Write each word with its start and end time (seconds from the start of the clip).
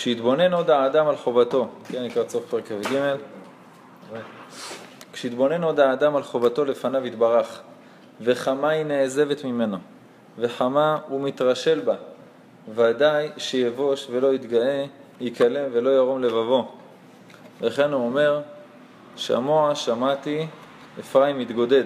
כשהתבונן 0.00 0.52
עוד 0.52 0.70
האדם 0.70 1.08
על 1.08 1.16
חובתו, 1.16 1.68
כן, 1.88 2.02
נקרא 2.04 2.24
צורך 2.24 2.44
פרק 2.50 2.64
כ"ג, 2.66 3.16
כשהתבונן 5.12 5.64
עוד 5.64 5.80
האדם 5.80 6.16
על 6.16 6.22
חובתו 6.22 6.64
לפניו 6.64 7.06
יתברך, 7.06 7.60
וכמה 8.20 8.68
היא 8.68 8.84
נעזבת 8.84 9.44
ממנו, 9.44 9.76
וכמה 10.38 10.98
הוא 11.08 11.20
מתרשל 11.20 11.80
בה, 11.80 11.94
ודאי 12.74 13.30
שיבוש 13.36 14.06
ולא 14.10 14.34
יתגאה, 14.34 14.84
יקלם 15.20 15.70
ולא 15.72 15.90
ירום 15.90 16.22
לבבו. 16.22 16.68
וכן 17.60 17.92
הוא 17.92 18.06
אומר, 18.06 18.40
שמוע 19.16 19.74
שמעתי, 19.74 20.46
אפרים 21.00 21.38
מתגודד. 21.38 21.84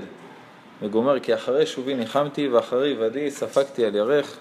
וגומר, 0.83 1.21
כי 1.21 1.35
אחרי 1.35 1.67
שובי 1.67 1.95
ניחמתי, 1.95 2.49
ואחרי 2.49 2.93
עבדי 2.93 3.31
ספגתי 3.31 3.85
על 3.85 3.95
ירך, 3.95 4.37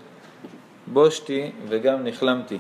בושתי 0.88 1.52
וגם 1.68 2.04
נכלמתי. 2.04 2.60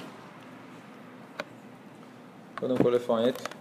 קודם 2.63 2.77
כל, 2.77 2.93
איפה 2.93 3.19
העט? 3.19 3.41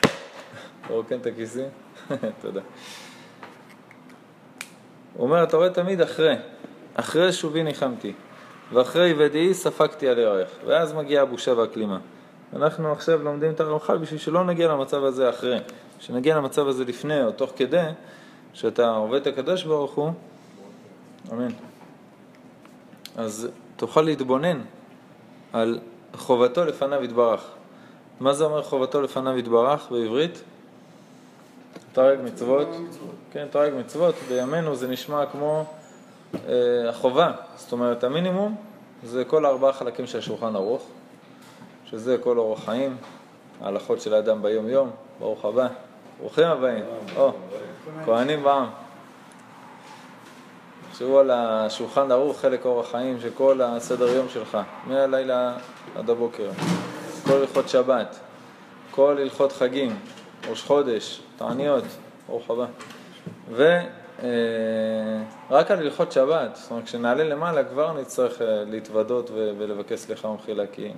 אתה 0.00 0.92
רוקן 0.92 1.18
את 1.20 1.26
הכיסים? 1.26 1.68
תודה. 2.42 2.60
הוא 5.14 5.26
אומר, 5.26 5.42
אתה 5.42 5.56
רואה 5.56 5.70
תמיד 5.70 6.00
אחרי, 6.00 6.34
אחרי 6.94 7.32
שובי 7.32 7.62
ניחמתי, 7.62 8.12
ואחרי 8.72 9.14
ודאי 9.18 9.54
ספגתי 9.54 10.08
על 10.08 10.18
ירך, 10.18 10.48
ואז 10.66 10.92
מגיעה 10.92 11.22
הבושה 11.22 11.52
והכלימה. 11.52 11.98
אנחנו 12.56 12.92
עכשיו 12.92 13.22
לומדים 13.22 13.50
את 13.50 13.60
הרמח"ל 13.60 13.98
בשביל 13.98 14.20
שלא 14.20 14.44
נגיע 14.44 14.68
למצב 14.68 15.04
הזה 15.04 15.30
אחרי, 15.30 15.58
שנגיע 16.00 16.36
למצב 16.36 16.68
הזה 16.68 16.84
לפני 16.84 17.24
או 17.24 17.32
תוך 17.32 17.52
כדי, 17.56 17.86
שאתה 18.54 18.90
עובד 18.90 19.20
את 19.20 19.26
הקדוש 19.26 19.64
ברוך 19.64 19.94
הוא, 19.94 20.12
אמן. 21.32 21.52
אז 23.16 23.48
תוכל 23.76 24.02
להתבונן 24.02 24.60
על 25.52 25.78
חובתו 26.14 26.64
לפניו 26.64 27.04
יתברך. 27.04 27.57
מה 28.20 28.32
זה 28.32 28.44
אומר 28.44 28.62
חובתו 28.62 29.02
לפניו 29.02 29.38
יתברך 29.38 29.86
בעברית? 29.90 30.42
תרג 31.92 32.18
מצוות. 32.24 32.68
כן, 33.32 33.46
תרג 33.50 33.72
מצוות. 33.74 34.14
בימינו 34.28 34.76
זה 34.76 34.88
נשמע 34.88 35.26
כמו 35.26 35.64
אה, 36.34 36.88
החובה. 36.88 37.32
זאת 37.56 37.72
אומרת, 37.72 38.04
המינימום 38.04 38.56
זה 39.04 39.24
כל 39.24 39.46
ארבעה 39.46 39.72
חלקים 39.72 40.06
של 40.06 40.18
השולחן 40.18 40.56
ערוך, 40.56 40.86
שזה 41.84 42.16
כל 42.18 42.38
אורח 42.38 42.64
חיים, 42.64 42.96
ההלכות 43.60 44.00
של 44.00 44.14
האדם 44.14 44.42
ביום-יום, 44.42 44.90
ברוך 45.18 45.44
הבא. 45.44 45.68
ברוכים 46.20 46.46
הבאים. 46.46 46.84
או, 47.16 47.32
כהנים 48.04 48.42
בעם. 48.42 48.66
תחשבו 50.90 51.18
על 51.18 51.30
השולחן 51.30 52.10
ערוך, 52.10 52.40
חלק 52.40 52.64
אורח 52.64 52.90
חיים 52.90 53.20
של 53.20 53.30
כל 53.34 53.60
הסדר 53.62 54.08
יום 54.08 54.28
שלך, 54.28 54.58
מהלילה 54.86 55.56
עד 55.96 56.10
הבוקר. 56.10 56.50
כל 57.24 57.32
הלכות 57.32 57.68
שבת, 57.68 58.18
כל 58.90 59.16
הלכות 59.18 59.52
חגים, 59.52 59.98
ראש 60.48 60.62
חודש, 60.62 61.20
תעניות, 61.36 61.84
ברוך 62.28 62.50
הבא. 62.50 62.66
ורק 63.54 65.70
על 65.70 65.78
הלכות 65.78 66.12
שבת, 66.12 66.56
זאת 66.56 66.70
אומרת, 66.70 66.84
כשנעלה 66.84 67.24
למעלה 67.24 67.64
כבר 67.64 68.00
נצטרך 68.00 68.42
אה, 68.42 68.64
להתוודות 68.64 69.30
ולבקש 69.34 69.98
סליחה 69.98 70.28
ומחילה, 70.28 70.64
כי 70.72 70.92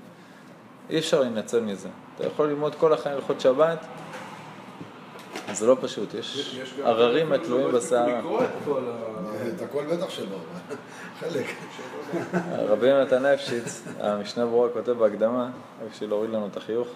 אי 0.91 0.99
אפשר 0.99 1.21
להינצל 1.21 1.61
מזה. 1.61 1.89
אתה 2.17 2.27
יכול 2.27 2.49
ללמוד 2.49 2.75
כל 2.75 2.93
החיים 2.93 3.17
הלכות 3.17 3.41
שבת, 3.41 3.87
זה 5.53 5.67
לא 5.67 5.77
פשוט, 5.81 6.15
יש 6.15 6.55
עררים 6.85 7.33
התלויים 7.33 7.73
בשערה. 7.73 8.21
את 9.57 9.63
הכל 9.63 9.85
בטח 9.85 10.11
שלא, 10.11 10.37
חלק. 11.21 11.47
רבי 12.69 12.89
יונתן 12.89 13.27
אפשיץ, 13.27 13.83
המשנה 14.01 14.47
ברורה 14.47 14.69
כותב 14.69 14.93
בהקדמה, 14.93 15.45
רק 15.85 15.91
בשביל 15.93 16.11
להוריד 16.11 16.31
לנו 16.31 16.47
את 16.47 16.57
החיוך. 16.57 16.89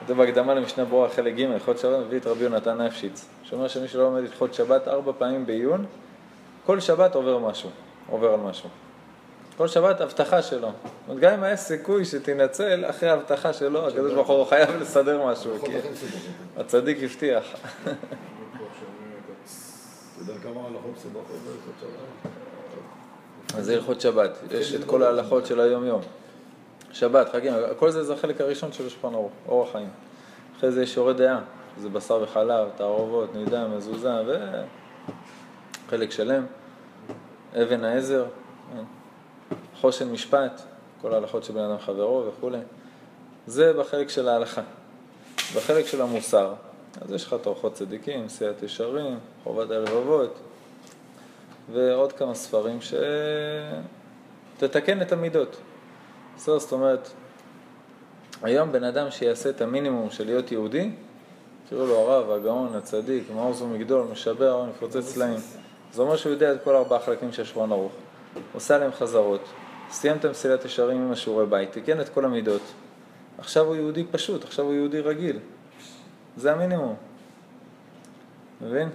כותב 0.00 0.12
בהקדמה 0.12 0.54
למשנה 0.54 0.84
ברורה 0.84 1.08
חלק 1.08 1.34
ג', 1.34 1.40
הלכות 1.40 1.78
שבת, 1.78 2.06
מביא 2.06 2.18
את 2.18 2.26
רבי 2.26 2.44
יונתן 2.44 2.80
אפשיץ, 2.80 3.28
שאומר 3.42 3.68
שמי 3.68 3.88
שלא 3.88 4.02
לומד 4.02 4.20
הלכות 4.20 4.54
שבת 4.54 4.88
ארבע 4.88 5.12
פעמים 5.18 5.46
בעיון, 5.46 5.86
כל 6.66 6.80
שבת 6.80 7.14
עובר 7.14 7.38
משהו, 7.38 7.70
עובר 8.10 8.32
על 8.32 8.40
משהו. 8.40 8.68
כל 9.60 9.68
שבת 9.68 10.00
הבטחה 10.00 10.42
שלו. 10.42 10.60
זאת 10.60 10.72
אומרת, 11.08 11.20
גם 11.20 11.32
אם 11.32 11.42
היה 11.42 11.56
סיכוי 11.56 12.04
שתינצל, 12.04 12.84
אחרי 12.86 13.08
ההבטחה 13.08 13.52
שלו, 13.52 13.88
הקדוש 13.88 14.12
ברוך 14.12 14.28
הוא 14.28 14.44
חייב 14.44 14.70
לסדר 14.80 15.26
משהו, 15.26 15.58
כי 15.64 15.72
הצדיק 16.56 16.98
הבטיח. 17.02 17.44
אתה 17.82 17.90
יודע 20.18 20.32
כמה 20.42 20.68
שבת? 21.02 21.22
אז 23.58 23.64
זה 23.64 23.74
הלכות 23.74 24.00
שבת, 24.00 24.38
יש 24.50 24.74
את 24.74 24.84
כל 24.84 25.02
ההלכות 25.02 25.46
של 25.46 25.60
היום-יום. 25.60 26.00
שבת, 26.92 27.28
חגים, 27.32 27.52
כל 27.78 27.90
זה 27.90 28.04
זה 28.04 28.14
החלק 28.14 28.40
הראשון 28.40 28.72
של 28.72 28.86
השולחן 28.86 29.14
ערוך, 29.14 29.32
אורח 29.48 29.72
חיים. 29.72 29.88
אחרי 30.56 30.70
זה 30.70 30.82
יש 30.82 30.94
שיעורי 30.94 31.14
דעה, 31.14 31.40
זה 31.78 31.88
בשר 31.88 32.22
וחלב, 32.22 32.68
תערובות, 32.76 33.34
נידה, 33.34 33.68
מזוזה 33.68 34.12
וחלק 35.88 36.10
שלם, 36.10 36.46
אבן 37.54 37.84
העזר. 37.84 38.24
חושן 39.80 40.12
משפט, 40.12 40.60
כל 41.00 41.14
ההלכות 41.14 41.44
של 41.44 41.52
בן 41.52 41.60
אדם 41.60 41.78
חברו 41.78 42.24
וכולי. 42.28 42.58
זה 43.46 43.72
בחלק 43.72 44.08
של 44.08 44.28
ההלכה. 44.28 44.62
בחלק 45.56 45.86
של 45.86 46.02
המוסר, 46.02 46.54
אז 47.00 47.12
יש 47.12 47.24
לך 47.24 47.34
את 47.40 47.46
אורחות 47.46 47.74
צדיקים, 47.74 48.28
סיעת 48.28 48.62
ישרים, 48.62 49.18
חובת 49.44 49.70
הלבבות, 49.70 50.38
ועוד 51.72 52.12
כמה 52.12 52.34
ספרים 52.34 52.78
שתתקן 54.58 55.02
את 55.02 55.12
המידות. 55.12 55.56
בסדר, 56.36 56.58
זאת 56.58 56.72
אומרת, 56.72 57.08
היום 58.42 58.72
בן 58.72 58.84
אדם 58.84 59.10
שיעשה 59.10 59.50
את 59.50 59.60
המינימום 59.60 60.10
של 60.10 60.24
להיות 60.24 60.52
יהודי, 60.52 60.90
תראו 61.68 61.86
לו 61.86 61.98
הרב, 61.98 62.30
הגאון, 62.30 62.74
הצדיק, 62.74 63.24
מעוז 63.34 63.62
ומגדול, 63.62 64.06
משבר, 64.12 64.64
מפוצץ 64.64 65.00
סלעים. 65.00 65.38
זה 65.92 66.02
אומר 66.02 66.16
שהוא 66.16 66.32
יודע 66.32 66.52
את 66.52 66.58
כל 66.64 66.76
ארבעה 66.76 67.00
חלקים 67.00 67.32
של 67.32 67.44
שולחן 67.44 67.72
ערוך. 67.72 67.92
עושה 68.54 68.78
להם 68.78 68.92
חזרות, 68.92 69.40
סיים 69.92 70.16
את 70.16 70.24
המסילת 70.24 70.64
ישרים 70.64 71.02
עם 71.02 71.12
השיעורי 71.12 71.46
בית, 71.46 71.72
תיקן 71.72 72.00
את 72.00 72.08
כל 72.08 72.24
המידות. 72.24 72.62
עכשיו 73.38 73.66
הוא 73.66 73.76
יהודי 73.76 74.04
פשוט, 74.10 74.44
עכשיו 74.44 74.64
הוא 74.64 74.74
יהודי 74.74 75.00
רגיל. 75.00 75.38
זה 76.36 76.52
המינימום. 76.52 76.96
מבין? 78.60 78.88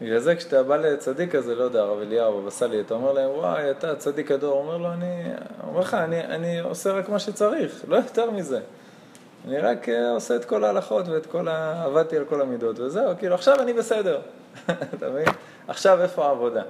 בגלל 0.00 0.18
זה 0.18 0.36
כשאתה 0.36 0.62
בא 0.62 0.76
לצדיק 0.76 1.32
כזה, 1.32 1.54
לא 1.54 1.64
יודע, 1.64 1.80
הרב 1.80 1.98
אליהו, 1.98 2.38
הבבא 2.38 2.50
סאלי, 2.50 2.80
אתה 2.80 2.94
אומר 2.94 3.12
להם, 3.12 3.30
וואי, 3.30 3.70
אתה 3.70 3.96
צדיק 3.96 4.30
הדור, 4.30 4.58
אומר 4.58 4.76
לו, 4.76 4.92
אני, 4.92 5.22
אומר 5.66 5.80
לך, 5.80 5.94
אני, 5.94 6.20
אני 6.20 6.60
עושה 6.60 6.92
רק 6.92 7.08
מה 7.08 7.18
שצריך, 7.18 7.84
לא 7.88 7.96
יותר 7.96 8.30
מזה. 8.30 8.60
אני 9.48 9.58
רק 9.58 9.88
אה, 9.88 10.10
עושה 10.10 10.36
את 10.36 10.44
כל 10.44 10.64
ההלכות 10.64 11.08
ואת 11.08 11.26
כל 11.26 11.48
ה... 11.48 11.82
עבדתי 11.84 12.16
על 12.16 12.24
כל 12.24 12.40
המידות, 12.40 12.78
וזהו, 12.78 13.12
כאילו, 13.18 13.34
עכשיו 13.34 13.60
אני 13.60 13.72
בסדר. 13.72 14.20
אתה 14.94 15.08
מבין? 15.10 15.28
עכשיו 15.68 16.02
איפה 16.02 16.26
העבודה? 16.26 16.62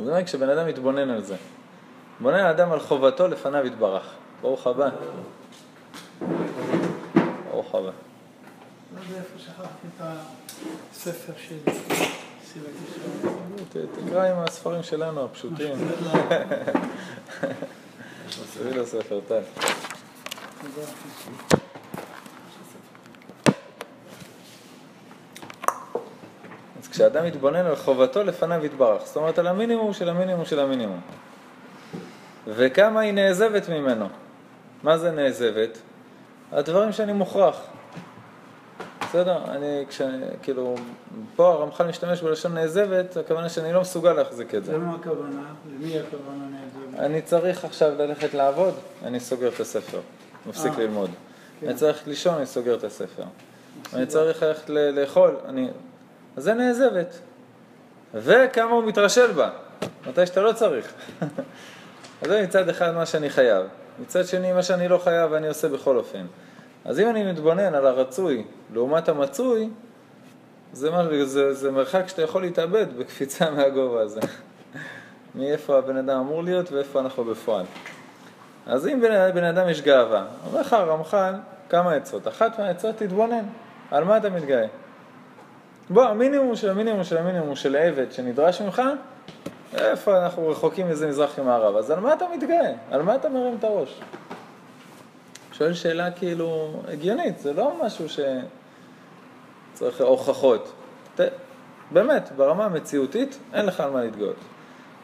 זאת 0.00 0.08
אומרת, 0.08 0.24
כשבן 0.24 0.48
אדם 0.48 0.66
מתבונן 0.66 1.10
על 1.10 1.22
זה, 1.22 1.36
מתבונן 2.14 2.38
האדם 2.38 2.72
על 2.72 2.80
חובתו 2.80 3.28
לפניו 3.28 3.66
יתברך. 3.66 4.14
ברוך 4.40 4.66
הבא. 4.66 4.88
ברוך 7.50 7.74
הבא. 7.74 7.80
לא 7.80 7.90
יודע 9.08 9.18
איפה 9.18 9.38
שכחתי 9.38 9.86
את 9.96 10.02
הספר 10.92 11.32
של 11.36 11.56
סילת 12.44 12.66
ישראל. 12.88 13.86
תקרא 14.06 14.30
עם 14.30 14.36
הספרים 14.38 14.82
שלנו, 14.82 15.24
הפשוטים. 15.24 15.74
תביא 18.54 18.74
לו 18.74 18.86
ספר, 18.92 19.20
טל. 19.28 19.42
כשאדם 26.90 27.24
מתבונן 27.24 27.66
על 27.66 27.76
חובתו 27.76 28.24
לפניו 28.24 28.64
יתברך, 28.64 29.02
זאת 29.04 29.16
אומרת 29.16 29.38
על 29.38 29.46
המינימום 29.46 29.92
של 29.92 30.08
המינימום 30.08 30.44
של 30.44 30.60
המינימום. 30.60 31.00
וכמה 32.46 33.00
היא 33.00 33.12
נעזבת 33.12 33.68
ממנו. 33.68 34.08
מה 34.82 34.98
זה 34.98 35.10
נעזבת? 35.10 35.78
הדברים 36.52 36.92
שאני 36.92 37.12
מוכרח. 37.12 37.60
בסדר? 39.00 39.38
אני, 39.48 39.84
כש... 39.88 40.02
כאילו, 40.42 40.74
פה 41.36 41.52
הרמח"ל 41.52 41.86
משתמש 41.86 42.22
בלשון 42.22 42.54
נעזבת, 42.54 43.16
הכוונה 43.16 43.48
שאני 43.48 43.72
לא 43.72 43.80
מסוגל 43.80 44.12
להחזיק 44.12 44.54
את 44.54 44.64
זה. 44.64 44.72
למה 44.72 44.94
הכוונה? 44.94 45.42
למי 45.66 45.98
הכוונה 45.98 46.44
נעזבת? 46.50 47.00
אני 47.00 47.22
צריך 47.22 47.64
עכשיו 47.64 47.92
ללכת 47.98 48.34
לעבוד, 48.34 48.74
אני 49.04 49.20
סוגר 49.20 49.48
את 49.48 49.60
הספר, 49.60 50.00
מפסיק 50.46 50.72
אה, 50.72 50.82
ללמוד. 50.82 51.10
כן. 51.60 51.66
אני 51.66 51.74
צריך 51.74 52.08
לישון, 52.08 52.34
אני 52.34 52.46
סוגר 52.46 52.74
את 52.74 52.84
הספר. 52.84 53.22
אני 53.94 54.06
צריך 54.06 54.42
ללכת 54.42 54.70
לאכול, 54.70 55.36
אני... 55.48 55.68
אז 56.36 56.44
זה 56.44 56.54
נעזבת. 56.54 57.18
וכמה 58.14 58.70
הוא 58.70 58.84
מתרשל 58.84 59.32
בה, 59.32 59.50
מתי 60.08 60.26
שאתה 60.26 60.40
לא 60.40 60.52
צריך. 60.52 60.92
אז 62.22 62.28
זה 62.28 62.42
מצד 62.42 62.68
אחד 62.68 62.94
מה 62.94 63.06
שאני 63.06 63.30
חייב. 63.30 63.66
מצד 63.98 64.26
שני, 64.26 64.52
מה 64.52 64.62
שאני 64.62 64.88
לא 64.88 64.98
חייב 64.98 65.32
אני 65.32 65.48
עושה 65.48 65.68
בכל 65.68 65.96
אופן. 65.96 66.26
אז 66.84 67.00
אם 67.00 67.10
אני 67.10 67.32
מתבונן 67.32 67.74
על 67.74 67.86
הרצוי 67.86 68.44
לעומת 68.72 69.08
המצוי, 69.08 69.68
זה, 70.72 70.90
מה, 70.90 71.24
זה, 71.24 71.54
זה 71.54 71.70
מרחק 71.70 72.08
שאתה 72.08 72.22
יכול 72.22 72.42
להתאבד 72.42 72.86
בקפיצה 72.98 73.50
מהגובה 73.56 74.00
הזה. 74.00 74.20
מאיפה 75.34 75.78
הבן 75.78 75.96
אדם 75.96 76.18
אמור 76.18 76.42
להיות 76.44 76.72
ואיפה 76.72 77.00
אנחנו 77.00 77.24
בפועל. 77.24 77.64
אז 78.66 78.86
אם 78.86 79.00
בן, 79.00 79.34
בן 79.34 79.44
אדם 79.44 79.68
יש 79.68 79.82
גאווה, 79.82 80.24
אומר 80.46 80.60
לך 80.60 80.72
הרמח"ל 80.72 81.34
כמה 81.68 81.92
עצות. 81.92 82.28
אחת 82.28 82.58
מהעצות 82.58 82.96
תתבונן, 82.96 83.44
על 83.90 84.04
מה 84.04 84.16
אתה 84.16 84.30
מתגאה? 84.30 84.66
בוא, 85.90 86.04
המינימום 86.04 86.56
של 86.56 86.70
המינימום 86.70 87.04
של 87.04 87.16
המינימום 87.16 87.56
של 87.56 87.76
עבד 87.76 88.12
שנדרש 88.12 88.60
ממך, 88.60 88.82
איפה 89.74 90.24
אנחנו 90.24 90.48
רחוקים 90.48 90.88
מזה 90.88 91.08
מזרח 91.08 91.38
ממערב, 91.38 91.76
אז 91.76 91.90
על 91.90 92.00
מה 92.00 92.12
אתה 92.12 92.24
מתגאה? 92.36 92.72
על 92.90 93.02
מה 93.02 93.14
אתה 93.14 93.28
מרים 93.28 93.56
את 93.58 93.64
הראש? 93.64 94.00
שואל 95.52 95.74
שאלה 95.74 96.10
כאילו 96.10 96.80
הגיונית, 96.88 97.38
זה 97.38 97.52
לא 97.52 97.72
משהו 97.84 98.06
שצריך 99.74 100.00
הוכחות. 100.00 100.72
ת... 101.16 101.20
באמת, 101.90 102.32
ברמה 102.36 102.64
המציאותית, 102.64 103.38
אין 103.54 103.66
לך 103.66 103.80
על 103.80 103.90
מה 103.90 104.00
להתגאות. 104.00 104.36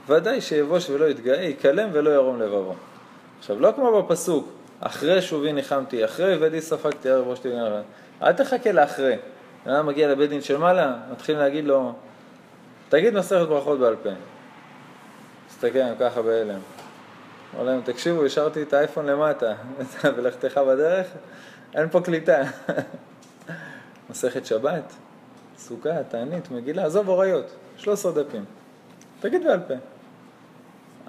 ודאי 0.08 0.40
שיבוש 0.40 0.90
ולא 0.90 1.04
יתגאה, 1.04 1.42
יקלם 1.42 1.88
ולא 1.92 2.10
ירום 2.10 2.40
לבבו. 2.40 2.74
עכשיו, 3.38 3.60
לא 3.60 3.72
כמו 3.76 4.02
בפסוק, 4.02 4.48
אחרי 4.80 5.22
שובי 5.22 5.52
ניחמתי, 5.52 6.04
אחרי 6.04 6.34
הבאתי 6.34 6.60
ספגתי 6.60 7.10
ערב 7.10 7.28
ראש 7.28 7.38
תגן 7.38 7.82
אל 8.22 8.32
תחכה 8.32 8.72
לאחרי. 8.72 9.16
אדם 9.66 9.86
מגיע 9.86 10.08
לבית 10.12 10.30
דין 10.30 10.40
של 10.40 10.56
מעלה, 10.56 10.96
מתחילים 11.12 11.40
להגיד 11.40 11.64
לו, 11.64 11.92
תגיד 12.88 13.14
מסכת 13.14 13.46
ברכות 13.48 13.78
בעל 13.78 13.96
פה. 14.02 14.08
מסתכל 15.50 15.78
עליהם 15.78 15.94
ככה 16.00 16.22
בהלם. 16.22 16.58
אומר 17.54 17.64
להם, 17.64 17.80
תקשיבו, 17.84 18.24
השארתי 18.24 18.62
את 18.62 18.72
האייפון 18.72 19.06
למטה, 19.06 19.54
ולכתך 20.16 20.58
בדרך, 20.58 21.06
אין 21.74 21.88
פה 21.88 22.00
קליטה. 22.00 22.42
מסכת 24.10 24.46
שבת, 24.46 24.92
סוכה, 25.58 26.02
תענית, 26.08 26.50
מגילה, 26.50 26.84
עזוב 26.84 27.08
הוריות, 27.10 27.44
13 27.76 28.12
דפים. 28.12 28.44
תגיד 29.20 29.44
בעל 29.44 29.60
פה. 29.68 29.74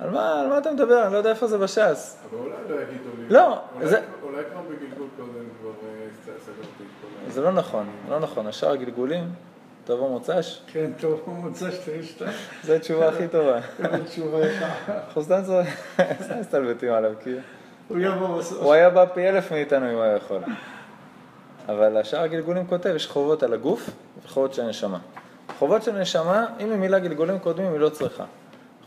על 0.01 0.09
מה, 0.09 0.41
על 0.41 0.47
מה 0.47 0.57
אתה 0.57 0.71
מדבר? 0.71 1.03
אני 1.05 1.13
לא 1.13 1.17
יודע 1.17 1.29
איפה 1.29 1.47
זה 1.47 1.57
בש"ס. 1.57 2.17
אבל 2.29 2.37
אולי 2.39 2.51
לא 2.69 2.75
יגידו 2.81 3.09
לי... 3.19 3.29
לא, 3.29 3.59
אולי, 3.75 3.87
זה- 3.87 4.01
אולי 4.23 4.43
כבר 4.51 4.61
בגלגול 4.61 5.07
קודם 5.17 5.27
כבר 5.61 5.69
אה, 5.69 6.07
סגרתי 6.45 6.59
את 6.83 7.06
זה 7.27 7.41
לא 7.41 7.51
נכון, 7.51 7.85
לא 8.09 8.19
נכון. 8.19 8.47
השאר 8.47 8.71
הגלגולים, 8.71 9.23
תבוא 9.85 10.09
מוצ"ש, 10.09 10.61
כן, 10.67 10.91
הוא 11.01 11.35
מוצא 11.35 11.71
שתהיה 11.71 12.03
שתיים. 12.03 12.31
זו 12.63 12.73
התשובה 12.73 13.09
הכי 13.09 13.27
טובה. 13.27 13.59
תשובה 14.05 14.45
יפה. 14.47 14.65
אנחנו 14.87 15.23
סתם 15.23 15.41
מסתלבטים 16.39 16.93
עליו, 16.93 17.11
כי 17.23 17.29
הוא 17.87 17.99
יבוא 17.99 18.37
בסוף. 18.37 18.63
הוא 18.63 18.73
היה 18.73 18.89
בא 18.89 19.05
פי 19.05 19.29
אלף 19.29 19.51
מאיתנו 19.51 19.89
אם 19.89 19.93
הוא 19.93 20.03
היה 20.03 20.15
יכול. 20.15 20.41
אבל 21.69 21.97
השאר 21.97 22.19
הגלגולים 22.19 22.67
כותב, 22.67 22.93
יש 22.95 23.07
חובות 23.07 23.43
על 23.43 23.53
הגוף 23.53 23.89
וחובות 24.25 24.53
של 24.53 24.61
הנשמה. 24.61 24.99
חובות 25.59 25.83
של 25.83 25.91
נשמה, 25.91 26.45
אם 26.59 26.71
היא 26.71 26.79
מילה 26.79 26.99
גלגולים 26.99 27.39
קודמים, 27.39 27.71
היא 27.71 27.79
לא 27.79 27.89
צריכה. 27.89 28.25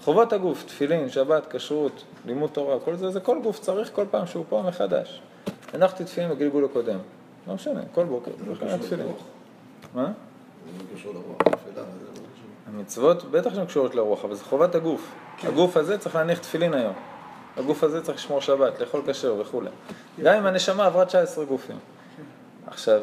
חובות 0.05 0.33
הגוף, 0.33 0.65
תפילין, 0.65 1.09
שבת, 1.09 1.47
כשרות, 1.50 2.05
לימוד 2.26 2.50
תורה, 2.50 2.81
כל 2.81 2.97
זה, 2.97 3.11
זה 3.11 3.21
כל 3.21 3.38
גוף 3.43 3.59
צריך 3.59 3.91
כל 3.93 4.05
פעם 4.11 4.26
שהוא 4.26 4.44
פה 4.49 4.62
מחדש. 4.69 5.23
הנחתי 5.73 6.05
תפילין 6.05 6.31
בגלגול 6.31 6.65
הקודם. 6.65 6.99
לא 7.47 7.55
משנה, 7.55 7.81
כל 7.95 8.05
בוקר. 8.05 8.31
מה? 9.95 10.05
זה 10.05 10.79
לא 10.79 10.99
קשור 10.99 11.15
לרוח, 11.15 11.37
תפילה, 11.37 11.57
זה 11.75 11.81
לא 12.07 12.13
קשור. 12.13 12.47
המצוות 12.67 13.31
בטח 13.31 13.55
שהן 13.55 13.67
קשורות 13.67 13.95
לרוח, 13.95 14.25
אבל 14.25 14.35
זה 14.35 14.45
חובת 14.45 14.75
הגוף. 14.75 15.13
הגוף 15.43 15.77
הזה 15.77 15.99
צריך 15.99 16.15
להניח 16.15 16.39
תפילין 16.39 16.75
היום. 16.75 16.95
הגוף 17.57 17.85
הזה 17.85 18.03
צריך 18.03 18.19
לשמור 18.19 18.41
שבת, 18.41 18.81
לאכול 18.81 19.03
כשר 19.07 19.35
וכולי. 19.41 19.71
גם 20.23 20.37
אם 20.37 20.47
הנשמה 20.47 20.87
עברה 20.87 21.05
19 21.05 21.45
גופים. 21.45 21.77
עכשיו, 22.67 23.01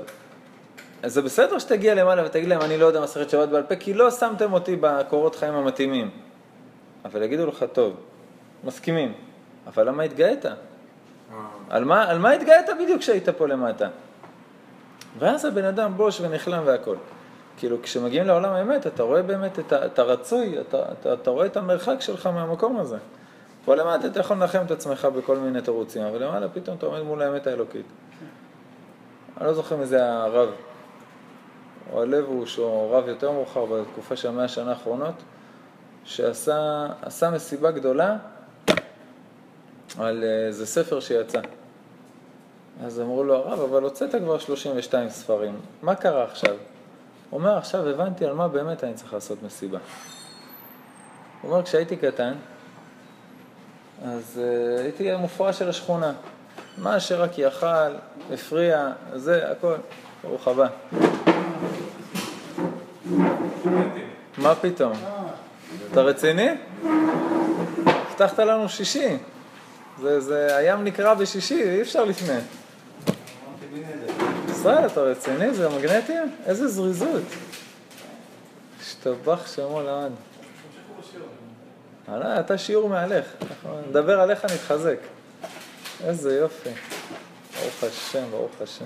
אז 1.03 1.13
זה 1.13 1.21
בסדר 1.21 1.59
שתגיע 1.59 1.95
למעלה 1.95 2.25
ותגיד 2.25 2.49
להם, 2.49 2.61
אני 2.61 2.77
לא 2.77 2.85
יודע 2.85 3.01
מסכת 3.01 3.29
שבת 3.29 3.49
בעל 3.49 3.63
פה, 3.63 3.75
כי 3.75 3.93
לא 3.93 4.11
שמתם 4.11 4.53
אותי 4.53 4.75
בקורות 4.75 5.35
חיים 5.35 5.53
המתאימים. 5.53 6.09
אבל 7.05 7.23
יגידו 7.23 7.45
לך, 7.45 7.65
טוב, 7.73 7.93
מסכימים, 8.63 9.13
אבל 9.67 9.87
למה 9.87 10.03
התגאית? 10.03 10.45
על 11.69 11.85
מה, 11.85 12.09
על 12.09 12.19
מה 12.19 12.31
התגאית 12.31 12.65
בדיוק 12.83 12.99
כשהיית 12.99 13.29
פה 13.29 13.47
למטה? 13.47 13.87
ואז 15.19 15.45
הבן 15.45 15.65
אדם 15.65 15.97
בוש 15.97 16.21
ונכלם 16.21 16.63
והכל. 16.65 16.95
כאילו, 17.57 17.77
כשמגיעים 17.81 18.27
לעולם 18.27 18.53
האמת, 18.53 18.87
אתה 18.87 19.03
רואה 19.03 19.21
באמת 19.21 19.59
את, 19.59 19.73
ה, 19.73 19.85
את 19.85 19.99
הרצוי, 19.99 20.59
אתה, 20.61 20.83
אתה, 20.91 21.13
אתה 21.13 21.29
רואה 21.29 21.45
את 21.45 21.57
המרחק 21.57 22.01
שלך 22.01 22.27
מהמקום 22.27 22.79
הזה. 22.79 22.97
פה 23.65 23.75
למטה 23.75 24.07
אתה 24.07 24.19
יכול 24.19 24.37
לנחם 24.37 24.61
את 24.65 24.71
עצמך 24.71 25.05
בכל 25.05 25.37
מיני 25.37 25.61
תירוצים, 25.61 26.03
אבל 26.03 26.23
למעלה 26.23 26.49
פתאום 26.49 26.77
אתה 26.77 26.85
עומד 26.85 27.01
מול 27.01 27.21
האמת 27.21 27.47
האלוקית. 27.47 27.85
אני 29.37 29.47
לא 29.47 29.53
זוכר 29.53 29.75
מי 29.75 29.85
זה 29.85 30.13
הרב, 30.13 30.49
או 31.93 32.01
הלבוש, 32.01 32.59
או 32.59 32.91
רב 32.91 33.07
יותר 33.07 33.31
מאוחר 33.31 33.65
בתקופה 33.65 34.15
של 34.15 34.27
המאה 34.27 34.43
השנה 34.43 34.69
האחרונות, 34.69 35.13
שעשה 36.05 36.87
עשה 37.01 37.29
מסיבה 37.29 37.71
גדולה 37.71 38.15
על 39.99 40.23
אה, 40.23 40.47
איזה 40.47 40.65
ספר 40.65 40.99
שיצא. 40.99 41.39
אז 42.85 42.99
אמרו 42.99 43.23
לו, 43.23 43.35
הרב, 43.35 43.59
אבל 43.59 43.83
הוצאת 43.83 44.15
כבר 44.15 44.39
32 44.39 45.09
ספרים, 45.09 45.55
מה 45.81 45.95
קרה 45.95 46.23
עכשיו? 46.23 46.55
הוא 47.29 47.39
אומר, 47.39 47.57
עכשיו 47.57 47.89
הבנתי 47.89 48.25
על 48.25 48.33
מה 48.33 48.47
באמת 48.47 48.83
אני 48.83 48.93
צריך 48.93 49.13
לעשות 49.13 49.43
מסיבה. 49.43 49.79
הוא 51.41 51.51
אומר, 51.51 51.63
כשהייתי 51.63 51.95
קטן, 51.95 52.33
אז 54.05 54.41
uh, 54.43 54.81
הייתי 54.81 55.11
המופרע 55.11 55.53
של 55.53 55.69
השכונה. 55.69 56.13
מה 56.77 56.99
שרק 56.99 57.37
יאכל, 57.37 57.67
הפריע, 58.33 58.91
זה, 59.15 59.51
הכל. 59.51 59.75
ברוך 60.23 60.47
הבא. 60.47 60.67
מה 64.37 64.55
פתאום? 64.55 64.93
אתה 65.91 66.01
רציני? 66.01 66.49
הבטחת 67.85 68.39
לנו 68.39 68.69
שישי. 68.69 69.17
זה, 70.01 70.19
זה, 70.19 70.57
הים 70.57 70.83
נקרע 70.83 71.13
בשישי, 71.13 71.63
אי 71.63 71.81
אפשר 71.81 72.05
לפני. 72.05 72.39
ישראל, 74.49 74.85
אתה 74.85 75.01
רציני? 75.01 75.53
זה 75.53 75.69
מגנטים? 75.69 76.35
איזה 76.45 76.67
זריזות. 76.67 77.23
השתבח 78.81 79.55
שמו 79.55 79.81
לעד. 79.81 80.11
עלה, 82.07 82.39
אתה 82.39 82.57
שיעור 82.57 82.89
מעליך. 82.89 83.25
נדבר 83.89 84.19
עליך, 84.19 84.45
נתחזק. 84.45 84.97
איזה 86.03 86.35
יופי. 86.35 86.69
ברוך 87.59 87.83
השם, 87.83 88.25
ברוך 88.31 88.61
השם. 88.61 88.85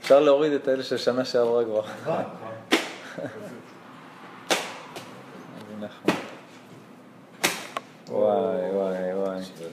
אפשר 0.00 0.20
להוריד 0.20 0.52
את 0.52 0.68
האלה 0.68 0.82
של 0.82 0.96
שנה 0.96 1.24
שעברה 1.24 1.64
כבר. 1.64 1.82
זה 5.68 5.76
נחמד. 5.80 6.14
וואי, 8.10 8.70
וואי, 8.72 9.14
וואי. 9.14 9.40
זה. 9.42 9.64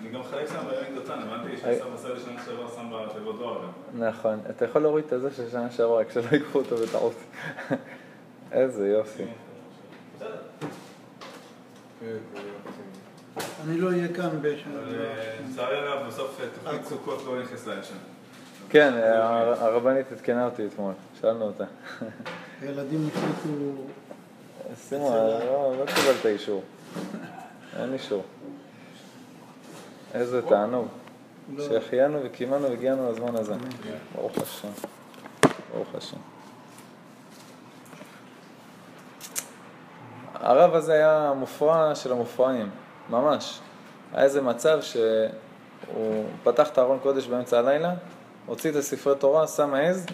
אני 0.00 0.08
גם 0.10 0.20
מחלק 0.20 0.48
שם 0.48 0.64
באנקדוטן, 0.70 1.18
הבנתי 1.18 1.56
שעשה 1.56 1.84
בסדר 1.94 2.18
שנה 2.18 2.42
שעברה 2.46 2.68
שם 2.76 2.90
בתיבות 3.10 3.38
דואר 3.38 3.58
גם. 3.62 4.04
נכון. 4.08 4.38
אתה 4.50 4.64
יכול 4.64 4.82
להוריד 4.82 5.04
את 5.04 5.12
הזה 5.12 5.30
של 5.30 5.50
שנה 5.50 5.70
שעברה, 5.70 6.00
רק 6.00 6.10
שלא 6.12 6.22
ייקחו 6.32 6.58
אותו 6.58 6.76
בטעות. 6.76 7.14
איזה 8.52 8.88
יופי. 8.88 9.24
זה- 10.18 10.26
אני 13.64 13.78
לא 13.80 13.88
אהיה 13.88 14.08
כאן 14.14 14.28
בשנה. 14.42 14.74
אה, 14.80 15.36
לצערי 15.50 15.78
הרב, 15.78 16.06
בסוף 16.08 16.40
אה, 16.40 16.46
תוכנית 16.54 16.84
סוכות 16.84 17.22
לא 17.26 17.42
נכנס 17.42 17.66
לה 17.66 17.82
שם. 17.82 17.94
כן, 18.70 18.92
הר- 18.94 19.64
הרבנית 19.64 20.12
עדכנה 20.12 20.44
אותי 20.44 20.66
אתמול, 20.66 20.92
שאלנו 21.20 21.44
אותה. 21.44 21.64
הילדים 22.60 23.08
החליטו... 23.14 23.58
שימו, 24.76 25.10
לא 25.10 25.74
לא 25.78 25.84
קיבלת 25.86 26.26
אישור. 26.26 26.62
אין 27.80 27.92
אישור. 27.92 28.22
איזה 30.14 30.42
תענוג. 30.42 30.88
לא. 31.56 31.64
שהחיינו 31.64 32.18
וקיימנו 32.24 32.62
והגיענו 32.62 33.10
לזמן 33.12 33.36
הזה. 33.36 33.54
ברוך 34.14 34.38
השם. 34.38 34.68
ברוך 35.74 35.88
השם. 35.94 36.16
הרב 40.34 40.74
הזה 40.74 40.92
היה 40.92 41.28
המופרע 41.28 41.94
של 41.94 42.12
המופרעים, 42.12 42.70
ממש. 43.10 43.60
היה 44.12 44.24
איזה 44.24 44.42
מצב 44.42 44.82
שהוא 44.82 46.24
פתח 46.42 46.68
את 46.68 46.78
הארון 46.78 46.98
קודש 47.02 47.26
באמצע 47.26 47.58
הלילה, 47.58 47.94
הוציא 48.46 48.70
את 48.70 48.76
הספרי 48.76 49.14
תורה, 49.18 49.46
שם 49.46 49.74
העז, 49.74 50.06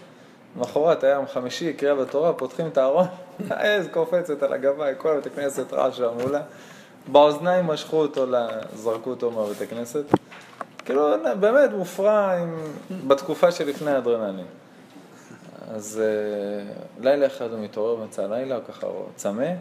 למחרת 0.57 1.05
היה 1.05 1.15
יום 1.15 1.27
חמישי, 1.27 1.73
קריאה 1.73 1.95
בתורה, 1.95 2.33
פותחים 2.33 2.67
את 2.67 2.79
הארון, 2.79 3.07
העז 3.51 3.89
קופצת 3.93 4.43
על 4.43 4.53
הגבאי, 4.53 4.93
כל 4.99 5.15
בית 5.15 5.27
הכנסת 5.27 5.73
רעש 5.73 6.01
והמולה. 6.01 6.43
באוזניים 7.07 7.67
משכו 7.67 7.97
אותו, 7.97 8.27
זרקו 8.75 9.11
אותו 9.11 9.31
מהבית 9.31 9.63
הכנסת. 9.63 10.05
כאילו, 10.85 11.09
באמת 11.41 11.71
מופרע 11.73 12.33
עם... 12.33 12.57
בתקופה 13.07 13.53
שלפני 13.53 13.91
האדרנלין. 13.91 14.47
אז 15.71 16.03
אה, 16.05 16.73
לילה 17.01 17.27
אחד 17.27 17.53
הוא 17.53 17.61
מתעורר 17.61 17.95
באמצע 17.95 18.25
הלילה, 18.25 18.55
הוא 18.55 18.65
ככה 18.69 18.87
צמא, 19.17 19.53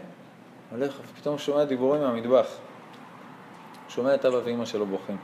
הולך, 0.70 0.92
ופתאום 1.14 1.32
הוא 1.32 1.38
שומע 1.38 1.64
דיבורים 1.64 2.02
מהמטבח. 2.02 2.46
שומע 3.88 4.14
את 4.14 4.24
אבא 4.24 4.36
ואימא 4.44 4.64
שלו 4.64 4.86
בוכים. 4.86 5.16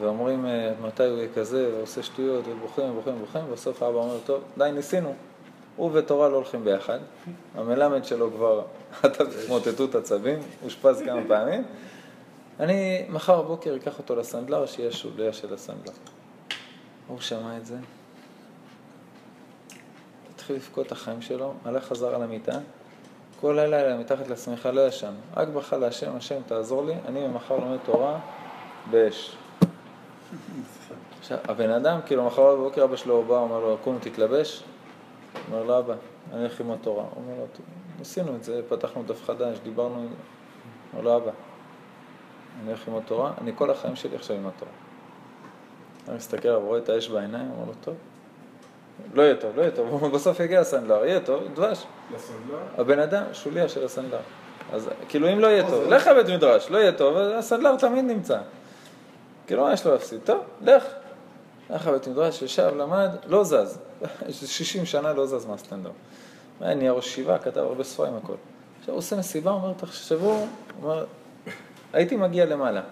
ואומרים 0.00 0.46
אה, 0.46 0.72
מתי 0.82 1.04
הוא 1.04 1.18
יהיה 1.18 1.28
כזה, 1.34 1.70
ועושה 1.76 2.02
שטויות, 2.02 2.44
ובוכים, 2.48 2.90
ובוכים, 2.90 3.14
ובוכים, 3.14 3.42
ובסוף 3.48 3.82
האבא 3.82 3.98
אומר, 3.98 4.18
טוב, 4.26 4.40
די, 4.58 4.70
ניסינו. 4.74 5.14
הוא 5.80 5.90
ותורה 5.92 6.28
לא 6.28 6.36
הולכים 6.36 6.64
ביחד, 6.64 6.98
המלמד 7.54 8.04
שלו 8.04 8.30
כבר 8.30 8.62
חטף 9.00 9.24
התמוטטות 9.42 9.94
עצבים, 9.94 10.38
אושפז 10.64 11.02
כמה 11.06 11.20
פעמים. 11.28 11.64
אני 12.60 13.06
מחר 13.08 13.42
בבוקר 13.42 13.76
אקח 13.76 13.98
אותו 13.98 14.16
לסנדלר, 14.16 14.66
שיהיה 14.66 14.92
שוליה 14.92 15.32
של 15.32 15.54
הסנדלר. 15.54 15.92
הוא 17.06 17.20
שמע 17.20 17.56
את 17.56 17.66
זה, 17.66 17.76
התחיל 20.34 20.56
לבכות 20.56 20.86
את 20.86 20.92
החיים 20.92 21.22
שלו, 21.22 21.54
הלך 21.64 21.84
חזר 21.84 22.14
על 22.14 22.22
המיטה, 22.22 22.58
כל 23.40 23.58
הלילה 23.58 23.96
מתחת 23.96 24.28
לשמיכה 24.28 24.70
לא 24.70 24.86
ישן, 24.86 25.12
רק 25.36 25.48
בכה 25.48 25.76
להשם, 25.76 26.16
השם 26.16 26.40
תעזור 26.46 26.84
לי, 26.84 26.94
אני 27.08 27.26
ממחר 27.26 27.56
לומד 27.56 27.78
תורה 27.84 28.18
באש. 28.90 29.36
עכשיו, 31.20 31.38
הבן 31.44 31.70
אדם, 31.70 32.00
כאילו 32.06 32.26
מחר 32.26 32.56
בבוקר 32.56 32.84
אבא 32.84 32.96
שלו 32.96 33.22
בא, 33.22 33.38
אומר 33.38 33.60
לו, 33.60 33.76
קום 33.84 33.98
תתלבש, 34.00 34.62
אומר 35.48 35.62
לו, 35.62 35.78
אבא, 35.78 35.94
אני 36.32 36.40
הולך 36.40 36.60
ללמוד 36.60 36.78
תורה. 36.82 37.02
הוא 37.02 37.22
אומר 37.24 37.40
לו, 37.40 37.46
"טוב, 37.56 37.66
ניסינו 37.98 38.36
את 38.36 38.44
זה, 38.44 38.60
פתחנו 38.68 39.02
דף 39.02 39.24
חדש, 39.24 39.58
דיברנו 39.62 39.94
עם 39.96 40.08
זה. 40.08 40.14
אומר 40.92 41.04
לו, 41.04 41.16
אבא, 41.16 41.30
אני 42.60 42.68
הולך 42.68 42.88
ללמוד 42.88 43.02
תורה, 43.06 43.32
אני 43.40 43.52
כל 43.54 43.70
החיים 43.70 43.96
שלי 43.96 44.16
עכשיו 44.16 44.36
ללמוד 44.36 44.52
תורה. 44.58 44.72
אני 46.08 46.16
מסתכל 46.16 46.48
עליו, 46.48 46.60
רואה 46.60 46.78
את 46.78 46.88
האש 46.88 47.08
בעיניים, 47.08 47.50
אומר 47.50 47.66
לו, 47.66 47.72
טוב, 47.80 47.94
לא 49.14 49.22
יהיה 49.22 49.36
טוב, 49.36 49.56
לא 49.56 49.62
יהיה 49.62 49.70
טוב, 49.70 50.06
בסוף 50.14 50.40
יגיע 50.40 50.60
לסנדלר, 50.60 51.04
יהיה 51.04 51.20
טוב, 51.20 51.42
דבש. 51.54 51.84
לסנדלר? 52.14 52.58
הבן 52.78 52.98
אדם, 52.98 53.22
שוליה 53.32 53.68
של 53.68 53.84
הסנדלר. 53.84 54.18
אז 54.72 54.90
כאילו 55.08 55.32
אם 55.32 55.40
לא 55.40 55.46
יהיה 55.46 55.70
טוב, 55.70 55.84
לך 55.84 56.06
לבית 56.06 56.26
מדרש, 56.36 56.70
לא 56.70 56.78
יהיה 56.78 56.92
טוב, 56.92 57.16
הסנדלר 57.16 57.76
תמיד 57.76 58.04
נמצא. 58.04 58.38
כאילו 59.46 59.62
מה 59.62 59.72
יש 59.72 59.86
לו 59.86 59.92
להפסיד? 59.92 60.20
טוב, 60.24 60.38
לך. 60.60 60.84
הלך 61.70 61.86
לבית 61.86 62.08
מדרש, 62.08 62.42
ישב, 62.42 62.72
למד, 62.76 63.10
לא 63.26 63.44
זז. 63.44 63.78
60 64.30 64.86
שנה 64.86 65.12
לא 65.12 65.26
זז 65.26 65.46
מהסטנדאפ. 65.46 65.92
היה 66.60 66.74
נהיה 66.74 66.92
ראש 66.92 67.06
ישיבה, 67.06 67.38
כתב 67.38 67.60
הרבה 67.60 67.84
ספרים, 67.84 68.16
הכל. 68.16 68.34
עכשיו 68.78 68.94
הוא 68.94 68.98
עושה 68.98 69.16
מסיבה, 69.16 69.50
אומר, 69.50 69.72
תחשבו, 69.72 70.30
הוא 70.30 70.46
אומר, 70.82 71.04
הייתי 71.92 72.16
מגיע 72.16 72.46
למעלה. 72.46 72.82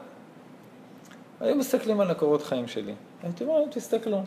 היו 1.41 1.57
מסתכלים 1.57 2.01
על 2.01 2.11
הקורות 2.11 2.43
חיים 2.43 2.69
שלי. 2.69 2.95
הייתי 3.23 3.45
אומר, 3.45 3.65
תסתכלו. 3.71 4.23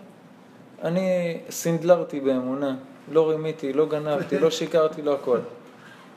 אני 0.83 1.37
סינדלרתי 1.49 2.19
באמונה, 2.19 2.75
לא 3.11 3.29
רימיתי, 3.29 3.73
לא 3.73 3.85
גנבתי, 3.85 4.39
לא 4.39 4.51
שיקרתי, 4.51 5.01
לא 5.01 5.13
הכל. 5.13 5.39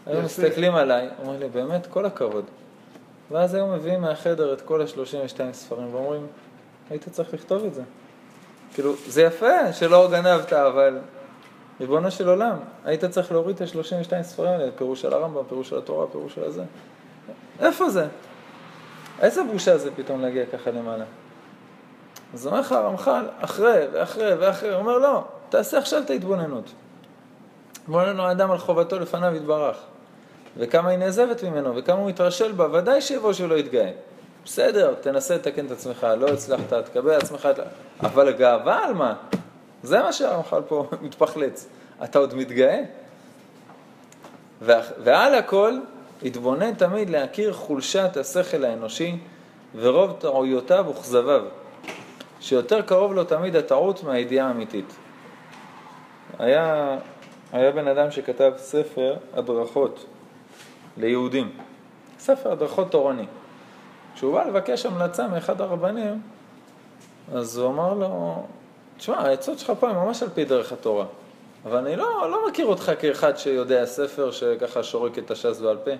היו. 0.07 0.23
מסתכלים 0.23 0.75
עליי, 0.75 1.09
אומרים 1.19 1.41
לי, 1.41 1.49
באמת, 1.49 1.87
כל 1.87 2.07
הכבוד. 2.07 2.45
ואז 3.31 3.55
היו 3.55 3.67
מביאים 3.67 4.01
מהחדר 4.01 4.53
את 4.53 4.61
כל 4.61 4.83
ה-32 4.83 5.53
ספרים 5.53 5.95
ואומרים, 5.95 6.27
היית 6.91 7.09
צריך 7.09 7.35
לכתוב 7.35 7.65
את 7.65 7.75
זה. 7.75 7.83
כאילו, 8.75 8.95
זה 9.07 9.23
יפה 9.23 9.73
שלא 9.73 10.09
גנבת, 10.11 10.53
אבל 10.53 10.99
ריבונו 11.81 12.11
של 12.11 12.29
עולם, 12.29 12.57
היית 12.85 13.05
צריך 13.05 13.33
להוריד 13.33 13.63
את 13.63 13.77
ה-32 13.77 14.23
ספרים 14.23 14.51
האלה, 14.51 14.71
פירוש 14.77 15.01
של 15.01 15.15
הרמב"ם, 15.15 15.43
פירוש 15.49 15.69
של 15.69 15.79
התורה, 15.79 16.07
פירוש 16.07 16.35
של 16.35 16.45
הזה. 16.45 16.63
איפה 17.61 17.91
זה? 17.91 18.07
איזה 19.21 19.43
בושה 19.45 19.79
זה 19.79 19.91
פתאום 19.97 20.23
להגיע 20.23 20.47
ככה 20.47 20.71
למעלה? 20.71 21.05
אז 22.35 22.47
אומר 22.47 22.61
לך 22.61 22.73
הרמח"ל, 22.73 23.25
אחרי 23.41 23.87
ואחרי 23.93 24.35
ואחרי, 24.35 24.71
הוא 24.71 24.79
אומר 24.79 24.99
לא, 24.99 25.25
תעשה 25.49 25.79
עכשיו 25.79 26.03
את 26.03 26.11
ההתבוננות. 26.11 26.73
התבונן 27.83 28.21
האדם 28.21 28.51
על 28.51 28.59
חובתו 28.59 28.99
לפניו 28.99 29.35
יתברך. 29.35 29.77
וכמה 30.57 30.91
היא 30.91 30.99
נעזבת 30.99 31.45
ממנו, 31.45 31.77
וכמה 31.77 31.99
הוא 31.99 32.09
מתרשל 32.09 32.53
בה, 32.53 32.67
ודאי 32.73 33.01
שיבוא 33.01 33.33
שהוא 33.33 33.49
לא 33.49 33.55
יתגאה. 33.55 33.91
בסדר, 34.45 34.95
תנסה 35.01 35.35
לתקן 35.35 35.67
את 35.67 35.71
עצמך, 35.71 36.07
לא 36.19 36.29
הצלחת, 36.29 36.73
תקבל 36.73 37.11
עצמך, 37.11 37.49
אבל 38.01 38.33
גאווה 38.33 38.85
על 38.85 38.95
מה? 38.95 39.15
זה 39.83 40.03
מה 40.03 40.13
שהרמח"ל 40.13 40.63
פה 40.69 40.89
מתפחלץ. 41.03 41.69
אתה 42.05 42.19
עוד 42.19 42.35
מתגאה? 42.35 42.83
ועל 45.03 45.35
הכל, 45.35 45.79
התבונן 46.23 46.75
תמיד 46.75 47.11
להכיר 47.11 47.53
חולשת 47.53 48.17
השכל 48.17 48.65
האנושי 48.65 49.19
ורוב 49.77 50.17
טעויותיו 50.21 50.87
וכזביו, 50.91 51.43
שיותר 52.41 52.83
קרוב 52.83 53.15
לו 53.15 53.25
תמיד 53.25 53.57
הטעות 53.57 54.05
מהידיעה 54.05 54.49
האמיתית. 54.49 54.95
היה, 56.39 56.97
היה 57.53 57.71
בן 57.71 57.89
אדם 57.89 58.11
שכתב 58.11 58.53
ספר 58.57 59.17
הדרכות 59.35 60.05
ליהודים, 60.97 61.51
ספר 62.19 62.53
הדרכות 62.53 62.91
תורני. 62.91 63.27
כשהוא 64.15 64.35
בא 64.35 64.45
לבקש 64.45 64.87
המלצה 64.87 65.29
מאחד 65.29 65.61
הרבנים, 65.61 66.21
אז 67.35 67.59
הוא 67.59 67.71
אמר 67.71 67.95
לו, 67.95 68.43
תשמע, 68.97 69.17
העצות 69.17 69.59
שלך 69.59 69.73
פה 69.81 69.91
הן 69.91 69.97
ממש 69.97 70.23
על 70.23 70.29
פי 70.35 70.45
דרך 70.45 70.73
התורה, 70.73 71.07
אבל 71.65 71.77
אני 71.77 71.97
לא, 71.97 72.31
לא 72.31 72.49
מכיר 72.49 72.67
אותך 72.67 72.93
כאחד 73.01 73.37
שיודע 73.37 73.87
ספר 73.87 74.31
שככה 74.31 74.83
שורק 74.83 75.19
את 75.19 75.31
הש"ס 75.31 75.61
בעל 75.61 75.77
פה. 75.85 75.91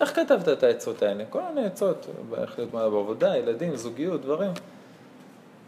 איך 0.00 0.16
כתבת 0.16 0.48
את 0.48 0.62
העצות 0.62 1.02
האלה? 1.02 1.24
כל 1.30 1.40
מיני 1.54 1.66
עצות, 1.66 2.06
איך 2.42 2.58
להיות 2.58 2.74
מה 2.74 2.90
בעבודה, 2.90 3.36
ילדים, 3.36 3.76
זוגיות, 3.76 4.22
דברים. 4.22 4.50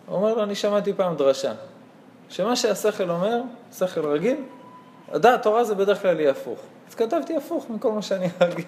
הוא 0.06 0.16
אומר 0.16 0.34
לו, 0.34 0.42
אני 0.42 0.54
שמעתי 0.54 0.92
פעם 0.92 1.16
דרשה, 1.16 1.52
שמה 2.28 2.56
שהשכל 2.56 3.10
אומר, 3.10 3.40
שכל 3.78 4.06
רגיל, 4.06 4.36
הדעת 5.12 5.42
תורה 5.42 5.64
זה 5.64 5.74
בדרך 5.74 6.02
כלל 6.02 6.20
יהיה 6.20 6.30
הפוך. 6.30 6.58
אז 6.88 6.94
כתבתי 6.94 7.36
הפוך 7.36 7.66
מכל 7.70 7.92
מה 7.92 8.02
שאני 8.02 8.28
רגיל. 8.40 8.64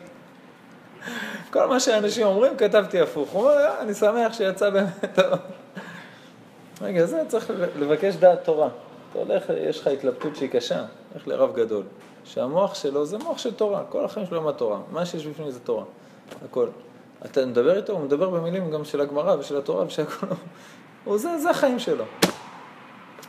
כל 1.53 1.67
מה 1.67 1.81
שאנשים 1.81 2.27
אומרים, 2.27 2.57
כתבתי 2.57 3.01
הפוך. 3.01 3.31
הוא 3.31 3.43
אומר, 3.43 3.53
"אה, 3.53 3.81
אני 3.81 3.95
שמח 3.95 4.33
שיצא 4.33 4.71
באמת. 4.71 5.19
רגע, 6.83 7.07
זה 7.07 7.23
צריך 7.29 7.51
לבקש 7.79 8.15
דעת 8.15 8.45
תורה. 8.45 8.69
אתה 9.11 9.19
הולך, 9.19 9.45
יש 9.69 9.81
לך 9.81 9.87
התלבטות 9.87 10.37
שהיא 10.37 10.51
קשה, 10.51 10.85
הולך 11.13 11.29
לרב 11.29 11.55
גדול, 11.55 11.83
שהמוח 12.25 12.75
שלו 12.75 13.07
זה 13.07 13.19
מוח 13.19 13.39
של 13.39 13.55
תורה, 13.55 13.83
כל 13.89 14.05
החיים 14.05 14.27
שלו 14.27 14.41
עם 14.41 14.47
התורה, 14.49 14.79
מה 14.91 15.07
שיש 15.07 15.27
בפנים 15.27 15.51
זה 15.51 15.61
תורה, 15.61 15.85
הכל. 16.45 16.69
אתה 17.25 17.47
מדבר 17.47 17.77
איתו, 17.77 17.93
הוא 17.93 18.01
מדבר 18.01 18.31
במילים 18.31 18.71
גם 18.71 18.85
של 18.85 19.01
הגמרא 19.01 19.37
ושל 19.39 19.57
התורה 19.57 19.87
ושל 19.87 20.03
הכל, 20.03 20.27
הוא 21.05 21.19
זה, 21.19 21.39
זה 21.39 21.51
החיים 21.51 21.79
שלו. 21.79 22.05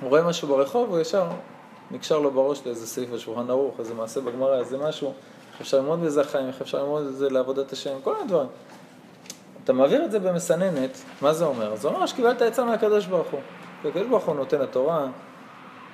הוא 0.01 0.09
רואה 0.09 0.23
משהו 0.23 0.47
ברחוב, 0.47 0.89
הוא 0.89 0.99
ישר 0.99 1.27
נקשר 1.91 2.19
לו 2.19 2.31
בראש 2.31 2.61
לאיזה 2.65 2.87
סעיף 2.87 3.09
בשולחן 3.09 3.49
ערוך, 3.49 3.79
איזה 3.79 3.93
מעשה 3.93 4.21
בגמרא, 4.21 4.59
איזה 4.59 4.77
משהו, 4.77 5.13
איך 5.59 5.67
אפשר 5.67 5.77
ללמוד 5.77 6.01
בזה 6.01 6.21
החיים, 6.21 6.47
איך 6.47 6.61
אפשר 6.61 6.83
ללמוד 6.83 7.05
את 7.05 7.15
זה 7.15 7.29
לעבודת 7.29 7.71
השם, 7.71 7.91
כל 8.03 8.13
מיני 8.15 8.27
דברים. 8.27 8.47
אתה 9.63 9.73
מעביר 9.73 10.05
את 10.05 10.11
זה 10.11 10.19
במסננת, 10.19 10.97
מה 11.21 11.33
זה 11.33 11.45
אומר? 11.45 11.75
זה 11.75 11.87
אומר 11.87 12.05
שקיבלת 12.05 12.41
עצה 12.41 12.63
מהקדוש 12.65 13.05
ברוך 13.05 13.27
הוא. 13.27 13.39
הקדוש 13.85 14.07
ברוך 14.07 14.25
הוא 14.25 14.35
נותן 14.35 14.61
התורה, 14.61 15.07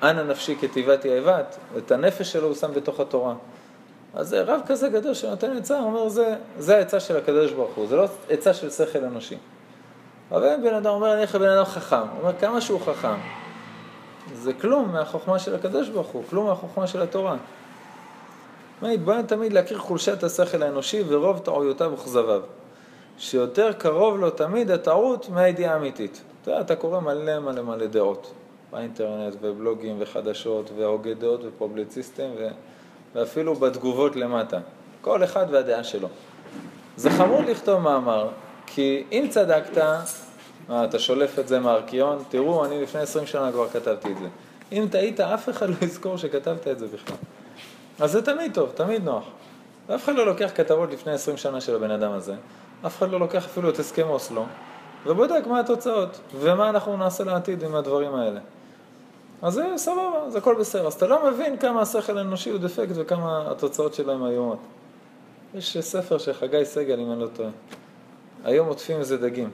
אנא 0.03 0.23
נפשי 0.23 0.55
כתיבת 0.61 1.05
יאבת, 1.05 1.57
את 1.77 1.91
הנפש 1.91 2.31
שלו 2.31 2.47
הוא 2.47 2.55
שם 2.55 2.73
בתוך 2.73 2.99
התורה. 2.99 3.33
אז 4.13 4.33
רב 4.33 4.61
כזה 4.65 4.89
גדול 4.89 5.13
שנותן 5.13 5.57
עצה, 5.57 5.79
אומר, 5.79 6.09
זה, 6.09 6.35
זה 6.57 6.77
העצה 6.77 6.99
של 6.99 7.17
הקדוש 7.17 7.51
ברוך 7.51 7.75
הוא, 7.75 7.87
זה 7.87 7.95
לא 7.95 8.05
עצה 8.29 8.53
של 8.53 8.69
שכל 8.69 9.03
אנושי. 9.03 9.37
אבל 10.31 10.55
בן 10.63 10.73
אדם 10.73 10.91
אומר, 10.91 11.13
אני 11.13 11.21
איך 11.21 11.35
בן 11.35 11.49
אדם 11.49 11.65
חכם. 11.65 11.97
הוא 11.97 12.19
אומר, 12.21 12.39
כמה 12.39 12.61
שהוא 12.61 12.79
חכם. 12.79 13.17
זה 14.33 14.53
כלום 14.53 14.91
מהחוכמה 14.91 15.39
של 15.39 15.55
הקדוש 15.55 15.89
ברוך 15.89 16.07
הוא, 16.07 16.23
כלום 16.29 16.47
מהחוכמה 16.47 16.87
של 16.87 17.01
התורה. 17.01 17.35
מה, 18.81 18.89
התבונן 18.89 19.25
תמיד 19.25 19.53
להכיר 19.53 19.77
חולשת 19.77 20.23
השכל 20.23 20.63
האנושי 20.63 21.03
ורוב 21.07 21.39
טעויותיו 21.39 21.91
וכזביו. 21.93 22.41
שיותר 23.17 23.73
קרוב 23.73 24.19
לו 24.19 24.29
תמיד 24.29 24.71
הטעות 24.71 25.29
מהידיעה 25.29 25.73
האמיתית. 25.73 26.21
אתה 26.41 26.51
יודע, 26.51 26.61
אתה 26.61 26.75
קורא 26.75 26.99
מלא 26.99 27.39
מלא 27.39 27.61
מלא 27.61 27.85
דעות 27.85 28.33
באינטרנט 28.71 29.35
ובלוגים 29.41 29.95
וחדשות 29.99 30.69
והוגי 30.77 31.13
דעות 31.13 31.41
ופובליציסטים 31.43 32.29
ו... 32.37 32.47
ואפילו 33.15 33.55
בתגובות 33.55 34.15
למטה. 34.15 34.59
כל 35.01 35.23
אחד 35.23 35.45
והדעה 35.51 35.83
שלו. 35.83 36.07
זה 36.97 37.09
חמור 37.09 37.41
לכתוב 37.41 37.79
מאמר, 37.79 38.29
כי 38.65 39.03
אם 39.11 39.27
צדקת, 39.29 39.83
מה, 40.69 40.85
אתה 40.85 40.99
שולף 40.99 41.39
את 41.39 41.47
זה 41.47 41.59
מהארכיון, 41.59 42.23
תראו, 42.29 42.65
אני 42.65 42.81
לפני 42.81 43.01
20 43.01 43.25
שנה 43.25 43.51
כבר 43.51 43.69
כתבתי 43.69 44.11
את 44.11 44.17
זה. 44.17 44.27
אם 44.71 44.87
טעית, 44.91 45.19
אף 45.19 45.49
אחד 45.49 45.69
לא 45.69 45.75
יזכור 45.81 46.17
שכתבת 46.17 46.67
את 46.67 46.79
זה 46.79 46.87
בכלל. 46.87 47.17
אז 47.99 48.11
זה 48.11 48.21
תמיד 48.21 48.53
טוב, 48.53 48.71
תמיד 48.75 49.03
נוח. 49.03 49.23
ואף 49.87 50.03
אחד 50.03 50.15
לא 50.15 50.25
לוקח 50.25 50.49
כתבות 50.55 50.91
לפני 50.91 51.11
20 51.13 51.37
שנה 51.37 51.61
של 51.61 51.75
הבן 51.75 51.91
אדם 51.91 52.11
הזה, 52.11 52.35
אף 52.85 52.97
אחד 52.97 53.09
לא 53.09 53.19
לוקח 53.19 53.45
אפילו 53.45 53.69
את 53.69 53.79
הסכם 53.79 54.09
אוסלו, 54.09 54.45
ובודק 55.05 55.43
מה 55.47 55.59
התוצאות, 55.59 56.19
ומה 56.39 56.69
אנחנו 56.69 56.97
נעשה 56.97 57.23
לעתיד 57.23 57.63
עם 57.63 57.75
הדברים 57.75 58.15
האלה. 58.15 58.39
אז 59.41 59.53
זה 59.53 59.65
סבבה, 59.77 60.29
זה 60.29 60.37
הכל 60.37 60.55
בסדר. 60.59 60.87
אז 60.87 60.93
אתה 60.93 61.07
לא 61.07 61.31
מבין 61.31 61.57
כמה 61.57 61.81
השכל 61.81 62.17
האנושי 62.17 62.49
הוא 62.49 62.59
דפקט 62.59 62.91
וכמה 62.95 63.51
התוצאות 63.51 63.93
שלהם 63.93 64.25
איומות. 64.25 64.59
יש 65.55 65.77
ספר 65.77 66.17
של 66.17 66.33
חגי 66.33 66.65
סגל, 66.65 66.99
אם 66.99 67.11
אני 67.11 67.21
לא 67.21 67.27
טועה. 67.27 67.49
היום 68.43 68.67
עוטפים 68.67 68.99
איזה 68.99 69.17
דגים. 69.17 69.49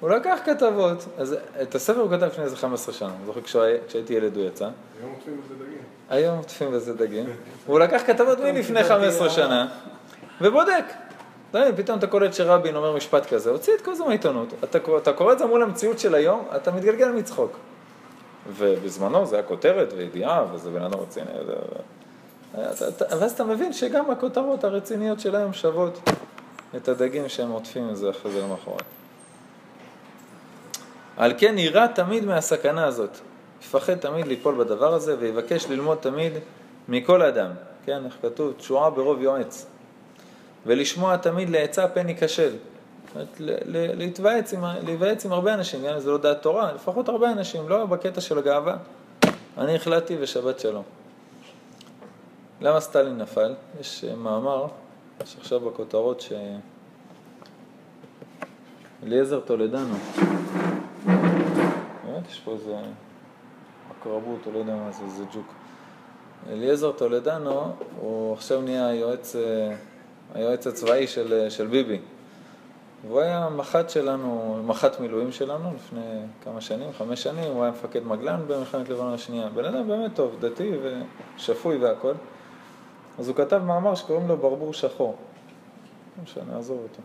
הוא 0.00 0.10
לקח 0.10 0.38
כתבות, 0.44 1.04
אז 1.18 1.36
את 1.62 1.74
הספר 1.74 2.00
הוא 2.00 2.10
כתב 2.10 2.24
לפני 2.24 2.44
איזה 2.44 2.56
15 2.56 2.94
שנה, 2.94 3.08
אני 3.08 3.26
זוכר 3.26 3.40
כשהי- 3.40 3.78
כשהייתי 3.88 4.14
ילד 4.14 4.36
הוא 4.36 4.44
יצא. 4.44 4.68
היום 5.00 5.12
עוטפים 5.14 5.40
בזה 5.44 5.54
דגים. 5.64 5.81
היום 6.12 6.38
עוטפים 6.38 6.72
בזה 6.72 6.94
דגים. 6.94 7.26
הוא 7.66 7.80
לקח 7.80 8.02
כתבות 8.06 8.38
מלפני 8.40 8.84
15 8.84 9.30
שנה, 9.30 9.68
ובודק. 10.40 10.84
פתאום 11.76 11.98
אתה 11.98 12.06
קולט 12.06 12.34
שרבין 12.34 12.76
אומר 12.76 12.96
משפט 12.96 13.26
כזה, 13.26 13.50
הוציא 13.50 13.74
את 13.74 13.80
כל 13.80 13.94
זה 13.94 14.04
מהעיתונות. 14.04 14.48
אתה, 14.64 14.80
קורא- 14.80 14.98
אתה 14.98 15.12
קורא 15.12 15.32
את 15.32 15.38
זה 15.38 15.46
מול 15.46 15.62
המציאות 15.62 15.98
של 15.98 16.14
היום, 16.14 16.44
אתה 16.56 16.72
מתגלגל 16.72 17.08
מצחוק. 17.10 17.52
ובזמנו 18.56 19.26
זה 19.26 19.36
היה 19.36 19.42
כותרת 19.42 19.92
וידיעה, 19.96 20.44
וזה 20.52 20.70
בן 20.70 20.82
אדם 20.82 20.98
רציני. 21.00 21.30
ואז 22.54 23.32
אתה 23.32 23.44
מבין 23.44 23.72
שגם 23.72 24.10
הכותרות 24.10 24.64
הרציניות 24.64 25.20
של 25.20 25.36
היום 25.36 25.52
שוות 25.52 26.10
את 26.76 26.88
הדגים 26.88 27.28
שהם 27.28 27.50
עוטפים 27.50 27.90
את 27.90 27.96
זה 27.96 28.10
אחרי 28.10 28.32
זה 28.32 28.40
למחרת. 28.42 28.82
על 31.16 31.32
כן 31.38 31.58
יירא 31.58 31.86
תמיד 31.86 32.24
מהסכנה 32.24 32.84
הזאת. 32.84 33.10
יפחד 33.62 33.94
תמיד 33.94 34.26
ליפול 34.26 34.54
בדבר 34.54 34.94
הזה 34.94 35.16
ויבקש 35.18 35.66
ללמוד 35.66 35.98
תמיד 36.00 36.32
מכל 36.88 37.22
אדם. 37.22 37.50
כן, 37.84 38.04
איך 38.04 38.16
כתוב? 38.22 38.52
תשועה 38.52 38.90
ברוב 38.90 39.22
יועץ. 39.22 39.66
ולשמוע 40.66 41.16
תמיד 41.16 41.50
לעצה 41.50 41.88
פן 41.88 42.08
ייכשל. 42.08 42.50
זאת 42.50 43.14
אומרת, 43.14 43.40
ל- 43.40 43.50
ל- 43.64 43.98
להתייעץ 43.98 44.54
עם, 45.24 45.32
הרבה 45.32 45.54
אנשים, 45.54 45.84
גם 45.84 45.94
אם 45.94 46.00
זה 46.00 46.10
לא 46.10 46.18
דעת 46.18 46.42
תורה, 46.42 46.72
לפחות 46.72 47.08
הרבה 47.08 47.32
אנשים, 47.32 47.68
לא 47.68 47.86
בקטע 47.86 48.20
של 48.20 48.38
הגאווה. 48.38 48.76
אני 49.58 49.76
החלטתי 49.76 50.16
ושבת 50.20 50.60
שלום. 50.60 50.82
למה 52.60 52.80
סטלין 52.80 53.18
נפל? 53.18 53.54
יש 53.80 54.04
אה, 54.04 54.14
מאמר, 54.14 54.66
יש 55.24 55.36
עכשיו 55.40 55.60
בכותרות 55.60 56.20
ש... 56.20 56.32
אליעזר 59.06 59.40
טולדנו, 59.40 59.94
באמת 61.06 62.28
יש 62.30 62.40
פה 62.44 62.52
איזה 62.52 62.76
הקרבות, 64.02 64.46
או 64.46 64.52
לא 64.52 64.58
יודע 64.58 64.74
מה 64.74 64.92
זה, 64.92 65.08
זה 65.08 65.24
ג'וק. 65.34 65.46
אליעזר 66.50 66.92
טולדנו, 66.92 67.72
הוא 68.00 68.32
עכשיו 68.32 68.60
נהיה 68.60 68.86
היועץ, 68.86 69.36
אה, 69.36 69.74
היועץ 70.34 70.66
הצבאי 70.66 71.06
של, 71.06 71.32
אה, 71.32 71.50
של 71.50 71.66
ביבי. 71.66 71.98
והוא 73.06 73.20
היה 73.20 73.48
מח"ט 73.56 73.90
שלנו, 73.90 74.58
מח"ט 74.66 75.00
מילואים 75.00 75.32
שלנו 75.32 75.70
לפני 75.74 76.20
כמה 76.44 76.60
שנים, 76.60 76.92
חמש 76.98 77.22
שנים, 77.22 77.52
הוא 77.52 77.62
היה 77.62 77.72
מפקד 77.72 78.04
מגלן 78.04 78.40
במלחמת 78.46 78.88
לבנון 78.88 79.14
השנייה. 79.14 79.48
בן 79.48 79.64
אדם 79.64 79.88
באמת 79.88 80.14
טוב, 80.14 80.36
דתי 80.40 80.72
ושפוי 81.36 81.76
והכל. 81.76 82.12
אז 83.18 83.28
הוא 83.28 83.36
כתב 83.36 83.58
מאמר 83.66 83.94
שקוראים 83.94 84.28
לו 84.28 84.36
ברבור 84.36 84.72
שחור. 84.72 85.16
לא 86.16 86.24
משנה, 86.24 86.58
עזוב 86.58 86.78
אותו. 86.82 87.02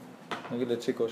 נגיד 0.51 0.67
לצ'יקו 0.67 1.05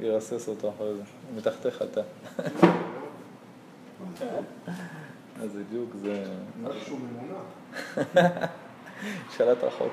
שירסס 0.00 0.48
אותו 0.52 0.72
אחרי 0.76 0.94
זה. 0.94 1.02
הוא 1.02 1.38
מתחתיך 1.38 1.82
אתה. 1.82 2.00
אז 5.42 5.50
זה 5.52 5.62
ג'וק, 5.72 5.90
זה 6.02 6.24
משהו 6.62 6.96
ממונע. 6.96 7.40
שלט 9.36 9.64
רחוק. 9.64 9.92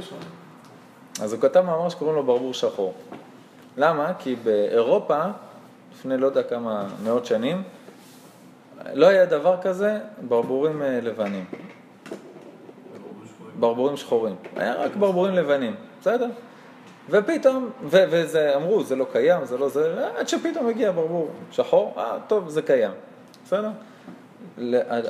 שם. 0.00 0.16
אז 1.22 1.32
הוא 1.32 1.42
כתב 1.42 1.60
מאמר 1.60 1.88
שקוראים 1.88 2.16
לו 2.16 2.22
ברבור 2.22 2.54
שחור. 2.54 2.94
למה? 3.76 4.12
כי 4.18 4.36
באירופה, 4.36 5.24
לפני 5.92 6.16
לא 6.16 6.26
יודע 6.26 6.42
כמה 6.42 6.88
מאות 7.04 7.26
שנים, 7.26 7.62
לא 8.94 9.06
היה 9.06 9.26
דבר 9.26 9.62
כזה 9.62 9.98
ברבורים 10.28 10.82
אה, 10.82 11.00
לבנים. 11.02 11.44
ברבורים 13.58 13.96
שחורים. 13.96 14.34
היה 14.56 14.74
רק 14.74 14.96
ברבורים 14.96 15.34
לבנים, 15.34 15.74
בסדר? 16.00 16.28
ופתאום, 17.10 17.70
ו- 17.84 18.04
וזה, 18.10 18.56
אמרו, 18.56 18.84
זה 18.84 18.96
לא 18.96 19.06
קיים, 19.12 19.44
זה 19.44 19.58
לא 19.58 19.68
זה, 19.68 20.08
עד 20.18 20.28
שפתאום 20.28 20.68
הגיע 20.68 20.90
ברבור 20.92 21.30
שחור, 21.50 21.94
אה, 21.96 22.18
טוב, 22.26 22.48
זה 22.48 22.62
קיים, 22.62 22.92
בסדר? 23.44 23.70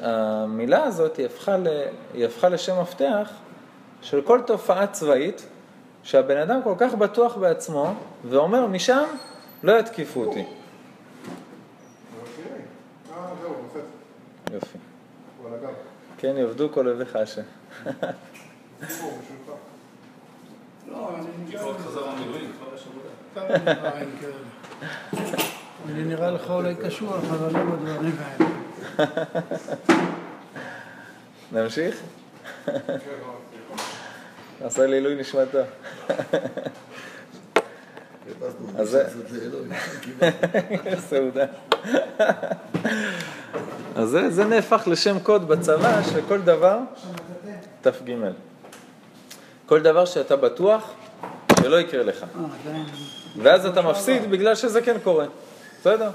המילה 0.02 0.84
הזאת 0.84 1.16
היא 1.16 1.26
הפכה, 1.26 1.56
ל- 1.56 1.66
היא 2.14 2.26
הפכה 2.26 2.48
לשם 2.48 2.80
מפתח 2.80 3.30
של 4.02 4.22
כל 4.22 4.40
תופעה 4.46 4.86
צבאית, 4.86 5.46
שהבן 6.02 6.36
אדם 6.36 6.60
כל 6.64 6.74
כך 6.78 6.94
בטוח 6.94 7.36
בעצמו, 7.36 7.94
ואומר, 8.24 8.66
משם 8.66 9.04
לא 9.62 9.78
יתקיפו 9.78 10.24
אותי. 10.24 10.40
אוקיי. 12.20 12.44
אה. 13.12 14.54
יופי. 14.54 14.78
כן 16.18 16.34
יאבדו 16.36 16.72
כל 16.72 16.86
אויביך 16.88 17.16
השם. 17.16 17.42
לא, 20.92 21.10
אני 21.18 21.56
כבר 21.58 21.78
חזר 21.78 22.06
מהמילואים, 22.06 22.52
כבר 22.58 22.74
יש 22.74 22.84
עבודה. 22.86 23.08
כמה 23.34 23.74
דברים 23.74 24.10
כאלה. 24.20 24.32
אני 25.88 26.04
נראה 26.04 26.30
לך 26.30 26.50
אולי 26.50 26.74
קשוח, 26.74 27.24
אבל 27.30 27.52
לא 27.52 27.64
בדברים 27.64 28.16
האלה. 28.18 28.50
נמשיך? 31.52 32.02
כן, 32.66 32.72
עשה 34.64 34.86
לי 34.86 34.96
עילוי 34.96 35.14
נשמתו. 35.14 35.58
אז. 38.78 38.98
סעודה. 40.98 41.44
אז 43.96 44.16
זה, 44.28 44.44
נהפך 44.44 44.82
לשם 44.86 45.18
קוד 45.18 45.48
בצבא 45.48 46.02
שכל 46.02 46.40
דבר, 46.40 46.78
ת"ג. 47.80 48.12
כל 49.66 49.80
דבר 49.80 50.04
שאתה 50.04 50.36
בטוח 50.36 50.90
שלא 51.62 51.80
יקרה 51.80 52.02
לך. 52.02 52.22
אה, 52.22 52.26
עדיין. 52.62 52.84
ואז 53.42 53.66
אתה 53.66 53.82
מפסיד 53.82 54.30
בגלל 54.30 54.54
שזה 54.54 54.82
כן 54.82 54.96
קורה, 55.04 55.26
בסדר? 55.80 56.10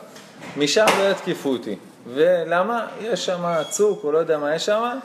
משם 0.58 0.86
לא 1.00 1.12
יתקיפו 1.12 1.50
אותי. 1.50 1.76
ולמה? 2.14 2.88
יש 3.02 3.26
שם 3.26 3.44
צוק, 3.70 4.04
או 4.04 4.12
לא 4.12 4.18
יודע 4.18 4.38
מה 4.38 4.56
יש 4.56 4.66
שם, 4.66 5.00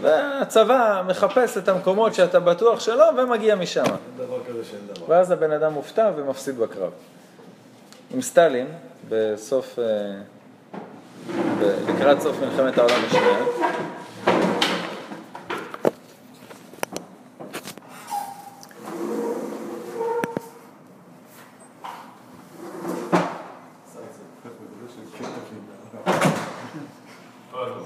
והצבא 0.00 1.02
מחפש 1.06 1.58
את 1.58 1.68
המקומות 1.68 2.14
שאתה 2.14 2.40
בטוח 2.40 2.80
שלא, 2.80 3.10
ומגיע 3.18 3.54
משם. 3.54 3.84
אין 3.84 4.26
דבר 4.26 4.38
כזה 4.48 4.64
שאין 4.64 4.80
דבר. 4.94 5.04
ואז 5.08 5.30
הבן 5.30 5.52
אדם 5.52 5.72
מופתע 5.72 6.10
ומפסיד 6.16 6.58
בקרב. 6.58 6.90
עם 8.14 8.22
סטלין, 8.22 8.66
בסוף, 9.08 9.78
אה, 9.78 9.84
לקראת 11.88 12.20
סוף 12.20 12.36
מלחמת 12.40 12.78
העולם 12.78 13.04
השנייה, 13.06 13.44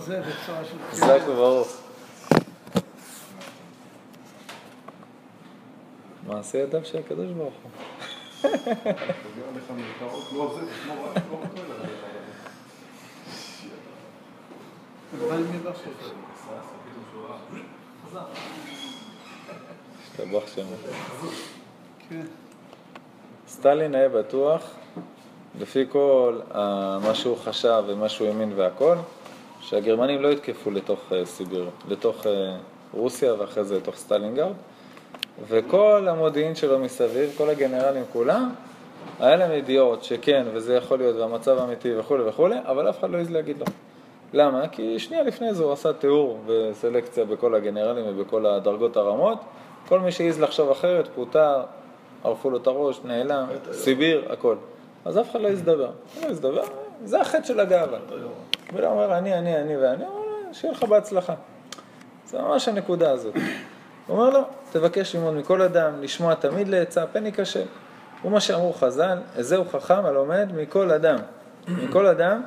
זה 0.09 0.21
בצורה 0.21 0.65
של... 0.65 0.77
חזק 0.91 1.21
וברוך. 1.29 1.69
מעשה 6.49 6.59
ידיו 6.59 6.85
של 6.85 6.99
הקדוש 6.99 7.31
ברוך 7.33 7.55
הוא. 7.63 7.71
השתבח. 20.03 20.55
כן. 22.09 22.27
סטלין 23.49 23.95
היה 23.95 24.09
בטוח, 24.09 24.71
לפי 25.61 25.85
כל 25.89 26.41
ה- 26.55 26.99
מה 27.03 27.15
שהוא 27.15 27.37
חשב 27.37 27.83
ומה 27.87 28.09
שהוא 28.09 28.29
האמין 28.29 28.53
והכל, 28.57 28.97
שהגרמנים 29.61 30.23
לא 30.23 30.29
יתקפו 30.29 30.71
לתוך 30.71 31.01
אה, 31.13 31.27
סיביר, 31.27 31.71
לתוך 31.89 32.27
אה, 32.27 32.57
רוסיה 32.93 33.35
ואחרי 33.39 33.65
זה 33.65 33.77
לתוך 33.77 33.97
סטלינגרד, 33.97 34.53
וכל 35.47 36.07
המודיעין 36.09 36.55
שלו 36.55 36.79
מסביב, 36.79 37.35
כל 37.37 37.51
הגנרלים 37.51 38.05
כולם, 38.13 38.51
היה 39.21 39.37
להם 39.37 39.53
ידיעות 39.53 40.05
שכן, 40.05 40.47
וזה 40.53 40.75
יכול 40.75 40.99
להיות, 40.99 41.17
והמצב 41.17 41.59
אמיתי 41.59 41.99
וכולי 41.99 42.23
וכולי, 42.23 42.57
אבל 42.65 42.91
אף 42.91 42.99
אחד 42.99 43.11
לא 43.11 43.17
העז 43.17 43.31
להגיד 43.31 43.59
לו. 43.59 43.67
למה? 44.33 44.69
כי 44.69 44.99
שנייה 44.99 45.23
לפני 45.23 45.55
זה 45.55 45.65
הוא 45.65 45.73
עשה 45.73 45.93
טיהור 45.93 46.39
וסלקציה 46.47 47.25
בכל 47.25 47.55
הגנרלים 47.55 48.05
ובכל 48.09 48.47
הדרגות 48.47 48.97
הרמות. 48.97 49.39
כל 49.89 50.01
מי 50.01 50.13
שהעז 50.13 50.41
לחשוב 50.41 50.71
אחרת, 50.71 51.09
פוטר, 51.15 51.63
ערפו 52.25 52.51
לו 52.51 52.57
את 52.57 52.67
הראש, 52.67 53.01
נעלם, 53.05 53.47
סיביר, 53.73 54.33
הכל. 54.33 54.57
אז 55.05 55.19
אף 55.19 55.31
אחד 55.31 55.41
לא 55.41 55.49
העז 55.49 55.61
לדבר. 55.61 55.91
לא 56.21 56.27
העז 56.27 56.39
לדבר, 56.39 56.63
זה 57.05 57.21
החטא 57.21 57.45
של 57.45 57.61
הגאווה. 57.61 57.99
ולא 58.73 58.87
אומר 58.87 59.19
אני, 59.19 59.39
אני, 59.39 59.61
אני 59.61 59.77
ואני, 59.77 60.05
שיהיה 60.53 60.73
לך 60.73 60.83
בהצלחה. 60.83 61.35
זה 62.27 62.39
ממש 62.39 62.69
הנקודה 62.69 63.11
הזאת. 63.11 63.35
הוא 64.09 64.19
אומר 64.19 64.31
לו, 64.31 64.41
תבקש 64.73 65.15
ללמוד 65.15 65.35
מכל 65.35 65.63
אדם, 65.63 66.03
לשמוע 66.03 66.35
תמיד 66.35 66.69
לעצה, 66.69 67.07
פן 67.07 67.27
ייכשל. 67.27 67.65
הוא 68.23 68.33
מה 68.33 68.41
שאמרו 68.41 68.73
חז"ל, 68.73 69.19
איזהו 69.37 69.65
חכם 69.65 70.05
הלומד 70.05 70.49
מכל 70.57 70.91
אדם. 70.91 71.19
מכל 71.69 72.07
אדם, 72.07 72.43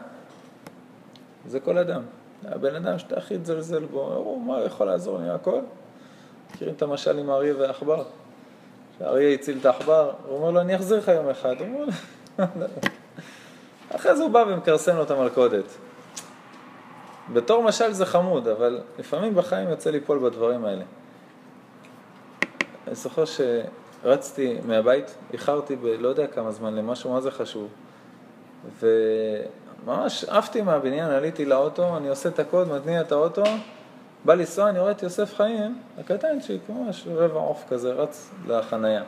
זה 1.47 1.59
כל 1.59 1.77
אדם. 1.77 2.01
הבן 2.45 2.75
אדם 2.75 2.99
שאתה 2.99 3.17
הכי 3.17 3.37
תזלזל 3.37 3.85
בו, 3.85 4.13
הוא 4.13 4.41
מה 4.41 4.61
יכול 4.61 4.87
לעזור 4.87 5.17
לי 5.17 5.29
הכל? 5.29 5.59
מכירים 6.53 6.75
את 6.75 6.81
המשל 6.81 7.17
עם 7.17 7.29
האריה 7.29 7.53
והעכבר? 7.57 8.03
שהאריה 8.99 9.33
הציל 9.33 9.57
את 9.61 9.65
העכבר, 9.65 10.11
הוא 10.27 10.37
אומר 10.37 10.51
לו, 10.51 10.61
אני 10.61 10.75
אחזיר 10.75 10.97
לך 10.97 11.07
יום 11.07 11.29
אחד. 11.29 11.55
הוא 11.59 11.67
אומר 11.67 11.85
אחרי 13.95 14.15
זה 14.15 14.23
הוא 14.23 14.31
בא 14.31 14.43
ומכרסם 14.47 14.95
לו 14.95 15.03
את 15.03 15.11
המלכודת. 15.11 15.65
בתור 17.33 17.63
משל 17.63 17.91
זה 17.91 18.05
חמוד, 18.05 18.47
אבל 18.47 18.81
לפעמים 18.99 19.35
בחיים 19.35 19.69
יוצא 19.69 19.89
ליפול 19.89 20.19
בדברים 20.19 20.65
האלה. 20.65 20.83
אני 22.87 22.95
זוכר 22.95 23.23
שרצתי 23.25 24.57
מהבית, 24.65 25.15
איחרתי 25.33 25.75
בלא 25.75 26.07
יודע 26.07 26.27
כמה 26.27 26.51
זמן 26.51 26.75
למשהו 26.75 27.13
מה 27.13 27.21
זה 27.21 27.31
חשוב, 27.31 27.67
וממש 28.79 30.23
עפתי 30.23 30.61
מהבניין, 30.61 31.11
עליתי 31.11 31.45
לאוטו, 31.45 31.97
אני 31.97 32.09
עושה 32.09 32.29
את 32.29 32.39
הקוד, 32.39 32.67
מתניע 32.67 33.01
את 33.01 33.11
האוטו, 33.11 33.43
בא 34.25 34.33
לנסוע, 34.33 34.69
אני 34.69 34.79
רואה 34.79 34.91
את 34.91 35.03
יוסף 35.03 35.33
חיים, 35.33 35.81
הקטנצ'יק, 35.99 36.61
ממש 36.69 37.07
רבע 37.07 37.39
עוף 37.39 37.63
כזה, 37.69 37.93
רץ 37.93 38.31
לחנייה. 38.47 39.03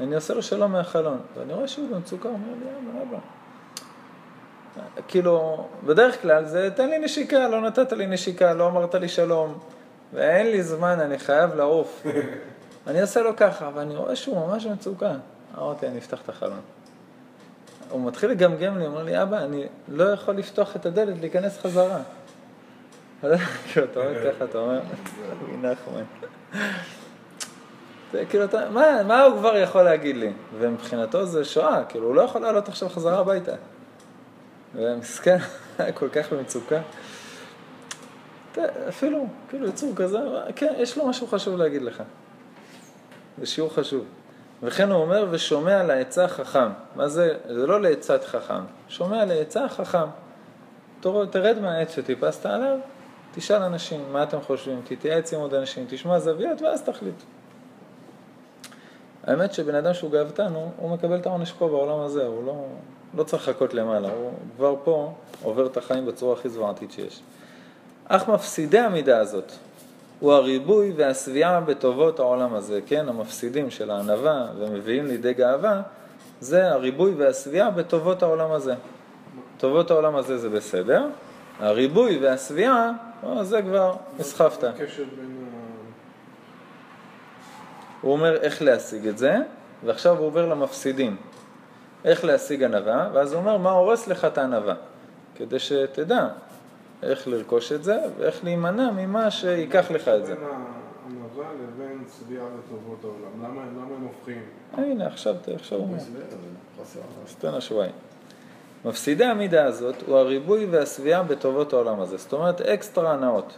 אני 0.00 0.14
עושה 0.14 0.34
לו 0.34 0.42
שלום 0.42 0.72
מהחלון, 0.72 1.18
ואני 1.36 1.52
רואה 1.52 1.68
שהוא 1.68 1.88
במצוקה, 1.90 2.28
אומר 2.28 2.54
לי, 2.60 2.66
יאללה, 2.66 3.02
אבא. 3.02 3.18
כאילו, 5.08 5.66
בדרך 5.86 6.22
כלל 6.22 6.44
זה 6.44 6.70
תן 6.76 6.90
לי 6.90 6.98
נשיקה, 6.98 7.48
לא 7.48 7.60
נתת 7.60 7.92
לי 7.92 8.06
נשיקה, 8.06 8.54
לא 8.54 8.68
אמרת 8.68 8.94
לי 8.94 9.08
שלום, 9.08 9.58
ואין 10.12 10.46
לי 10.46 10.62
זמן, 10.62 11.00
אני 11.00 11.18
חייב 11.18 11.54
לעוף. 11.54 12.02
אני 12.90 13.00
עושה 13.00 13.20
לו 13.20 13.36
ככה, 13.36 13.70
ואני 13.74 13.96
רואה 13.96 14.16
שהוא 14.16 14.46
ממש 14.46 14.66
במצוקה. 14.66 15.12
אמרתי, 15.58 15.86
אני 15.86 15.98
אפתח 15.98 16.22
את 16.24 16.28
החלון. 16.28 16.60
הוא 17.90 18.06
מתחיל 18.06 18.30
לגמגם 18.30 18.78
לי, 18.78 18.86
אומר 18.86 19.02
לי, 19.02 19.22
אבא, 19.22 19.38
אני 19.44 19.66
לא 19.88 20.04
יכול 20.04 20.34
לפתוח 20.34 20.76
את 20.76 20.86
הדלת, 20.86 21.20
להיכנס 21.20 21.58
חזרה. 21.58 21.98
כאילו, 23.72 23.86
אתה 23.86 24.00
אומר 24.00 24.32
ככה, 24.32 24.44
אתה 24.44 24.58
אומר, 24.58 24.80
נחמן. 25.62 26.02
זה 28.12 28.24
כאילו, 28.28 28.44
אתה, 28.44 28.70
מה, 28.70 29.02
מה 29.02 29.22
הוא 29.22 29.38
כבר 29.38 29.56
יכול 29.56 29.82
להגיד 29.82 30.16
לי? 30.16 30.32
ומבחינתו 30.58 31.26
זה 31.26 31.44
שואה, 31.44 31.84
כאילו, 31.88 32.06
הוא 32.06 32.14
לא 32.14 32.22
יכול 32.22 32.40
לעלות 32.40 32.68
עכשיו 32.68 32.88
חזרה 32.88 33.18
הביתה. 33.18 33.54
ומסכן, 34.74 35.38
כל 35.98 36.08
כך 36.08 36.32
במצוקה. 36.32 36.80
אפילו, 38.88 39.26
כאילו, 39.48 39.68
יצור 39.68 39.92
כזה, 39.96 40.18
כן, 40.56 40.74
יש 40.78 40.98
לו 40.98 41.08
משהו 41.08 41.26
חשוב 41.26 41.56
להגיד 41.56 41.82
לך. 41.82 42.02
זה 43.38 43.46
שיעור 43.46 43.74
חשוב. 43.74 44.04
וכן 44.62 44.90
הוא 44.90 45.02
אומר, 45.02 45.26
ושומע 45.30 45.82
לעצה 45.82 46.28
חכם. 46.28 46.68
מה 46.96 47.08
זה? 47.08 47.34
זה 47.48 47.66
לא 47.66 47.80
לעצת 47.80 48.24
חכם. 48.24 48.62
שומע 48.88 49.24
לעצה 49.24 49.68
חכם. 49.68 50.06
תרד 51.30 51.58
מהעץ 51.60 51.96
שטיפסת 51.96 52.46
עליו, 52.46 52.78
תשאל 53.34 53.62
אנשים 53.62 54.12
מה 54.12 54.22
אתם 54.22 54.40
חושבים, 54.40 54.80
תתייעץ 54.84 55.34
עם 55.34 55.40
עוד 55.40 55.54
אנשים, 55.54 55.86
תשמע 55.88 56.18
זוויות 56.18 56.62
ואז 56.62 56.82
תחליט. 56.82 57.14
האמת 59.24 59.54
שבן 59.54 59.74
אדם 59.74 59.94
שהוא 59.94 60.10
גאוותן, 60.10 60.54
הוא, 60.54 60.70
הוא 60.76 60.90
מקבל 60.90 61.16
את 61.16 61.26
העונש 61.26 61.52
פה 61.52 61.68
בעולם 61.68 62.00
הזה, 62.00 62.26
הוא 62.26 62.44
לא, 62.44 62.66
לא 63.14 63.22
צריך 63.22 63.48
לחכות 63.48 63.74
למעלה, 63.74 64.08
הוא 64.08 64.32
כבר 64.56 64.74
פה 64.84 65.14
עובר 65.42 65.66
את 65.66 65.76
החיים 65.76 66.06
בצורה 66.06 66.32
הכי 66.32 66.48
זוועתית 66.48 66.92
שיש. 66.92 67.22
אך 68.08 68.28
מפסידי 68.28 68.78
המידה 68.78 69.18
הזאת 69.18 69.52
הוא 70.20 70.32
הריבוי 70.32 70.92
והשביעה 70.96 71.60
בטובות 71.60 72.18
העולם 72.18 72.54
הזה, 72.54 72.80
כן? 72.86 73.08
המפסידים 73.08 73.70
של 73.70 73.90
הענווה 73.90 74.46
ומביאים 74.58 75.06
לידי 75.06 75.34
גאווה, 75.34 75.82
זה 76.40 76.68
הריבוי 76.68 77.14
והשביעה 77.14 77.70
בטובות 77.70 78.22
העולם 78.22 78.52
הזה. 78.52 78.74
טובות 79.58 79.90
העולם 79.90 80.16
הזה 80.16 80.38
זה 80.38 80.48
בסדר, 80.48 81.06
הריבוי 81.58 82.18
והשביעה, 82.18 82.92
אה, 83.24 83.44
זה 83.44 83.62
כבר 83.62 83.94
נסחפת. 84.18 84.64
הקשר 84.64 85.04
בין 85.16 85.36
ה... 85.54 85.60
הוא 88.00 88.12
אומר 88.12 88.36
איך 88.36 88.62
להשיג 88.62 89.06
את 89.06 89.18
זה, 89.18 89.36
ועכשיו 89.84 90.18
הוא 90.18 90.26
עובר 90.26 90.46
למפסידים. 90.46 91.16
איך 92.04 92.24
להשיג 92.24 92.62
ענווה, 92.62 93.08
ואז 93.12 93.32
הוא 93.32 93.40
אומר 93.40 93.56
מה 93.56 93.70
הורס 93.70 94.08
לך 94.08 94.24
את 94.24 94.38
הענווה, 94.38 94.74
כדי 95.34 95.58
שתדע 95.58 96.28
איך 97.02 97.28
לרכוש 97.28 97.72
את 97.72 97.84
זה 97.84 97.98
ואיך 98.18 98.44
להימנע 98.44 98.90
ממה 98.90 99.28
ייקח 99.48 99.90
לך 99.90 100.08
את 100.08 100.26
זה. 100.26 100.34
בין 100.34 100.44
הענווה 100.44 101.46
לבין 101.54 102.04
צביעה 102.06 102.44
לטובות 102.58 103.04
העולם. 103.04 103.54
למה 103.76 103.94
הם 103.96 104.02
הופכים? 104.02 104.42
הנה, 104.72 105.06
עכשיו, 105.06 105.34
עכשיו 105.54 105.78
הוא 105.78 105.86
אומר. 105.86 105.98
חסר. 106.82 107.00
אז 107.26 107.34
תן 107.34 107.48
השוויים. 107.54 107.92
מפסידי 108.84 109.24
המידה 109.24 109.64
הזאת 109.64 109.94
הוא 110.06 110.16
הריבוי 110.16 110.66
והשביעה 110.70 111.22
בטובות 111.22 111.72
העולם 111.72 112.00
הזה, 112.00 112.16
זאת 112.16 112.32
אומרת 112.32 112.60
אקסטרה 112.60 113.12
הנאות. 113.12 113.56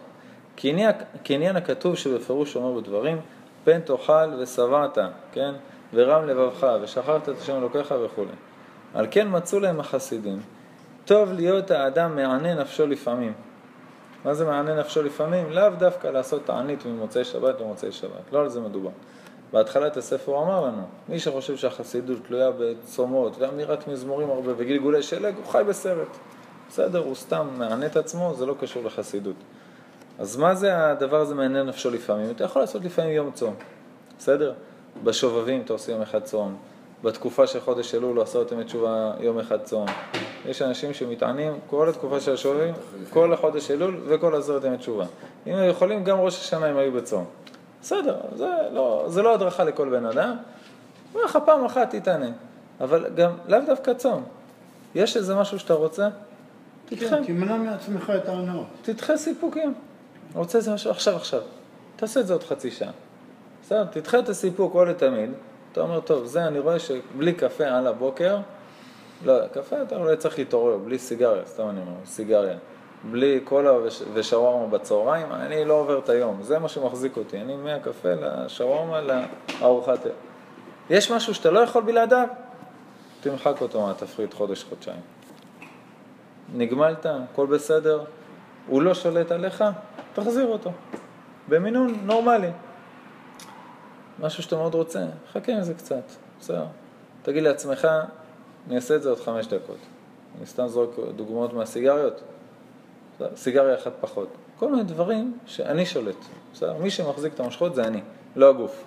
כעניין- 1.25 1.57
הכתוב 1.57 1.97
שבפירוש 1.97 2.57
אומר 2.57 2.81
בדברים, 2.81 3.21
פן 3.65 3.81
תאכל 3.81 4.35
ושבעת, 4.39 4.99
כן? 5.33 5.55
ורם 5.95 6.27
לבבך, 6.27 6.67
ושכחת 6.83 7.29
את 7.29 7.39
השם 7.39 7.57
אלוקיך 7.57 7.95
וכו'. 8.05 8.25
על 8.95 9.07
כן 9.11 9.27
מצאו 9.31 9.61
להם 9.61 9.81
החסידים. 9.81 10.41
טוב 11.05 11.33
להיות 11.33 11.71
האדם 11.71 12.17
מענה 12.17 12.55
נפשו 12.55 12.87
לפעמים. 12.87 13.33
מה 14.25 14.35
זה 14.35 14.45
מענה 14.45 14.75
נפשו 14.75 15.03
לפעמים? 15.03 15.51
לאו 15.51 15.71
דווקא 15.79 16.07
לעשות 16.07 16.47
תענית 16.47 16.87
ממוצאי 16.87 17.25
שבת 17.25 17.61
למוצאי 17.61 17.93
שבת, 17.93 18.33
לא 18.33 18.41
על 18.41 18.49
זה 18.49 18.61
מדובר. 18.61 18.91
בהתחלת 19.53 19.97
הספר 19.97 20.43
אמר 20.43 20.67
לנו, 20.67 20.83
מי 21.09 21.19
שחושב 21.19 21.57
שהחסידות 21.57 22.19
תלויה 22.27 22.51
בצומות 22.59 23.39
ואמירת 23.39 23.89
מזמורים 23.89 24.31
הרבה 24.31 24.53
וגלגולי 24.57 25.03
שלג, 25.03 25.35
הוא 25.37 25.47
חי 25.47 25.63
בסרט. 25.69 26.17
בסדר, 26.69 26.99
הוא 26.99 27.15
סתם 27.15 27.49
מענה 27.59 27.87
את 27.87 27.97
עצמו, 27.97 28.35
זה 28.35 28.47
לא 28.47 28.55
קשור 28.61 28.85
לחסידות. 28.85 29.37
אז 30.19 30.37
מה 30.37 30.55
זה 30.55 30.91
הדבר 30.91 31.21
הזה 31.21 31.35
מעניין 31.35 31.67
נפשו 31.67 31.91
לפעמים? 31.91 32.31
אתה 32.31 32.45
יכול 32.45 32.63
לעשות 32.63 32.85
לפעמים 32.85 33.13
יום 33.13 33.31
צום, 33.31 33.55
בסדר? 34.19 34.53
בשובבים 35.05 35.63
אתה 35.65 35.73
עושה 35.73 35.93
יום 35.93 36.03
אחד 36.03 36.23
צום, 36.23 36.57
בתקופה 37.05 37.47
של 37.47 37.61
חודש 37.61 37.95
אלול 37.95 38.17
לא 38.17 38.23
עשה 38.23 38.39
ימי 38.53 38.65
תשובה 38.65 39.13
יום 39.21 39.39
אחד 39.39 39.63
צום. 39.63 39.87
יש 40.47 40.63
אנשים 40.63 40.95
שמתענים 40.95 41.53
כל 41.71 41.89
התקופה 41.89 42.21
של 42.21 42.33
השובבים, 42.33 42.75
כל 43.11 43.33
החודש 43.33 43.71
אלול 43.71 44.01
וכל 44.07 44.35
עשרת 44.35 44.65
ימי 44.65 44.79
תשובה. 44.79 45.05
אם 45.47 45.53
הם 45.53 45.71
יכולים, 45.71 46.05
גם 46.05 46.21
ראש 46.21 46.41
השנה 46.41 46.67
הם 46.67 46.77
היו 46.77 46.93
בצום. 46.93 47.25
בסדר, 47.83 48.17
זה 48.37 48.49
לא, 48.73 49.05
זה 49.09 49.23
לא 49.23 49.35
הדרכה 49.35 49.65
לכל 49.65 49.89
בן 49.89 50.07
אדם. 50.07 50.37
אומר 51.15 51.25
לך 51.25 51.39
פעם 51.45 51.65
אחת 51.65 51.95
תתענה, 51.95 52.31
אבל 52.81 53.11
גם 53.15 53.31
לאו 53.49 53.61
דווקא 53.67 53.95
צום. 53.95 54.25
יש 54.95 55.17
איזה 55.17 55.35
משהו 55.35 55.59
שאתה 55.59 55.75
רוצה? 55.75 56.09
תדחה. 56.87 57.09
כן, 57.09 57.25
תמנע 57.25 57.57
מעצמך 57.57 58.13
את 58.17 58.29
ההנאות. 58.29 58.67
תדחה 58.83 59.17
סיפוקים. 59.17 59.75
רוצה 60.35 60.59
איזה 60.59 60.75
משהו 60.75 60.91
עכשיו 60.91 61.17
עכשיו. 61.17 61.41
תעשה 61.97 62.21
את 62.21 62.27
זה 62.27 62.33
עוד 62.33 62.43
חצי 62.43 62.71
שעה. 62.71 62.91
בסדר? 63.63 63.85
תדחה 63.85 64.19
את 64.19 64.29
הסיפוק 64.29 64.75
או 64.75 64.85
לתמיד. 64.85 65.31
אתה 65.73 65.81
אומר, 65.81 66.01
טוב, 66.01 66.25
זה 66.25 66.47
אני 66.47 66.59
רואה 66.59 66.79
שבלי 66.79 67.33
קפה 67.33 67.65
על 67.65 67.87
הבוקר, 67.87 68.39
לא, 69.25 69.47
קפה 69.49 69.83
אתה 69.83 69.97
אולי 69.97 70.17
צריך 70.17 70.39
להתעורר, 70.39 70.77
בלי 70.79 70.99
סיגריה, 70.99 71.43
סתם 71.47 71.69
אני 71.69 71.81
אומר, 71.81 71.93
סיגריה. 72.05 72.57
בלי 73.11 73.41
קולה 73.45 73.73
וש- 73.79 74.03
ושווארמה 74.15 74.67
בצהריים, 74.67 75.33
אני 75.33 75.65
לא 75.65 75.75
עובר 75.75 75.99
את 75.99 76.09
היום. 76.09 76.43
זה 76.43 76.59
מה 76.59 76.69
שמחזיק 76.69 77.17
אותי. 77.17 77.41
אני 77.41 77.57
מהקפה 77.57 78.09
לשווארמה 78.15 79.01
לארוחת. 79.61 79.99
יש 80.91 81.11
משהו 81.11 81.35
שאתה 81.35 81.51
לא 81.51 81.61
יכול 81.61 81.83
בלעדיו? 81.83 82.29
תמחק 83.21 83.61
אותו 83.61 83.87
מהתפריט 83.87 84.35
חודש-חודשיים. 84.35 85.01
נגמלת, 86.55 87.07
הכל 87.09 87.47
בסדר, 87.47 88.05
הוא 88.67 88.83
לא 88.83 88.95
שולט 88.95 89.33
עליך, 89.33 89.65
תחזיר 90.15 90.47
אותו. 90.47 90.71
במינון 91.49 91.95
נורמלי. 92.03 92.51
משהו 94.23 94.43
שאתה 94.43 94.57
מאוד 94.57 94.75
רוצה, 94.75 95.05
חכה 95.33 95.53
עם 95.53 95.63
זה 95.63 95.75
קצת, 95.75 96.03
בסדר. 96.41 96.65
תגיד 97.23 97.43
לעצמך, 97.43 97.89
אני 98.67 98.77
אעשה 98.77 98.97
את 98.97 99.03
זה 99.03 99.09
עוד 99.09 99.21
חמש 99.21 99.47
דקות. 99.47 99.77
אני 100.39 100.47
סתם 100.47 100.67
זורק 100.67 100.91
דוגמאות 101.17 101.53
מהסיגריות? 101.53 102.23
סיגריה 103.37 103.75
אחת 103.75 103.93
פחות. 104.01 104.29
כל 104.59 104.71
מיני 104.71 104.83
דברים 104.83 105.39
שאני 105.47 105.87
שולט, 105.87 106.17
בסדר? 106.53 106.77
מי 106.77 106.91
שמחזיק 106.91 107.35
את 107.35 107.41
המושכות 107.41 107.75
זה 107.75 107.85
אני, 107.85 108.01
לא 108.37 108.51
הגוף. 108.51 108.85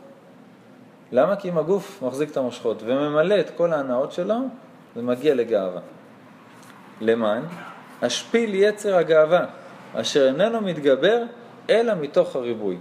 למה? 1.11 1.35
כי 1.35 1.49
אם 1.49 1.57
הגוף 1.57 2.03
מחזיק 2.03 2.31
את 2.31 2.37
המושכות 2.37 2.83
וממלא 2.85 3.39
את 3.39 3.49
כל 3.57 3.73
ההנאות 3.73 4.11
שלו, 4.11 4.35
זה 4.95 5.01
מגיע 5.01 5.35
לגאווה. 5.35 5.81
למען 7.01 7.43
השפיל 8.01 8.55
יצר 8.55 8.95
הגאווה, 8.95 9.45
אשר 9.93 10.27
איננו 10.27 10.61
מתגבר 10.61 11.23
אלא 11.69 11.93
מתוך 11.95 12.35
הריבוי. 12.35 12.77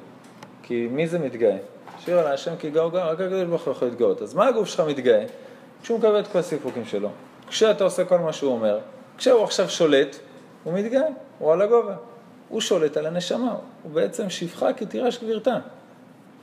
כי 0.63 0.89
מי 0.91 1.09
זה 1.09 1.19
מתגאה? 1.19 1.57
שיר 2.05 2.19
על 2.19 2.27
השם 2.27 2.57
כי 2.57 2.71
גאו 2.71 2.91
גאו, 2.91 3.09
רק 3.09 3.21
הקדוש 3.21 3.45
ברוך 3.45 3.63
הוא 3.63 3.73
יכול 3.73 3.89
להתגאות. 3.89 4.23
אז 4.23 4.35
מה 4.35 4.47
הגוף 4.47 4.69
שלך 4.69 4.81
מתגאה? 4.81 5.25
כשהוא 5.83 5.99
מקבל 5.99 6.21
את 6.21 6.27
כל 6.27 6.39
הסיפוקים 6.39 6.85
שלו. 6.85 7.09
כשאתה 7.49 7.85
עושה 7.85 8.05
כל 8.05 8.19
מה 8.19 8.33
שהוא 8.33 8.53
אומר, 8.53 8.79
כשהוא 9.19 9.45
עכשיו 9.45 9.71
שולט, 9.71 10.17
הוא 10.65 10.73
מתגאה, 10.73 11.07
הוא 11.39 11.53
על 11.53 11.63
הגובה. 11.63 11.95
הוא 12.49 12.61
שולט 12.61 12.97
על 12.97 13.07
הנשמה, 13.07 13.55
הוא 13.83 13.93
בעצם 13.93 14.31
שפחה 14.31 14.73
כי 14.73 14.87
תירש 14.87 15.19
גבירתה. 15.19 15.59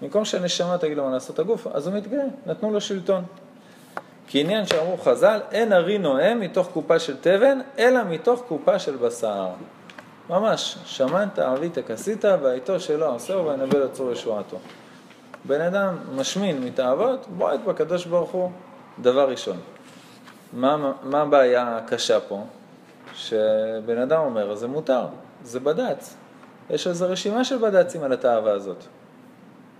במקום 0.01 0.25
שהנשמה 0.25 0.77
תגיד 0.77 0.97
לו 0.97 1.03
מה 1.03 1.11
לעשות 1.11 1.39
הגוף, 1.39 1.67
אז 1.73 1.87
הוא 1.87 1.95
מתגאה, 1.95 2.25
נתנו 2.45 2.71
לו 2.71 2.81
שלטון. 2.81 3.23
כי 4.27 4.41
עניין 4.41 4.65
שאמרו 4.65 4.97
חז"ל, 4.97 5.39
אין 5.51 5.73
ארי 5.73 5.97
נואם 5.97 6.39
מתוך 6.39 6.69
קופה 6.73 6.99
של 6.99 7.17
תבן, 7.21 7.59
אלא 7.79 7.99
מתוך 8.03 8.43
קופה 8.47 8.79
של 8.79 8.95
בשר. 8.95 9.47
ממש, 10.29 10.77
שמנת 10.85 11.39
ערבית 11.39 11.77
כסית, 11.87 12.25
והאיתו 12.25 12.79
שלא 12.79 13.15
עשהו 13.15 13.45
וינבא 13.45 13.79
לצור 13.79 14.11
ישועתו. 14.11 14.57
בן 15.45 15.61
אדם 15.61 15.97
משמין 16.15 16.63
מתאוות, 16.63 17.27
בועט 17.37 17.59
בקדוש 17.59 18.05
ברוך 18.05 18.31
הוא, 18.31 18.51
דבר 18.99 19.29
ראשון. 19.29 19.57
מה, 20.53 20.93
מה 21.03 21.21
הבעיה 21.21 21.77
הקשה 21.77 22.19
פה? 22.19 22.43
שבן 23.13 23.97
אדם 23.97 24.19
אומר, 24.19 24.55
זה 24.55 24.67
מותר. 24.67 25.05
זה 25.43 25.59
בד"ץ. 25.59 26.15
יש 26.69 26.87
איזו 26.87 27.09
רשימה 27.09 27.43
של 27.43 27.57
בד"צים 27.57 28.03
על 28.03 28.13
התאווה 28.13 28.51
הזאת. 28.51 28.83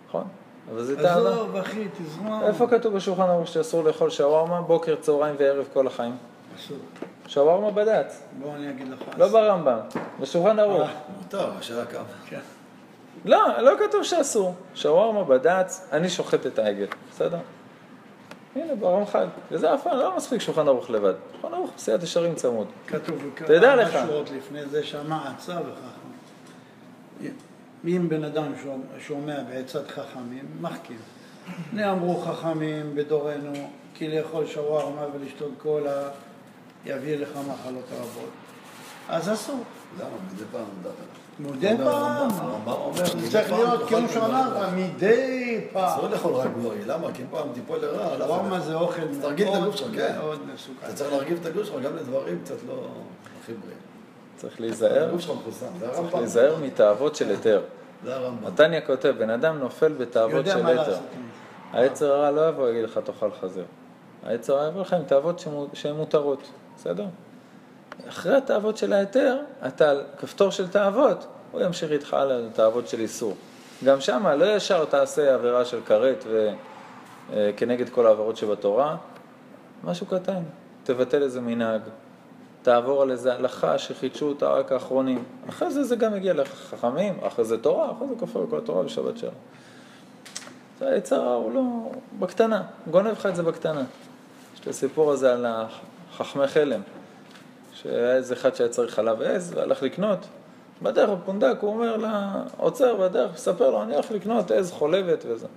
נכון? 0.07 0.23
אבל 0.71 0.83
זה 0.83 0.95
תאווה. 0.95 1.31
עזוב, 1.31 1.55
אחי, 1.55 1.87
תזרום. 1.97 2.43
איפה 2.43 2.67
כתוב 2.67 2.95
בשולחן 2.95 3.21
ערוך 3.21 3.47
שאסור 3.47 3.83
לאכול 3.83 4.09
שווארמה 4.09 4.61
בוקר, 4.61 4.95
צהריים 4.95 5.35
וערב 5.39 5.65
כל 5.73 5.87
החיים? 5.87 6.17
אסור. 6.59 6.77
שווארמה 7.27 7.71
בד"ץ, 7.71 8.21
בוא 8.39 8.55
אני 8.55 8.69
אגיד 8.69 8.87
לך. 8.87 8.99
לא. 9.17 9.27
ברמב"ם, 9.27 9.79
בשולחן 10.19 10.59
ערוך. 10.59 10.89
אה. 10.89 10.95
מותר, 11.17 11.51
השעה 11.59 11.85
כמה. 11.85 12.03
לא, 13.25 13.61
לא 13.61 13.71
כתוב 13.87 14.03
שאסור. 14.03 14.55
שווארמה 14.75 15.23
בד"ץ, 15.23 15.87
אני 15.91 16.09
שוחט 16.09 16.45
את 16.45 16.59
העגל, 16.59 16.85
בסדר? 17.11 17.37
הנה, 18.55 18.75
ברמח"ל. 18.75 19.25
וזה 19.51 19.73
אף 19.73 19.83
פעם 19.83 19.97
לא 19.97 20.17
מספיק 20.17 20.41
שולחן 20.41 20.67
ערוך 20.67 20.89
לבד. 20.89 21.13
שולחן 21.31 21.53
ערוך, 21.53 21.71
סייעת 21.77 22.03
ישרים 22.03 22.35
צמוד. 22.35 22.67
כתוב 22.87 23.17
תדע 23.35 23.75
לך. 23.75 23.91
כמה 23.91 24.07
שורות 24.07 24.29
לפני 24.31 24.65
זה 24.65 24.83
שמע 24.83 25.29
עצה 25.29 25.53
וחכם. 25.61 27.27
אם 27.87 28.09
בן 28.09 28.23
אדם 28.23 28.53
שומע- 28.99 29.43
בעצת 29.49 29.91
חכמים, 29.91 30.45
מחכים. 30.61 30.97
הנה 31.71 31.91
אמרו 31.91 32.17
חכמים 32.21 32.95
בדורנו, 32.95 33.53
כי 33.93 34.07
לאכול 34.17 34.45
שווארמה 34.45 35.05
ולשתות 35.13 35.51
קולה 35.57 36.09
יביא 36.85 37.17
לך 37.17 37.29
מחלות 37.29 37.85
רבות. 37.99 38.29
אז 39.09 39.33
אסור. 39.33 39.63
למה? 39.99 40.09
מדי 40.33 40.43
פעם 40.51 40.65
מותר. 40.77 40.89
מדי 41.41 41.71
אומר 41.71 41.83
פעם. 41.85 42.29
הרמב"ם, 42.31 42.47
הרמב"ם 42.47 42.71
אומר, 42.71 43.05
זה 43.05 43.17
מדי 43.17 43.29
צריך 43.29 43.51
להיות 43.51 43.89
כמו 43.89 44.07
שאמרת. 44.13 44.73
מדי 44.75 45.61
פעם. 45.73 45.85
אסור 45.85 46.07
לאכול 46.09 46.33
רק 46.33 46.47
גורי, 46.61 46.77
למה? 46.85 47.07
כי 47.13 47.21
אם 47.21 47.27
פעם 47.31 47.47
תיפול 47.53 47.79
לרע, 47.79 48.13
עליך. 48.13 48.59
זה 48.59 48.75
אוכל 48.75 49.01
תרגיל 49.21 49.47
את 49.47 49.53
הגוף 49.53 49.75
שלך, 49.75 49.95
כן. 49.95 50.15
אתה 50.83 50.93
צריך 50.93 51.11
להרגיב 51.11 51.37
את 51.41 51.45
הגוף 51.45 51.65
שלך 51.65 51.83
גם 51.83 51.95
לדברים 51.95 52.39
קצת 52.43 52.55
לא 52.67 52.73
הכי 53.43 53.53
בריאים. 53.53 53.77
צריך 54.37 54.61
להיזהר, 54.61 55.07
הגוף 55.09 55.21
שלך 55.21 55.31
מחוסן, 55.41 55.65
זה 55.79 55.85
צריך 55.85 55.97
הרמב"ם. 55.97 56.19
להיזהר 56.19 56.55
מתאוות 56.61 57.15
של 57.15 57.29
היתר. 57.29 57.61
זה 58.03 58.15
הרמב"ם. 58.15 58.47
נתניה 58.47 58.81
כותב, 58.81 59.13
בן 59.17 59.29
אדם 59.29 59.59
נופל 59.59 59.93
בתאוות 59.93 60.45
של 60.45 60.65
היתר. 60.67 60.97
היצר 61.73 62.13
הרע 62.13 62.31
לא 62.31 62.49
יבוא 62.49 62.63
ויגיד 62.63 62.83
לך 62.83 62.97
תאכל 62.97 63.29
חזיר. 63.41 63.63
היצר 64.23 64.57
הרע 64.57 64.67
יבוא 64.67 64.81
לך 64.81 64.93
עם 64.93 65.03
תאוות 65.03 65.45
שהן 65.73 65.95
מותרות, 65.95 66.49
בסדר? 66.77 67.05
אחרי 68.09 68.35
התאוות 68.35 68.77
של 68.77 68.93
ההיתר, 68.93 69.37
אתה 69.67 69.89
על 69.89 70.03
כפתור 70.17 70.49
של 70.49 70.67
תאוות, 70.67 71.27
הוא 71.51 71.61
ימשיך 71.61 71.91
איתך 71.91 72.13
הלאה 72.13 72.37
לתאוות 72.37 72.87
של 72.87 72.99
איסור. 72.99 73.35
גם 73.83 74.01
שמה 74.01 74.35
לא 74.35 74.55
ישר 74.55 74.85
תעשה 74.85 75.33
עבירה 75.33 75.65
של 75.65 75.79
כרת 75.85 76.25
וכנגד 77.31 77.89
כל 77.89 78.07
העבירות 78.07 78.37
שבתורה, 78.37 78.95
משהו 79.83 80.05
קטן, 80.05 80.41
תבטל 80.83 81.23
איזה 81.23 81.41
מנהג, 81.41 81.81
תעבור 82.61 83.01
על 83.01 83.11
איזה 83.11 83.33
הלכה 83.33 83.77
שחידשו 83.77 84.27
אותה 84.27 84.49
רק 84.49 84.71
האחרונים. 84.71 85.23
אחרי 85.49 85.71
זה 85.71 85.83
זה 85.83 85.95
גם 85.95 86.15
יגיע 86.15 86.33
לחכמים, 86.33 87.17
אחרי 87.27 87.45
זה 87.45 87.57
תורה, 87.57 87.91
אחרי 87.91 88.07
זה 88.07 88.13
כופר 88.19 88.45
כל 88.49 88.57
התורה 88.57 88.83
בשבת 88.83 89.17
שלום. 89.17 89.33
זה 90.79 90.89
היצר 90.89 91.33
הוא 91.33 91.53
לא... 91.53 91.61
בקטנה, 92.19 92.63
גונב 92.91 93.11
לך 93.11 93.25
את 93.25 93.35
זה 93.35 93.43
בקטנה. 93.43 93.83
יש 94.53 94.59
את 94.59 94.67
הסיפור 94.67 95.11
הזה 95.11 95.33
על 95.33 95.45
חכמי 96.17 96.47
חלם, 96.47 96.81
שהיה 97.83 98.15
איזה 98.15 98.33
אחד 98.33 98.55
שהיה 98.55 98.69
צריך 98.69 98.93
חלב 98.93 99.21
עז 99.21 99.53
והלך 99.55 99.83
לקנות. 99.83 100.19
בדרך 100.81 101.09
בפונדק 101.09 101.57
הוא 101.61 101.69
אומר 101.69 101.97
לה, 101.97 102.31
עוצר 102.57 102.95
בדרך, 102.95 103.33
מספר 103.33 103.69
לו, 103.69 103.83
אני 103.83 103.93
הולך 103.93 104.11
לקנות 104.11 104.51
עז 104.51 104.71
חולבת 104.71 105.25
וזה. 105.27 105.47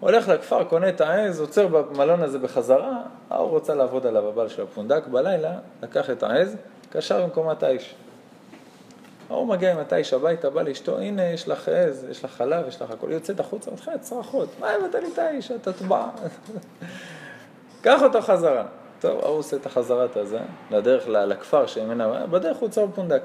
הולך 0.00 0.28
לכפר, 0.28 0.64
קונה 0.64 0.88
את 0.88 1.00
העז, 1.00 1.40
עוצר 1.40 1.66
במלון 1.66 2.22
הזה 2.22 2.38
בחזרה, 2.38 3.02
ההוא 3.30 3.50
רוצה 3.50 3.74
לעבוד 3.74 4.06
עליו, 4.06 4.28
הבעל 4.28 4.48
של 4.48 4.62
הפונדק, 4.62 5.06
בלילה 5.06 5.58
לקח 5.82 6.10
את 6.10 6.22
העז, 6.22 6.56
קשר 6.90 7.22
במקומת 7.22 7.62
האיש. 7.62 7.94
ההוא 9.30 9.46
מגיע 9.46 9.72
עם 9.72 9.78
התיש 9.78 10.12
הביתה, 10.12 10.50
בא 10.50 10.62
לאשתו, 10.62 10.98
הנה 10.98 11.22
יש 11.22 11.48
לך 11.48 11.68
עז, 11.68 12.06
יש 12.10 12.24
לך 12.24 12.30
חלב, 12.30 12.68
יש 12.68 12.82
לך 12.82 12.90
הכל, 12.90 13.06
היא 13.06 13.14
יוצאת 13.14 13.40
החוצה, 13.40 13.70
מתחילה 13.70 13.98
צרחות, 13.98 14.48
מה 14.60 14.70
הבאת 14.70 14.94
לי 14.94 15.10
תיש, 15.10 15.50
אתה 15.50 15.72
טבע. 15.72 16.08
קח 17.82 18.02
אותו 18.02 18.22
חזרה. 18.22 18.64
טוב, 19.02 19.20
ההוא 19.24 19.38
עושה 19.38 19.56
את 19.56 19.66
החזרת 19.66 20.16
הזה, 20.16 20.38
לדרך 20.70 21.08
לכפר 21.08 21.66
שממנה, 21.66 22.26
בדרך 22.26 22.56
הוא 22.56 22.66
עוצר 22.68 22.86
בפונדק. 22.86 23.22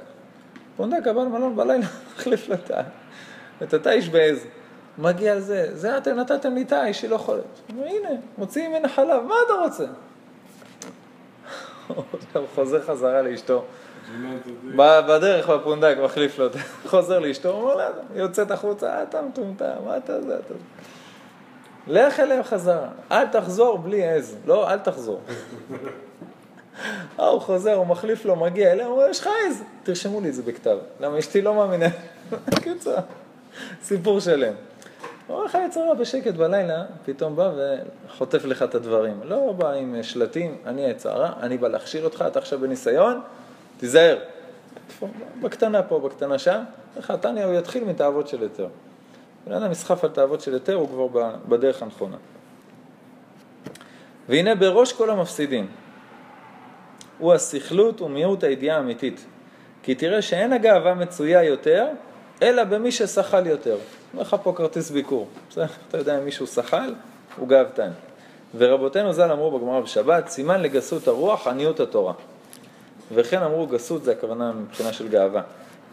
פונדק 0.77 1.07
הבא 1.07 1.21
למלון 1.21 1.55
בלילה, 1.55 1.85
החליף 2.17 2.49
לו 2.49 2.55
את 2.55 2.71
ה- 2.71 2.81
את 3.63 3.73
התיש 3.73 4.09
בעז. 4.09 4.45
מגיע 4.97 5.35
לזה, 5.35 5.69
זה 5.73 5.97
אתם 5.97 6.15
נתתם 6.15 6.53
לי 6.55 6.65
תיש, 6.65 7.01
היא 7.01 7.09
לא 7.11 7.17
אומר, 7.27 7.41
הנה, 7.85 8.09
מוציאים 8.37 8.71
ממנה 8.71 8.89
חלב, 8.89 9.23
מה 9.23 9.35
אתה 9.45 9.53
רוצה? 9.53 9.85
הוא 11.87 12.03
חוזר 12.55 12.81
חזרה 12.81 13.21
לאשתו. 13.21 13.63
בדרך 14.75 15.49
בפונדק 15.49 15.95
מחליף 16.03 16.39
לו, 16.39 16.47
חוזר 16.91 17.19
לאשתו, 17.19 17.49
אומר 17.49 17.75
לה, 17.75 17.89
יוצאת 18.15 18.51
החוצה, 18.51 18.87
"אה, 18.97 19.03
אתה 19.03 19.21
מטומטם, 19.21 19.65
מה 19.85 19.97
אתה 19.97 20.21
זה, 20.21 20.35
אתה... 20.39 20.53
לך 21.87 22.19
אליהם 22.19 22.43
חזרה, 22.43 22.87
אל 23.11 23.27
תחזור 23.27 23.77
בלי 23.77 24.07
עז, 24.07 24.35
לא, 24.45 24.71
אל 24.71 24.79
תחזור. 24.79 25.21
אה, 27.19 27.27
הוא 27.27 27.41
חוזר, 27.41 27.73
הוא 27.73 27.87
מחליף 27.87 28.25
לו, 28.25 28.35
מגיע 28.35 28.71
אליהם, 28.71 28.87
הוא 28.87 28.97
אומר, 28.97 29.09
יש 29.09 29.19
לך 29.19 29.29
עז, 29.47 29.63
תרשמו 29.83 30.21
לי 30.21 30.29
את 30.29 30.33
זה 30.33 30.43
בכתב, 30.43 30.77
למה 30.99 31.19
אשתי 31.19 31.41
לא 31.41 31.53
מאמינה. 31.53 31.85
קיצור, 32.63 32.93
סיפור 33.83 34.19
שלם. 34.19 34.53
הוא 35.27 35.35
אומר 35.35 35.45
לך 35.45 35.57
יצרה 35.67 35.95
בשקט 35.95 36.33
בלילה, 36.33 36.85
פתאום 37.05 37.35
בא 37.35 37.51
וחוטף 38.07 38.45
לך 38.45 38.63
את 38.63 38.75
הדברים. 38.75 39.19
לא 39.23 39.53
בא 39.57 39.71
עם 39.71 40.03
שלטים, 40.03 40.57
אני 40.65 40.85
היצרה, 40.85 41.33
אני 41.41 41.57
בא 41.57 41.67
להכשיל 41.67 42.05
אותך, 42.05 42.25
אתה 42.27 42.39
עכשיו 42.39 42.59
בניסיון, 42.59 43.21
תיזהר. 43.77 44.17
בקטנה 45.41 45.83
פה, 45.83 45.99
בקטנה 45.99 46.39
שם, 46.39 46.63
איך 46.97 47.11
תניא 47.21 47.45
הוא 47.45 47.53
יתחיל 47.53 47.83
מתאוות 47.83 48.27
של 48.27 48.41
היתר. 48.41 48.67
בן 49.47 49.53
אדם 49.53 49.71
נסחף 49.71 50.03
על 50.03 50.09
תאוות 50.09 50.41
של 50.41 50.53
היתר, 50.53 50.73
הוא 50.73 51.07
כבר 51.09 51.29
בדרך 51.49 51.81
הנכונה. 51.81 52.17
והנה 54.29 54.55
בראש 54.55 54.93
כל 54.93 55.09
המפסידים, 55.09 55.67
הוא 57.17 57.33
הסכלות 57.33 58.01
ומיעוט 58.01 58.43
הידיעה 58.43 58.77
האמיתית. 58.77 59.25
כי 59.83 59.95
תראה 59.95 60.21
שאין 60.21 60.53
הגאווה 60.53 60.93
מצויה 60.93 61.43
יותר, 61.43 61.87
אלא 62.41 62.63
במי 62.63 62.91
ששחל 62.91 63.47
יותר. 63.47 63.77
אומר 64.13 64.23
לך 64.23 64.35
פה 64.43 64.53
כרטיס 64.55 64.91
ביקור. 64.91 65.27
בסדר? 65.49 65.65
אתה 65.87 65.97
יודע 65.97 66.17
אם 66.17 66.25
מישהו 66.25 66.47
שחל, 66.47 66.93
הוא 67.37 67.47
גאוותן. 67.47 67.89
ורבותינו 68.57 69.13
ז"ל 69.13 69.31
אמרו 69.31 69.59
בגמרא 69.59 69.81
בשבת, 69.81 70.27
סימן 70.27 70.61
לגסות 70.61 71.07
הרוח, 71.07 71.47
עניות 71.47 71.79
התורה. 71.79 72.13
וכן 73.13 73.41
אמרו 73.41 73.67
גסות 73.67 74.03
זה 74.03 74.11
הכוונה 74.11 74.51
מבחינה 74.51 74.93
של 74.93 75.07
גאווה. 75.07 75.41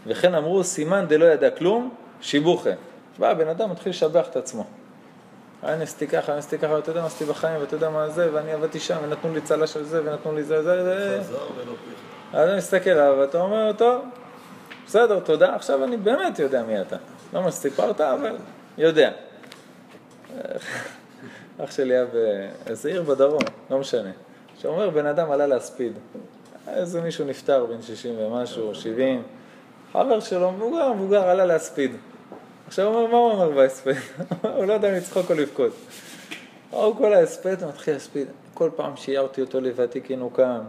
וכן 0.06 0.34
אמרו 0.34 0.64
סימן 0.64 1.04
דלא 1.08 1.24
ידע 1.24 1.50
כלום, 1.50 1.94
שיבוכה. 2.20 2.70
בא 3.18 3.30
הבן 3.30 3.48
אדם 3.48 3.70
מתחיל 3.70 3.90
לשבח 3.90 4.26
את 4.30 4.36
עצמו. 4.36 4.64
היה 5.62 5.76
נסתי 5.76 6.06
ככה, 6.06 6.36
נסתי 6.36 6.58
ככה, 6.58 6.72
ואתה 6.72 6.90
יודע 6.90 7.00
מה 7.00 7.06
עשיתי 7.06 7.24
בחיים, 7.24 7.60
ואתה 7.60 7.76
יודע 7.76 7.90
מה 7.90 8.08
זה, 8.08 8.28
ואני 8.32 8.52
עבדתי 8.52 8.80
שם, 8.80 8.96
ונתנו 9.02 9.34
לי 9.34 9.40
צל"ש 9.40 9.72
של 9.72 9.84
זה, 9.84 10.02
ונתנו 10.04 10.34
לי 10.34 10.42
זה, 10.42 10.62
זה, 10.62 10.84
זה. 10.84 11.18
חזר 11.20 11.36
ולא 11.56 11.64
פיך. 11.64 11.98
אז 12.32 12.48
אני 12.48 12.56
מסתכל 12.56 12.90
עליו, 12.90 13.16
ואתה 13.18 13.40
אומר, 13.40 13.72
טוב, 13.72 14.04
בסדר, 14.86 15.20
תודה, 15.20 15.54
עכשיו 15.54 15.84
אני 15.84 15.96
באמת 15.96 16.38
יודע 16.38 16.62
מי 16.62 16.80
אתה. 16.80 16.96
לא 17.32 17.42
מה 17.42 17.50
שסיפרת, 17.50 18.00
אבל 18.00 18.36
יודע. 18.78 19.10
אח 21.64 21.70
שלי 21.70 21.94
היה 21.94 22.04
באיזה 22.64 22.88
עיר 22.88 23.02
בדרום, 23.02 23.42
לא 23.70 23.78
משנה. 23.78 24.10
שאומר, 24.58 24.90
בן 24.90 25.06
אדם 25.06 25.30
עלה 25.30 25.46
להספיד. 25.46 25.92
איזה 26.68 27.00
מישהו 27.00 27.24
נפטר, 27.24 27.66
בן 27.66 27.82
60 27.82 28.18
ומשהו, 28.18 28.74
70. 28.74 29.22
חבר 29.92 30.20
שלו, 30.20 30.52
מבוגר, 30.52 30.92
מבוגר, 30.92 31.28
עלה 31.28 31.44
להספיד. 31.44 31.96
עכשיו 32.74 32.86
הוא 32.86 32.96
אומר, 32.96 33.10
מה 33.10 33.18
הוא 33.18 33.32
אומר 33.32 33.50
בהספד? 33.50 33.92
הוא 34.56 34.64
לא 34.64 34.72
יודע 34.72 34.90
אם 34.90 34.94
לצחוק 34.94 35.30
או 35.30 35.34
לבכות. 35.34 35.72
הוא 36.70 36.96
כל 36.96 37.14
ההספד, 37.14 37.62
הוא 37.62 37.68
מתחיל 37.68 37.94
להספיד. 37.94 38.26
כל 38.54 38.70
פעם 38.76 38.96
שהערתי 38.96 39.40
אותו 39.40 39.60
לוותיקין 39.60 40.20
הוא 40.20 40.32
קם. 40.32 40.60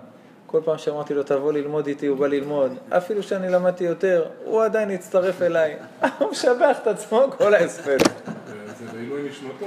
כל 0.48 0.62
פעם 0.66 0.78
שאמרתי 0.78 1.14
לו, 1.14 1.24
תבוא 1.24 1.54
ללמוד 1.54 1.88
איתי, 1.88 2.08
הוא 2.08 2.18
בא 2.18 2.28
ללמוד. 2.28 2.72
אפילו 2.90 3.24
שאני 3.24 3.50
למדתי 3.50 3.84
יותר, 3.84 4.26
הוא 4.44 4.64
עדיין 4.64 4.92
הצטרף 4.92 5.42
אליי. 5.42 5.78
הוא 6.20 6.32
משבח 6.32 6.78
את 6.82 6.88
עצמו 6.88 7.26
כל 7.38 7.54
ההספד. 7.54 7.98
זה 8.00 8.86
לעילוי 8.94 9.30
נשמתו. 9.30 9.66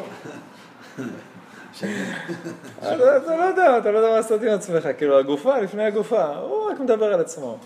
אתה 2.79 3.16
אתה 3.16 3.37
לא 3.37 3.42
יודע, 3.42 3.79
אתה 3.79 3.90
לא 3.90 3.98
יודע 3.98 4.11
מה 4.11 4.16
לעשות 4.16 4.42
עם 4.42 4.48
עצמך. 4.48 4.88
כאילו, 4.98 5.18
הגופה 5.18 5.59
לפני 5.59 5.85
הגופה, 5.85 6.27
הוא 6.27 6.70
רק 6.70 6.81
מדבר 6.81 7.14
על 7.14 7.20
עצמו. 7.20 7.59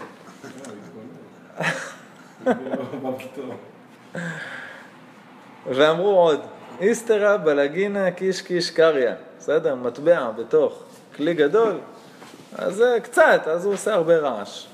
ואמרו 5.66 6.10
עוד, 6.10 6.40
איסתרא 6.80 7.36
בלגינא 7.36 8.10
קיש 8.10 8.42
קיש 8.42 8.70
קריא, 8.70 9.10
בסדר? 9.38 9.74
מטבע 9.74 10.30
בתוך 10.30 10.82
כלי 11.16 11.34
גדול, 11.34 11.78
אז 12.58 12.74
זה 12.74 12.98
קצת, 13.02 13.42
אז 13.46 13.64
הוא 13.64 13.74
עושה 13.74 13.94
הרבה 13.94 14.18
רעש. 14.18 14.66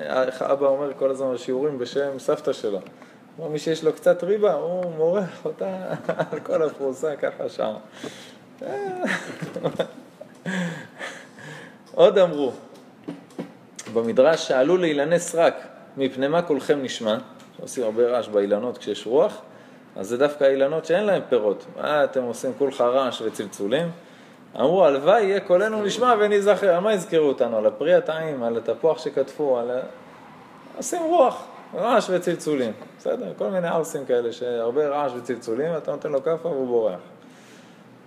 איך 0.00 0.42
אבא 0.42 0.66
אומר 0.66 0.92
כל 0.98 1.10
הזמן 1.10 1.34
בשיעורים 1.34 1.78
בשם 1.78 2.18
סבתא 2.18 2.52
שלו. 2.52 2.80
הוא 3.36 3.50
מי 3.50 3.58
שיש 3.58 3.84
לו 3.84 3.92
קצת 3.92 4.24
ריבה, 4.24 4.54
הוא 4.54 4.92
מורח 4.96 5.44
אותה 5.44 5.76
על 6.32 6.40
כל 6.40 6.62
הפרוסה 6.62 7.16
ככה 7.16 7.48
שעה. 7.48 7.76
עוד 11.94 12.18
אמרו, 12.18 12.52
במדרש 13.92 14.48
שאלו 14.48 14.76
לאילני 14.76 15.18
סרק, 15.18 15.54
מפני 15.96 16.28
מה 16.28 16.42
קולכם 16.42 16.82
נשמע? 16.82 17.18
עושים 17.60 17.84
הרבה 17.84 18.02
רעש 18.02 18.28
באילנות 18.28 18.78
כשיש 18.78 19.06
רוח, 19.06 19.40
אז 19.98 20.08
זה 20.08 20.16
דווקא 20.16 20.44
אילנות 20.44 20.84
שאין 20.84 21.04
להם 21.04 21.22
פירות. 21.28 21.64
מה 21.76 22.04
אתם 22.04 22.22
עושים 22.22 22.52
כולך 22.58 22.80
רעש 22.80 23.22
וצלצולים? 23.22 23.90
אמרו, 24.56 24.84
הלוואי 24.84 25.22
יהיה 25.22 25.40
קולנו 25.40 25.82
נשמע 25.82 26.14
וניזכר. 26.20 26.74
על 26.74 26.80
מה 26.80 26.94
יזכרו 26.94 27.26
אותנו? 27.28 27.58
על 27.58 27.66
הפרי 27.66 27.94
הטעים, 27.94 28.42
על 28.42 28.56
התפוח 28.56 28.98
שקטפו, 28.98 29.58
על... 29.58 29.70
עושים 30.76 31.02
רוח, 31.02 31.44
רעש 31.74 32.10
וצלצולים. 32.10 32.72
בסדר? 32.98 33.32
כל 33.38 33.50
מיני 33.50 33.68
ערסים 33.68 34.04
כאלה 34.06 34.32
שהרבה 34.32 34.88
רעש 34.88 35.12
וצלצולים, 35.16 35.76
אתה 35.76 35.90
נותן 35.90 36.12
לו 36.12 36.24
כאפה 36.24 36.48
והוא 36.48 36.66
בורח. 36.66 37.00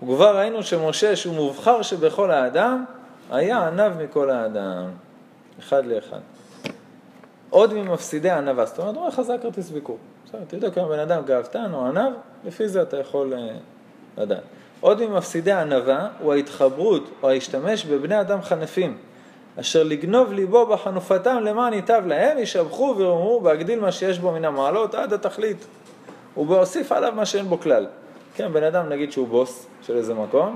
וכבר 0.03 0.37
ראינו 0.37 0.63
שמשה, 0.63 1.15
שהוא 1.15 1.35
מובחר 1.35 1.81
שבכל 1.81 2.31
האדם, 2.31 2.85
היה 3.31 3.67
עניו 3.67 3.91
מכל 3.99 4.29
האדם. 4.29 4.89
אחד 5.59 5.85
לאחד. 5.85 6.19
עוד 7.49 7.73
ממפסידי 7.73 8.29
הענווה, 8.29 8.65
זאת 8.65 8.79
אומרת, 8.79 8.95
הוא 8.95 9.01
אומר 9.01 9.11
חזק 9.11 9.35
כרטיס 9.41 9.69
ביקור. 9.69 9.97
בסדר, 10.31 10.43
תבדוק 10.47 10.77
אם 10.77 10.83
הבן 10.83 10.99
אדם 10.99 11.23
גאוותן 11.25 11.73
או 11.73 11.85
ענב, 11.85 12.13
לפי 12.45 12.67
זה 12.67 12.81
אתה 12.81 12.97
יכול 12.97 13.33
אה, 13.33 13.49
לדעת. 14.17 14.43
עוד 14.79 15.05
ממפסידי 15.05 15.51
הענווה 15.51 16.07
הוא 16.19 16.33
ההתחברות 16.33 17.09
או 17.23 17.29
ההשתמש 17.29 17.85
בבני 17.85 18.21
אדם 18.21 18.41
חנפים, 18.41 18.97
אשר 19.59 19.83
לגנוב 19.83 20.33
ליבו 20.33 20.65
בחנופתם 20.65 21.37
למען 21.43 21.73
ייטב 21.73 22.03
להם, 22.07 22.37
ישבחו 22.37 22.95
ויאמרו 22.97 23.41
בהגדיל 23.41 23.79
מה 23.79 23.91
שיש 23.91 24.19
בו 24.19 24.31
מן 24.31 24.45
המעלות 24.45 24.95
עד 24.95 25.13
התכלית, 25.13 25.65
ובהוסיף 26.37 26.91
עליו 26.91 27.13
מה 27.15 27.25
שאין 27.25 27.45
בו 27.45 27.59
כלל. 27.59 27.87
כן, 28.35 28.53
בן 28.53 28.63
אדם 28.63 28.89
נגיד 28.89 29.11
שהוא 29.11 29.27
בוס 29.27 29.67
של 29.81 29.97
איזה 29.97 30.13
מקום, 30.13 30.55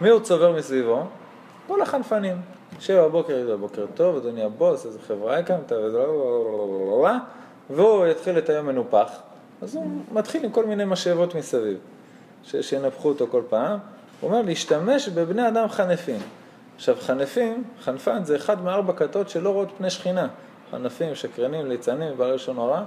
מי 0.00 0.08
הוא 0.08 0.20
צובר 0.20 0.52
מסביבו? 0.52 1.02
כל 1.66 1.82
החנפנים. 1.82 2.36
שבע 2.80 3.08
בבוקר 3.08 3.56
בוקר 3.60 3.86
טוב, 3.94 4.16
אדוני 4.16 4.42
הבוס, 4.42 4.86
איזה 4.86 4.98
חברה 5.06 5.38
הקמת, 5.38 5.72
וזה 5.72 5.98
לא, 5.98 6.06
לא, 6.06 7.08
והוא 7.76 8.06
יתחיל 8.06 8.38
את 8.38 8.48
היום 8.48 8.66
מנופח, 8.66 9.10
אז 9.62 9.74
הוא 9.74 9.86
מתחיל 10.12 10.44
עם 10.44 10.50
כל 10.50 10.66
מיני 10.66 10.84
משאבות 10.84 11.34
מסביב, 11.34 11.78
ש- 12.44 12.56
שינפחו 12.56 13.08
אותו 13.08 13.26
כל 13.30 13.42
פעם. 13.48 13.78
הוא 14.20 14.30
אומר 14.30 14.42
להשתמש 14.42 15.08
בבני 15.08 15.48
אדם 15.48 15.68
חנפים. 15.68 16.20
עכשיו 16.76 16.96
חנפים, 17.00 17.64
חנפן 17.80 18.24
זה 18.24 18.36
אחד 18.36 18.62
מארבע 18.62 18.92
כתות 18.92 19.28
שלא 19.28 19.50
רואות 19.50 19.68
פני 19.78 19.90
שכינה. 19.90 20.28
חנפים, 20.70 21.14
שקרנים, 21.14 21.66
ליצנים, 21.66 22.16
בעלי 22.16 22.34
לשון 22.34 22.58
הרע, 22.58 22.84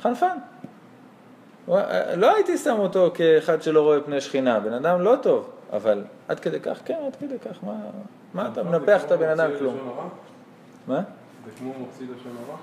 חנפן. 0.00 0.36
לא 2.16 2.34
הייתי 2.34 2.58
שם 2.58 2.76
אותו 2.78 3.10
כאחד 3.14 3.62
שלא 3.62 3.82
רואה 3.82 4.00
פני 4.00 4.20
שכינה, 4.20 4.60
בן 4.60 4.72
אדם 4.72 5.00
לא 5.00 5.16
טוב, 5.22 5.50
אבל 5.72 6.04
עד 6.28 6.40
כדי 6.40 6.60
כך, 6.60 6.78
כן, 6.84 6.98
עד 7.06 7.16
כדי 7.16 7.38
כך, 7.38 7.64
מה, 7.64 7.72
מה 8.34 8.48
אתה 8.52 8.62
מנפח 8.62 9.04
את 9.04 9.12
הבן 9.12 9.28
אדם 9.28 9.50
כלום? 9.58 9.76
מה? 10.86 11.00
זה 11.44 11.50
כמו 11.58 11.72
מוציא 11.78 12.06
לשון 12.06 12.32
הרע? 12.46 12.56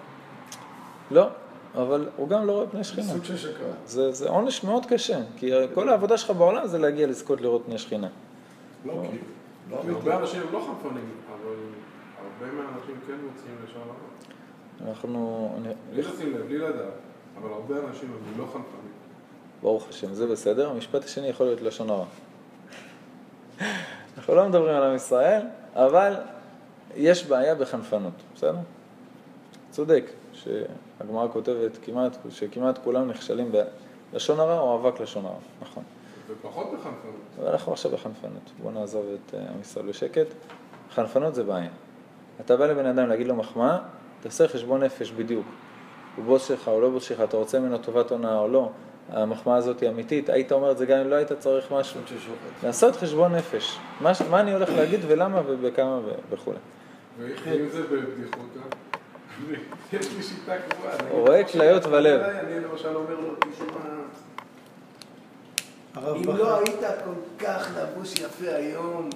לא, 1.11 1.27
אבל 1.75 2.09
הוא 2.15 2.27
גם 2.29 2.47
לא 2.47 2.51
רואה 2.51 2.67
פני 2.67 2.83
שכינה. 2.83 3.07
סוג 3.07 3.23
של 3.23 3.37
שקרן. 3.37 3.71
זה, 3.85 4.11
זה 4.11 4.29
עונש 4.29 4.63
מאוד 4.63 4.85
קשה, 4.85 5.19
כי 5.37 5.51
כל 5.73 5.89
העבודה 5.89 6.17
שלך 6.17 6.31
בעולם 6.31 6.67
זה 6.67 6.77
להגיע 6.77 7.07
לזכות 7.07 7.41
לראות 7.41 7.61
פני 7.65 7.77
שכינה. 7.77 8.07
לא, 8.85 8.93
כי 8.93 9.17
לא 9.71 9.77
כי 9.81 9.87
אמיתי. 9.87 10.09
הרבה 10.09 10.19
אנשים 10.21 10.41
הם 10.41 10.53
לא 10.53 10.59
חנפנים, 10.59 11.09
אבל 11.29 11.55
הרבה 12.17 12.53
מהאנשים 12.53 12.95
כן 13.07 13.13
מוציאים 13.13 13.55
לשון 13.65 13.81
הרע. 13.81 14.89
אנחנו, 14.89 15.51
אני, 15.57 15.73
בלי 15.91 16.01
לשים 16.01 16.33
לב, 16.33 16.45
בלי 16.45 16.57
לדעת, 16.57 16.93
אבל 17.41 17.49
הרבה 17.49 17.75
אנשים 17.87 18.09
הם 18.11 18.39
לא 18.39 18.45
חנפנים. 18.45 18.91
ברוך 19.61 19.89
השם, 19.89 20.13
זה 20.13 20.27
בסדר. 20.27 20.69
המשפט 20.69 21.03
השני 21.03 21.27
יכול 21.27 21.45
להיות 21.45 21.61
לשון 21.61 21.89
הרע. 21.89 22.05
אנחנו 24.17 24.35
לא 24.35 24.49
מדברים 24.49 24.75
על 24.75 24.83
עם 24.83 24.95
ישראל, 24.95 25.41
אבל 25.73 26.13
יש 26.95 27.25
בעיה 27.25 27.55
בחנפנות, 27.55 28.13
בסדר? 28.35 28.57
צודק, 29.71 30.05
שהגמרא 30.45 31.27
כותבת 31.33 31.77
כמעט, 31.81 32.17
שכמעט 32.29 32.77
כולם 32.83 33.07
נכשלים 33.07 33.51
בלשון 34.11 34.39
הרע 34.39 34.59
או 34.59 34.75
אבק 34.75 34.99
לשון 34.99 35.25
הרע, 35.25 35.35
נכון. 35.61 35.83
ופחות 36.27 36.67
בחנפנות. 36.73 37.15
אבל 37.39 37.47
אנחנו 37.47 37.73
עכשיו 37.73 37.91
בחנפנות. 37.91 38.51
בואו 38.61 38.73
נעזוב 38.73 39.05
את 39.13 39.33
אה, 39.33 39.39
עם 39.39 39.61
ישראל 39.61 39.85
בשקט. 39.85 40.27
חנפנות 40.91 41.35
זה 41.35 41.43
בעיה. 41.43 41.69
אתה 42.41 42.57
בא 42.57 42.67
לבן 42.67 42.85
אדם 42.85 43.09
להגיד 43.09 43.27
לו 43.27 43.35
מחמאה, 43.35 43.77
תעשה 44.21 44.47
חשבון 44.47 44.83
נפש 44.83 45.11
בדיוק. 45.11 45.45
הוא 46.15 46.25
בוס 46.25 46.47
שלך 46.47 46.67
או 46.67 46.81
לא 46.81 46.89
בוס 46.89 47.03
שלך, 47.03 47.21
אתה 47.21 47.37
רוצה 47.37 47.59
ממנו 47.59 47.77
טובת 47.77 48.11
הונאה 48.11 48.39
או 48.39 48.47
לא, 48.47 48.69
המחמאה 49.09 49.55
הזאת 49.55 49.79
היא 49.79 49.89
אמיתית, 49.89 50.29
היית 50.29 50.51
אומר 50.51 50.71
את 50.71 50.77
זה 50.77 50.85
גם 50.85 50.97
אם 50.97 51.09
לא 51.09 51.15
היית 51.15 51.31
צריך 51.31 51.71
משהו. 51.71 52.01
לעשות 52.63 52.95
חשבון 52.95 53.35
נפש. 53.35 53.77
מה, 54.01 54.11
מה 54.29 54.39
אני 54.39 54.53
הולך 54.53 54.69
להגיד 54.69 54.99
ולמה 55.07 55.41
ובכמה 55.45 55.99
וכולי. 56.29 56.57
ואם 57.19 57.69
זה 57.69 57.83
בבדיחותא, 57.83 58.59
יש 59.93 60.13
לי 60.17 60.23
שיטה 60.23 60.53
קבועה. 60.57 60.95
רואה 61.09 61.43
כליות 61.43 61.83
שאתה 61.83 61.95
ולב. 61.95 62.21
אני 62.21 62.59
למשל 62.59 62.95
אומר 62.95 63.19
לו, 63.19 63.35
תשמע, 63.35 63.65
אם 66.15 66.37
לא 66.37 66.57
היית 66.57 66.79
כל 67.05 67.45
כך 67.45 67.69
לבוש 67.77 68.13
יפה 68.13 68.55
היום, 68.55 69.09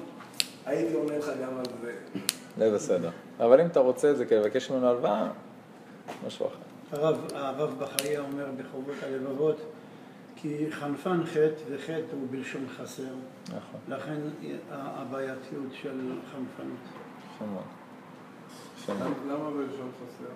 הייתי 0.66 0.94
עונה 0.94 1.18
לך 1.18 1.32
גם 1.44 1.58
על 1.58 1.66
זה. 1.82 1.94
זה 2.58 2.72
בסדר. 2.76 3.10
אבל 3.40 3.62
אם 3.62 3.66
אתה 3.66 3.80
רוצה 3.80 4.12
את 4.12 4.18
זה 4.18 4.26
כדי 4.26 4.40
לבקש 4.40 4.72
ממנו 4.72 4.88
הלוואה, 4.90 5.28
משהו 6.28 6.48
אחר. 6.48 6.56
הרב, 6.92 7.28
הרב 7.34 7.76
בחיה 7.80 8.20
אומר 8.20 8.46
בחובות 8.58 8.96
הלבבות, 9.04 9.62
כי 10.36 10.66
חנפן 10.72 11.26
חטא 11.26 11.62
וחטא 11.70 12.12
הוא 12.12 12.28
בלשון 12.32 12.66
חסר, 12.78 13.04
נכון, 13.48 13.80
לכן 13.88 14.18
הבעייתיות 14.72 15.74
של 15.74 16.00
חנפנות. 16.32 16.78
יפה 17.36 17.46
מאוד. 17.46 17.64
יפה 18.78 18.94
מאוד. 18.94 19.12
למה 19.28 19.50
בלשון 19.50 19.90
חסר? 19.98 20.30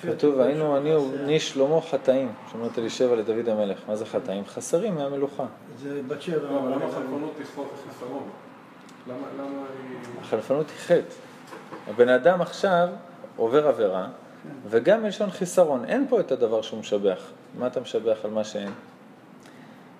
חטא 0.00 0.16
כתוב, 0.16 0.40
היינו 0.40 0.76
אני. 0.76 0.96
ובני 0.96 1.40
שלמה 1.40 1.80
חטאים, 1.80 2.32
שאומרת 2.50 2.78
אלישבע 2.78 3.16
לדוד 3.16 3.48
המלך. 3.48 3.78
מה 3.88 3.96
זה 3.96 4.06
חטאים? 4.06 4.44
חסרים 4.44 4.94
מהמלוכה. 4.94 5.44
זה 5.82 6.00
בת 6.06 6.22
שבע. 6.22 6.48
אבל 6.48 6.72
למה 6.72 6.92
חנפנות 6.92 7.32
היא 7.38 7.46
חוק 7.54 7.68
חיסרון? 7.88 8.22
למה 9.08 9.16
למה 9.38 9.62
היא... 9.88 10.20
החלפנות 10.20 10.66
היא 10.68 10.78
חטא. 10.78 11.14
הבן 11.88 12.08
אדם 12.08 12.40
עכשיו 12.40 12.88
עובר 13.36 13.68
עבירה, 13.68 14.06
וגם 14.68 15.02
מלשון 15.02 15.30
חיסרון. 15.30 15.84
אין 15.84 16.06
פה 16.08 16.20
את 16.20 16.32
הדבר 16.32 16.62
שהוא 16.62 16.80
משבח. 16.80 17.18
מה 17.58 17.66
אתה 17.66 17.80
משבח 17.80 18.18
על 18.24 18.30
מה 18.30 18.44
שאין? 18.44 18.70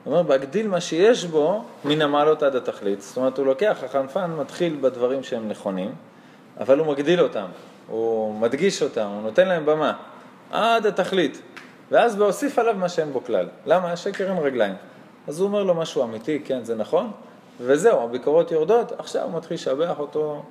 הוא 0.04 0.12
אומר, 0.12 0.22
בהגדיל 0.22 0.68
מה 0.68 0.81
שיש 0.81 1.24
בו 1.24 1.64
מן 1.85 2.02
המעלות 2.02 2.42
עד 2.42 2.57
התכלית. 2.57 3.02
זאת 3.02 3.16
אומרת, 3.16 3.38
הוא 3.38 3.46
לוקח, 3.46 3.78
החנפן 3.85 4.31
מתחיל 4.31 4.78
בדברים 4.81 5.22
שהם 5.22 5.48
נכונים, 5.48 5.94
אבל 6.61 6.79
הוא 6.79 6.87
מגדיל 6.87 7.21
אותם, 7.21 7.47
הוא 7.87 8.35
מדגיש 8.35 8.83
אותם, 8.83 9.07
הוא 9.07 9.23
נותן 9.23 9.49
להם 9.49 9.66
במה, 9.66 9.92
עד 10.51 10.87
התכלית. 10.87 11.42
ואז 11.90 12.16
בהוסיף 12.16 12.59
עליו 12.59 12.75
מה 12.75 12.88
שאין 12.88 13.12
בו 13.12 13.25
כלל. 13.25 13.49
למה? 13.66 13.92
השקר 13.92 14.29
אין 14.29 14.38
רגליים. 14.38 14.75
אז 15.29 15.40
הוא 15.40 15.49
אומר 15.49 15.62
לו 15.62 15.75
משהו 15.75 16.05
אמיתי, 16.05 16.40
כן, 16.44 16.64
זה 16.64 16.75
נכון, 16.75 17.11
וזהו, 17.61 18.03
הביקורות 18.03 18.53
יורדות, 18.53 18.92
עכשיו 18.99 19.23
הוא 19.23 19.37
מתחיל 19.37 19.55
לשבח 19.55 19.99
אותו 19.99 20.42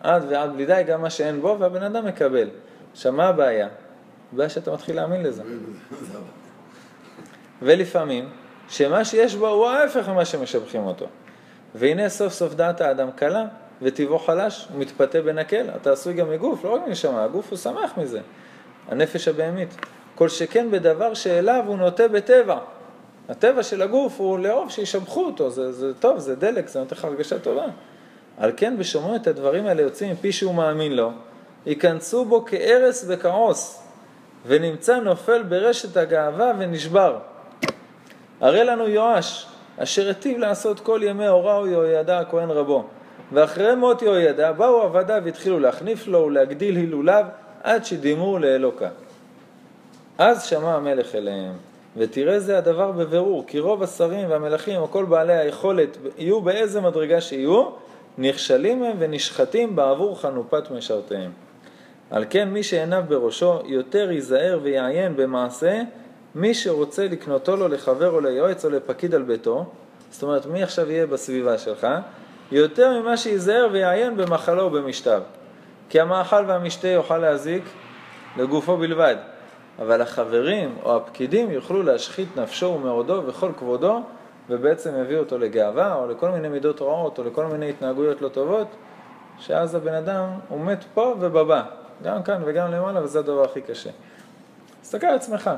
עד 0.00 0.24
ועד 0.28 0.52
בלי 0.52 0.66
די, 0.66 0.82
גם 0.86 1.02
מה 1.02 1.10
שאין 1.10 1.40
בו, 1.40 1.56
והבן 1.58 1.82
אדם 1.82 2.06
מקבל. 2.06 2.48
עכשיו, 2.92 3.12
מה 3.12 3.28
הבעיה? 3.28 3.68
הבעיה 4.32 4.48
שאתה 4.48 4.72
מתחיל 4.72 4.96
להאמין 4.96 5.22
לזה. 5.22 5.42
ולפעמים, 7.62 8.28
שמה 8.68 9.04
שיש 9.04 9.34
בו 9.34 9.48
הוא 9.48 9.66
ההפך 9.66 10.08
ממה 10.08 10.24
שמשבחים 10.24 10.86
אותו. 10.86 11.06
והנה 11.74 12.08
סוף 12.08 12.32
סוף 12.32 12.54
דעת 12.54 12.80
האדם 12.80 13.10
קלה, 13.10 13.44
וטבעו 13.82 14.18
חלש, 14.18 14.68
הוא 14.72 14.80
מתפתה 14.80 15.22
בנקל. 15.22 15.66
אתה 15.76 15.92
עשוי 15.92 16.14
גם 16.14 16.30
מגוף, 16.30 16.64
לא 16.64 16.74
רק 16.74 16.86
מנשמה, 16.86 17.24
הגוף 17.24 17.50
הוא 17.50 17.58
שמח 17.58 17.98
מזה. 17.98 18.20
הנפש 18.88 19.28
הבהמית. 19.28 19.74
כל 20.14 20.28
שכן 20.28 20.70
בדבר 20.70 21.14
שאליו 21.14 21.64
הוא 21.66 21.76
נוטה 21.76 22.08
בטבע. 22.08 22.58
הטבע 23.28 23.62
של 23.62 23.82
הגוף 23.82 24.20
הוא 24.20 24.38
לאהוב 24.38 24.70
שישבחו 24.70 25.24
אותו, 25.24 25.50
זה, 25.50 25.72
זה 25.72 25.94
טוב, 25.94 26.18
זה 26.18 26.36
דלק, 26.36 26.68
זה 26.68 26.78
נותן 26.78 26.96
לך 26.96 27.04
הרגשה 27.04 27.38
טובה. 27.38 27.66
על 28.38 28.52
כן 28.56 28.78
בשומעו 28.78 29.16
את 29.16 29.26
הדברים 29.26 29.66
האלה 29.66 29.82
יוצאים 29.82 30.12
מפי 30.12 30.32
שהוא 30.32 30.54
מאמין 30.54 30.96
לו, 30.96 31.10
ייכנסו 31.66 32.24
בו 32.24 32.44
כארס 32.44 33.04
וכעוס, 33.08 33.82
ונמצא 34.46 34.96
נופל 34.96 35.42
ברשת 35.42 35.96
הגאווה 35.96 36.52
ונשבר. 36.58 37.18
הרי 38.40 38.64
לנו 38.64 38.88
יואש, 38.88 39.46
אשר 39.78 40.06
היטיב 40.06 40.38
לעשות 40.38 40.80
כל 40.80 41.00
ימי 41.02 41.26
הוראו 41.26 41.66
יהוידע 41.66 42.18
הכהן 42.18 42.50
רבו. 42.50 42.84
ואחרי 43.32 43.74
מות 43.74 44.02
יהוידע 44.02 44.52
באו 44.52 44.82
עבדיו 44.82 45.22
והתחילו 45.24 45.58
להחניף 45.60 46.06
לו 46.06 46.18
ולהגדיל 46.18 46.76
הילוליו 46.76 47.24
עד 47.62 47.84
שדימו 47.84 48.38
לאלוקה. 48.38 48.88
אז 50.18 50.42
שמע 50.44 50.74
המלך 50.74 51.14
אליהם, 51.14 51.52
ותראה 51.96 52.40
זה 52.40 52.58
הדבר 52.58 52.92
בבירור, 52.92 53.44
כי 53.46 53.58
רוב 53.58 53.82
השרים 53.82 54.30
והמלכים 54.30 54.82
וכל 54.82 55.04
בעלי 55.04 55.36
היכולת 55.36 55.96
יהיו 56.18 56.40
באיזה 56.40 56.80
מדרגה 56.80 57.20
שיהיו, 57.20 57.68
נכשלים 58.18 58.82
הם 58.82 58.96
ונשחטים 58.98 59.76
בעבור 59.76 60.20
חנופת 60.20 60.70
משרתיהם. 60.70 61.30
על 62.10 62.24
כן 62.30 62.48
מי 62.48 62.62
שעיניו 62.62 63.04
בראשו 63.08 63.58
יותר 63.64 64.10
ייזהר 64.10 64.58
ויעיין 64.62 65.16
במעשה 65.16 65.82
מי 66.34 66.54
שרוצה 66.54 67.06
לקנותו 67.10 67.56
לו 67.56 67.68
לחבר 67.68 68.10
או 68.10 68.20
ליועץ 68.20 68.64
או 68.64 68.70
לפקיד 68.70 69.14
על 69.14 69.22
ביתו, 69.22 69.64
זאת 70.10 70.22
אומרת 70.22 70.46
מי 70.46 70.62
עכשיו 70.62 70.90
יהיה 70.90 71.06
בסביבה 71.06 71.58
שלך, 71.58 71.86
יותר 72.56 73.00
ממה 73.00 73.16
שייזהר 73.16 73.68
ויעיין 73.72 74.16
במחלו 74.16 74.64
ובמשתיו. 74.64 75.22
כי 75.88 76.00
המאכל 76.00 76.44
והמשתה 76.46 76.88
יוכל 76.88 77.18
להזיק 77.18 77.62
לגופו 78.36 78.76
בלבד, 78.76 79.16
אבל 79.78 80.02
החברים 80.02 80.76
או 80.82 80.96
הפקידים 80.96 81.50
יוכלו 81.50 81.82
להשחית 81.82 82.36
נפשו 82.36 82.66
ומאודו 82.66 83.22
וכל 83.26 83.50
כבודו, 83.58 84.02
ובעצם 84.48 84.90
יביאו 85.00 85.20
אותו 85.20 85.38
לגאווה, 85.38 85.94
או 85.94 86.06
לכל 86.06 86.30
מיני 86.30 86.48
מידות 86.48 86.82
רעות, 86.82 87.18
או 87.18 87.24
לכל 87.24 87.46
מיני 87.46 87.70
התנהגויות 87.70 88.22
לא 88.22 88.28
טובות, 88.28 88.68
שאז 89.38 89.74
הבן 89.74 89.94
אדם, 89.94 90.28
הוא 90.48 90.60
מת 90.60 90.84
פה 90.94 91.14
ובבא, 91.20 91.62
גם 92.02 92.22
כאן 92.22 92.42
וגם 92.44 92.70
למעלה, 92.70 93.04
וזה 93.04 93.18
הדבר 93.18 93.44
הכי 93.44 93.60
קשה. 93.60 93.90
תסתכל 94.82 95.06
על 95.06 95.14
עצמך, 95.14 95.50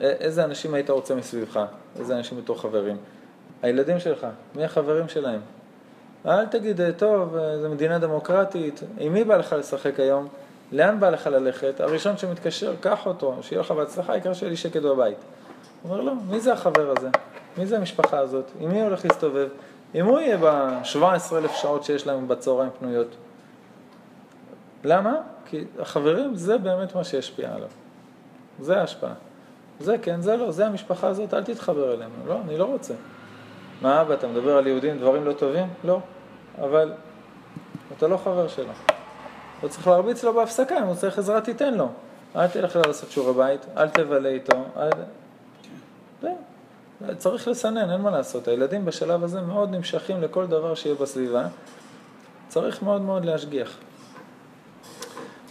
איזה 0.00 0.44
אנשים 0.44 0.74
היית 0.74 0.90
רוצה 0.90 1.14
מסביבך, 1.14 1.60
איזה 1.98 2.16
אנשים 2.16 2.38
בתור 2.38 2.60
חברים. 2.60 2.96
הילדים 3.62 4.00
שלך, 4.00 4.26
מי 4.54 4.64
החברים 4.64 5.08
שלהם? 5.08 5.40
אל 6.26 6.46
תגיד, 6.46 6.80
"אה, 6.80 6.92
טוב, 6.92 7.36
אה, 7.36 7.58
זו 7.58 7.68
מדינה 7.68 7.98
דמוקרטית, 7.98 8.80
עם 8.98 9.12
מי 9.12 9.24
בא 9.24 9.36
לך 9.36 9.52
לשחק 9.58 10.00
היום? 10.00 10.28
לאן 10.72 11.00
בא 11.00 11.10
לך 11.10 11.26
ללכת? 11.26 11.80
הראשון 11.80 12.16
שמתקשר, 12.16 12.74
קח 12.80 13.06
אותו, 13.06 13.34
שיהיה 13.42 13.60
לך 13.60 13.70
בהצלחה, 13.70 14.12
העיקר 14.12 14.32
שיהיה 14.34 14.50
לי 14.50 14.56
שקט 14.56 14.82
בבית. 14.82 15.16
הוא 15.82 15.92
אומר, 15.92 16.02
לא, 16.02 16.12
מי 16.30 16.40
זה 16.40 16.52
החבר 16.52 16.94
הזה? 16.96 17.08
מי 17.58 17.66
זה 17.66 17.76
המשפחה 17.76 18.18
הזאת? 18.18 18.44
עם 18.60 18.70
מי 18.70 18.82
הולך 18.82 19.04
להסתובב? 19.04 19.48
אם 19.94 20.06
הוא 20.06 20.20
יהיה 20.20 20.36
ב-17,000 20.36 21.52
שעות 21.54 21.84
שיש 21.84 22.06
להם 22.06 22.28
בצהריים 22.28 22.70
פנויות. 22.78 23.16
למה? 24.84 25.14
כי 25.46 25.64
החברים 25.78 26.34
זה 26.34 26.58
באמת 26.58 26.94
מה 26.94 27.04
שישפיע 27.04 27.54
עליו. 27.54 27.68
זה 28.60 28.80
ההשפעה. 28.80 29.14
זה 29.80 29.96
כן, 30.02 30.20
זה 30.20 30.36
לא, 30.36 30.50
זה 30.50 30.66
המשפחה 30.66 31.08
הזאת, 31.08 31.34
אל 31.34 31.44
תתחבר 31.44 31.94
אליהם. 31.94 32.10
לא, 32.26 32.38
אני 32.44 32.58
לא 32.58 32.64
רוצה. 32.64 32.94
מה 33.82 34.00
אבא, 34.00 34.14
אתה 34.14 34.26
מדבר 34.28 34.56
על 34.56 34.66
יהודים, 34.66 34.98
דברים 34.98 35.24
לא 35.24 35.32
טובים? 35.32 35.66
לא. 35.84 36.00
אבל 36.60 36.92
אתה 37.96 38.06
לא 38.06 38.16
חבר 38.16 38.48
שלו. 38.48 38.72
אתה 39.58 39.68
צריך 39.68 39.86
להרביץ 39.86 40.24
לו 40.24 40.34
בהפסקה, 40.34 40.78
אם 40.78 40.82
הוא 40.82 40.94
צריך 40.94 41.18
עזרה 41.18 41.40
תיתן 41.40 41.74
לו. 41.74 41.88
אל 42.36 42.46
תלך 42.48 42.76
לעשות 42.86 43.10
שיעורי 43.10 43.34
בית, 43.34 43.66
אל 43.76 43.88
תבלה 43.88 44.28
איתו. 44.28 44.64
אל... 44.76 44.90
זה. 46.22 46.30
צריך 47.18 47.48
לסנן, 47.48 47.90
אין 47.90 48.00
מה 48.00 48.10
לעשות. 48.10 48.48
הילדים 48.48 48.84
בשלב 48.84 49.24
הזה 49.24 49.40
מאוד 49.40 49.70
נמשכים 49.70 50.22
לכל 50.22 50.46
דבר 50.46 50.74
שיהיה 50.74 50.94
בסביבה. 50.94 51.46
צריך 52.48 52.82
מאוד 52.82 53.02
מאוד 53.02 53.24
להשגיח. 53.24 53.76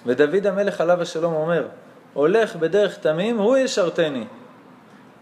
ודוד 0.05 0.47
המלך 0.47 0.81
עליו 0.81 1.01
השלום 1.01 1.33
אומר, 1.33 1.67
הולך 2.13 2.55
בדרך 2.55 2.97
תמים, 2.97 3.37
הוא 3.37 3.57
ישרתני. 3.57 4.25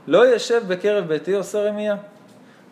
לא 0.07 0.35
ישב 0.35 0.61
בקרב 0.67 1.07
ביתי 1.07 1.33
עושה 1.33 1.69
רמייה. 1.69 1.95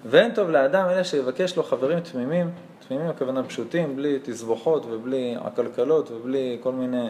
ואין 0.06 0.34
טוב 0.34 0.50
לאדם 0.50 0.90
אלא 0.90 1.04
שיבקש 1.04 1.58
לו 1.58 1.64
חברים 1.64 2.00
תמימים, 2.00 2.52
תמימים 2.92 3.10
הכוונה 3.10 3.44
פשוטים, 3.44 3.96
בלי 3.96 4.20
תסבוכות 4.24 4.86
ובלי 4.90 5.36
עקלקלות 5.44 6.12
ובלי 6.12 6.58
כל 6.62 6.72
מיני 6.72 7.08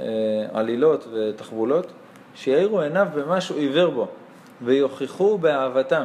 אה, 0.00 0.06
עלילות 0.52 1.06
ותחבולות, 1.12 1.86
שיאירו 2.34 2.80
עיניו 2.80 3.08
במה 3.14 3.40
שהוא 3.40 3.58
עיוור 3.58 3.90
בו, 3.90 4.06
ויוכיחו 4.62 5.38
באהבתם. 5.38 6.04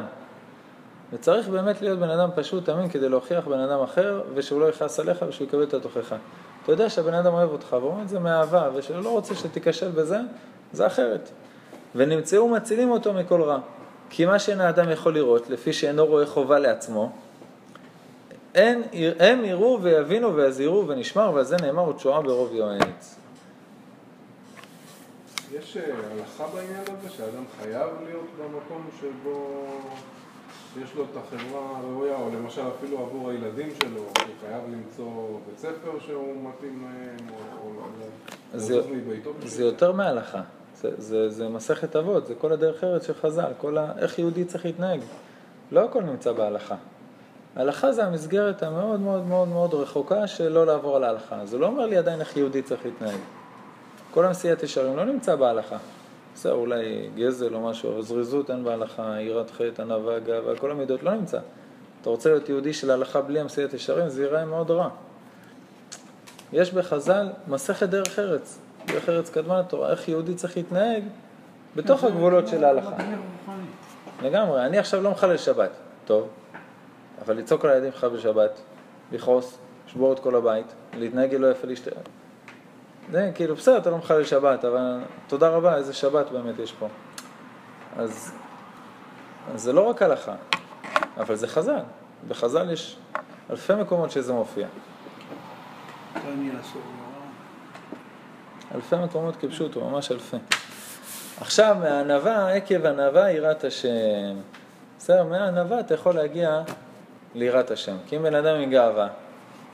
וצריך 1.12 1.48
באמת 1.48 1.82
להיות 1.82 1.98
בן 1.98 2.10
אדם 2.10 2.28
פשוט, 2.34 2.64
תמים, 2.64 2.88
כדי 2.88 3.08
להוכיח 3.08 3.46
בן 3.46 3.58
אדם 3.58 3.80
אחר, 3.80 4.22
ושהוא 4.34 4.60
לא 4.60 4.66
יכעס 4.66 5.00
עליך 5.00 5.24
ושהוא 5.28 5.46
יקבל 5.46 5.62
את 5.62 5.74
התוכחה. 5.74 6.16
אתה 6.62 6.72
יודע 6.72 6.90
שהבן 6.90 7.14
אדם 7.14 7.32
אוהב 7.32 7.50
אותך, 7.50 7.76
והוא 7.80 7.90
אומר 7.90 8.02
את 8.02 8.08
זה 8.08 8.18
מאהבה, 8.18 8.68
ושהוא 8.74 9.02
לא 9.02 9.10
רוצה 9.10 9.34
שתיכשל 9.34 9.90
בזה, 9.90 10.18
זה 10.72 10.86
אחרת. 10.86 11.30
ונמצאו 11.94 12.48
מצילים 12.48 12.90
אותו 12.90 13.12
מכל 13.12 13.42
רע. 13.42 13.58
כי 14.10 14.26
מה 14.26 14.38
שאין 14.38 14.60
האדם 14.60 14.90
יכול 14.90 15.14
לראות, 15.14 15.50
לפי 15.50 15.72
שאינו 15.72 16.06
רואה 16.06 16.26
חובה 16.26 16.58
לעצמו, 16.58 17.12
אין, 18.56 18.82
הם 19.18 19.44
יראו 19.44 19.78
ויבינו 19.82 20.34
ויזהירו 20.34 20.88
ונשמר, 20.88 21.30
ועל 21.34 21.44
זה 21.44 21.56
נאמר 21.62 21.88
ותשועה 21.88 22.22
ברוב 22.22 22.54
יועץ. 22.54 23.16
יש 25.54 25.76
אה, 25.76 25.82
הלכה 26.12 26.46
בעניין 26.54 26.80
הזה 26.80 27.10
שאדם 27.10 27.44
חייב 27.60 27.88
להיות 28.06 28.26
במקום 28.40 28.88
שבו 29.00 29.64
יש 30.82 30.94
לו 30.94 31.04
את 31.04 31.16
החברה 31.16 31.60
הראויה, 31.78 32.16
או 32.16 32.28
למשל 32.34 32.62
אפילו 32.78 32.98
עבור 32.98 33.30
הילדים 33.30 33.68
שלו, 33.82 34.00
הוא 34.00 34.08
חייב 34.40 34.62
למצוא 34.72 35.06
בית 35.48 35.58
ספר 35.58 35.98
שהוא 36.06 36.34
מתאים 36.50 36.84
להם, 36.84 37.28
או- 37.30 37.66
או 37.68 37.72
לא- 38.00 38.58
זה- 38.58 38.80
מביתו. 38.92 39.30
זה 39.44 39.64
יותר 39.64 39.92
מהלכה, 39.92 40.40
זה, 40.80 40.90
זה, 40.98 41.30
זה 41.30 41.48
מסכת 41.48 41.96
אבות, 41.96 42.26
זה 42.26 42.34
כל 42.34 42.52
הדרך 42.52 42.84
ארץ 42.84 43.06
של 43.06 43.14
חז"ל, 43.14 43.52
כל 43.58 43.78
ה... 43.78 43.92
איך 43.98 44.18
יהודי 44.18 44.44
צריך 44.44 44.64
להתנהג. 44.64 45.00
לא 45.72 45.84
הכל 45.84 46.02
נמצא 46.02 46.32
בהלכה. 46.32 46.74
ההלכה 47.56 47.92
זה 47.92 48.04
המסגרת 48.04 48.62
המאוד 48.62 49.00
מאוד 49.00 49.26
מאוד 49.26 49.48
מאוד 49.48 49.74
רחוקה 49.74 50.26
של 50.26 50.48
לא 50.48 50.66
לעבור 50.66 50.96
על 50.96 51.04
ההלכה. 51.04 51.46
זה 51.46 51.58
לא 51.58 51.66
אומר 51.66 51.86
לי 51.86 51.96
עדיין 51.96 52.20
איך 52.20 52.36
יהודי 52.36 52.62
צריך 52.62 52.84
להתנהג. 52.84 53.18
כל 54.10 54.24
המסיעת 54.24 54.62
ישרים 54.62 54.96
לא 54.96 55.04
נמצא 55.04 55.36
בהלכה. 55.36 55.76
בסדר, 56.34 56.52
אולי 56.52 57.08
גזל 57.14 57.54
או 57.54 57.60
משהו, 57.60 57.92
אבל 57.92 58.02
זריזות 58.02 58.50
אין 58.50 58.64
בהלכה, 58.64 59.20
יראת 59.20 59.50
חטא, 59.50 59.82
ענווה, 59.82 60.18
גאווה, 60.18 60.56
כל 60.56 60.70
המידות 60.70 61.02
לא 61.02 61.14
נמצא. 61.14 61.38
אתה 62.00 62.10
רוצה 62.10 62.30
להיות 62.30 62.48
יהודי 62.48 62.72
של 62.72 62.90
ההלכה 62.90 63.20
בלי 63.20 63.40
המסיעת 63.40 63.74
ישרים, 63.74 64.08
זה 64.08 64.22
ייראה 64.22 64.44
מאוד 64.44 64.70
רע. 64.70 64.88
יש 66.52 66.72
בחז"ל 66.72 67.28
מסכת 67.48 67.88
דרך 67.88 68.18
ארץ, 68.18 68.58
דרך 68.86 69.08
ארץ 69.08 69.30
קדמה 69.30 69.60
לתורה, 69.60 69.90
איך 69.90 70.08
יהודי 70.08 70.34
צריך 70.34 70.56
להתנהג 70.56 71.02
בתוך 71.76 72.04
הגבולות 72.04 72.48
של 72.48 72.64
ההלכה. 72.64 72.96
לגמרי, 74.22 74.66
אני 74.66 74.78
עכשיו 74.78 75.02
לא 75.02 75.10
מחלל 75.10 75.36
שבת, 75.36 75.70
טוב, 76.04 76.28
אבל 77.24 77.36
לצעוק 77.36 77.64
על 77.64 77.70
הילדים 77.70 77.92
שלך 77.92 78.04
בשבת, 78.04 78.60
לכעוס, 79.12 79.58
לשבור 79.86 80.12
את 80.12 80.18
כל 80.18 80.34
הבית, 80.34 80.66
להתנהג 80.94 81.34
לא 81.34 81.50
יפה 81.50 81.66
לאשתי. 81.66 81.90
זה 83.12 83.30
כאילו, 83.34 83.54
בסדר, 83.54 83.78
אתה 83.78 83.90
לא 83.90 83.98
מחלל 83.98 84.24
שבת, 84.24 84.64
אבל 84.64 84.98
תודה 85.26 85.48
רבה, 85.48 85.76
איזה 85.76 85.92
שבת 85.92 86.30
באמת 86.30 86.58
יש 86.58 86.72
פה. 86.72 86.88
אז, 87.96 88.32
אז 89.54 89.62
זה 89.62 89.72
לא 89.72 89.80
רק 89.80 90.02
הלכה, 90.02 90.34
אבל 91.16 91.34
זה 91.34 91.48
חז"ל. 91.48 91.80
בחז"ל 92.28 92.70
יש 92.70 92.96
אלפי 93.50 93.74
מקומות 93.74 94.10
שזה 94.10 94.32
מופיע. 94.32 94.66
אלפי 98.74 98.96
מקומות 98.96 99.36
כפשוטו, 99.36 99.90
ממש 99.90 100.12
אלפי. 100.12 100.36
עכשיו, 101.40 101.76
מהענווה, 101.80 102.52
עקב 102.54 102.86
ענווה 102.86 103.30
יראת 103.30 103.64
השם. 103.64 104.36
בסדר, 104.98 105.24
מהענווה 105.24 105.80
אתה 105.80 105.94
יכול 105.94 106.14
להגיע 106.14 106.62
ליראת 107.36 107.70
השם. 107.70 107.96
כי 108.06 108.16
אם 108.16 108.22
בן 108.22 108.34
אדם 108.34 108.56
עם 108.56 108.70
גאווה, 108.70 109.08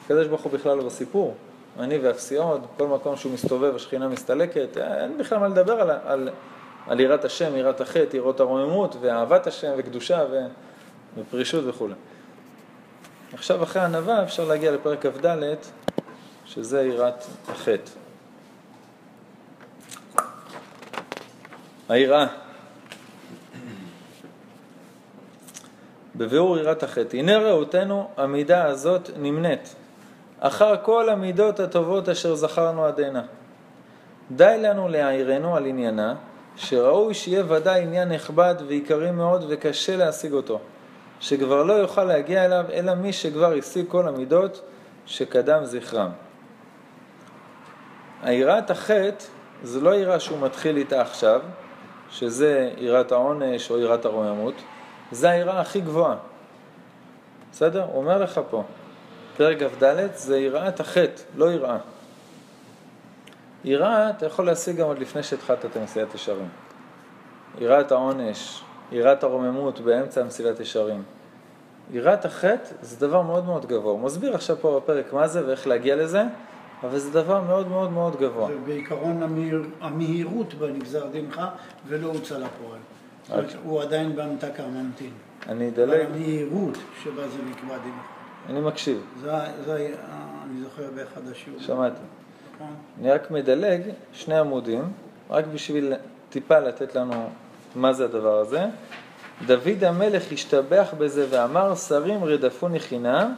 הקדוש 0.04 0.26
ברוך 0.26 0.42
הוא 0.42 0.52
בכלל 0.52 0.76
לא 0.76 0.84
בסיפור. 0.84 1.34
אני 1.78 1.98
ואפסי 1.98 2.36
עוד, 2.36 2.66
כל 2.76 2.86
מקום 2.86 3.16
שהוא 3.16 3.32
מסתובב, 3.32 3.74
השכינה 3.74 4.08
מסתלקת, 4.08 4.76
אין 4.76 5.18
בכלל 5.18 5.38
מה 5.38 5.48
לדבר 5.48 5.80
על, 5.80 5.90
על, 5.90 6.28
על 6.86 7.00
יראת 7.00 7.24
השם, 7.24 7.56
יראת 7.56 7.80
החטא, 7.80 8.16
יראות 8.16 8.40
הרוממות, 8.40 8.96
ואהבת 9.00 9.46
השם, 9.46 9.72
וקדושה, 9.76 10.24
ו, 10.30 10.40
ופרישות 11.18 11.64
וכולי. 11.66 11.94
עכשיו, 13.32 13.62
אחרי 13.62 13.82
ענווה 13.82 14.22
אפשר 14.22 14.44
להגיע 14.44 14.72
לפרק 14.72 15.06
כ"ד, 15.06 15.36
שזה 16.46 16.82
יראת 16.82 17.24
החטא. 17.48 17.90
היראה. 21.88 22.41
בביאור 26.16 26.58
יראת 26.58 26.82
החטא. 26.82 27.16
הנה 27.16 27.38
ראותנו, 27.38 28.08
המידה 28.16 28.64
הזאת 28.64 29.10
נמנית 29.16 29.74
אחר 30.44 30.74
כל 30.82 31.08
המידות 31.08 31.60
הטובות 31.60 32.08
אשר 32.08 32.34
זכרנו 32.34 32.84
עד 32.84 33.00
הנה. 33.00 33.22
די 34.30 34.56
לנו 34.58 34.88
להעירנו 34.88 35.56
על 35.56 35.66
עניינה, 35.66 36.14
שראוי 36.56 37.14
שיהיה 37.14 37.44
ודאי 37.48 37.82
עניין 37.82 38.12
נכבד 38.12 38.54
ועיקרי 38.66 39.10
מאוד 39.10 39.44
וקשה 39.48 39.96
להשיג 39.96 40.32
אותו, 40.32 40.60
שכבר 41.20 41.62
לא 41.62 41.72
יוכל 41.72 42.04
להגיע 42.04 42.44
אליו 42.44 42.64
אלא 42.72 42.94
מי 42.94 43.12
שכבר 43.12 43.54
השיג 43.58 43.84
כל 43.88 44.08
המידות 44.08 44.62
שקדם 45.06 45.64
זכרם. 45.64 46.10
היראת 48.22 48.70
החטא 48.70 49.24
זה 49.62 49.80
לא 49.80 49.94
יראה 49.94 50.20
שהוא 50.20 50.38
מתחיל 50.40 50.76
איתה 50.76 51.00
עכשיו, 51.00 51.40
שזה 52.10 52.70
יראת 52.76 53.12
העונש 53.12 53.70
או 53.70 53.78
יראת 53.78 54.04
הרוממות, 54.04 54.54
זה 55.12 55.30
היראה 55.30 55.60
הכי 55.60 55.80
גבוהה. 55.80 56.16
בסדר? 57.52 57.84
הוא 57.84 57.96
אומר 57.96 58.22
לך 58.22 58.40
פה, 58.50 58.62
פרק 59.36 59.62
כ"ד 59.62 60.06
זה 60.14 60.38
יראת 60.38 60.80
החטא, 60.80 61.22
לא 61.36 61.52
יראה. 61.52 61.78
יראה 63.64 64.10
אתה 64.10 64.26
יכול 64.26 64.46
להשיג 64.46 64.76
גם 64.76 64.86
עוד 64.86 64.98
לפני 64.98 65.22
שהתחלת 65.22 65.64
את 65.64 65.76
המסילת 65.76 66.14
ישרים. 66.14 66.48
יראת 67.58 67.92
העונש, 67.92 68.62
יראת 68.92 69.22
הרוממות 69.22 69.80
באמצע 69.80 70.20
המסילת 70.20 70.60
ישרים. 70.60 71.02
יראת 71.90 72.24
החטא 72.24 72.68
זה 72.82 73.06
דבר 73.06 73.22
מאוד 73.22 73.44
מאוד 73.44 73.66
גבוה. 73.66 73.92
הוא 73.92 74.00
מסביר 74.00 74.34
עכשיו 74.34 74.56
פה 74.60 74.80
בפרק 74.80 75.12
מה 75.12 75.28
זה 75.28 75.46
ואיך 75.46 75.66
להגיע 75.66 75.96
לזה, 75.96 76.22
אבל 76.82 76.98
זה 76.98 77.10
דבר 77.10 77.40
מאוד 77.40 77.68
מאוד 77.68 77.92
מאוד 77.92 78.16
גבוה. 78.16 78.48
זה 78.48 78.54
בעיקרון 78.66 79.22
המהיר, 79.22 79.62
המהירות 79.80 80.54
בנגזר 80.54 81.06
דינך 81.06 81.40
ולא 81.86 82.06
הוצא 82.06 82.38
לפועל. 82.38 82.78
הוא 83.64 83.82
עדיין 83.82 84.16
בהמתקה 84.16 84.66
ממתין. 84.66 85.10
אני 85.48 85.68
אדלג, 85.68 86.06
המהירות 86.06 86.78
שבה 87.02 87.28
זה 87.28 87.38
נקבע 87.50 87.78
דינך. 87.78 88.06
אני 88.48 88.60
מקשיב, 88.60 89.00
זה, 89.20 89.30
זה, 89.64 89.94
אני 90.44 90.60
זוכר 90.62 90.82
באחד 90.94 91.20
השיעורים. 91.30 91.64
שמעתי. 91.66 92.00
נכון? 92.54 92.74
אני 93.00 93.10
רק 93.10 93.30
מדלג 93.30 93.82
שני 94.12 94.38
עמודים, 94.38 94.92
רק 95.30 95.44
בשביל 95.54 95.92
טיפה 96.30 96.58
לתת 96.58 96.94
לנו 96.94 97.28
מה 97.74 97.92
זה 97.92 98.04
הדבר 98.04 98.38
הזה. 98.38 98.66
דוד 99.46 99.84
המלך 99.84 100.32
השתבח 100.32 100.94
בזה 100.98 101.26
ואמר, 101.30 101.74
שרים 101.74 102.24
רדפוני 102.24 102.80
חינם, 102.80 103.34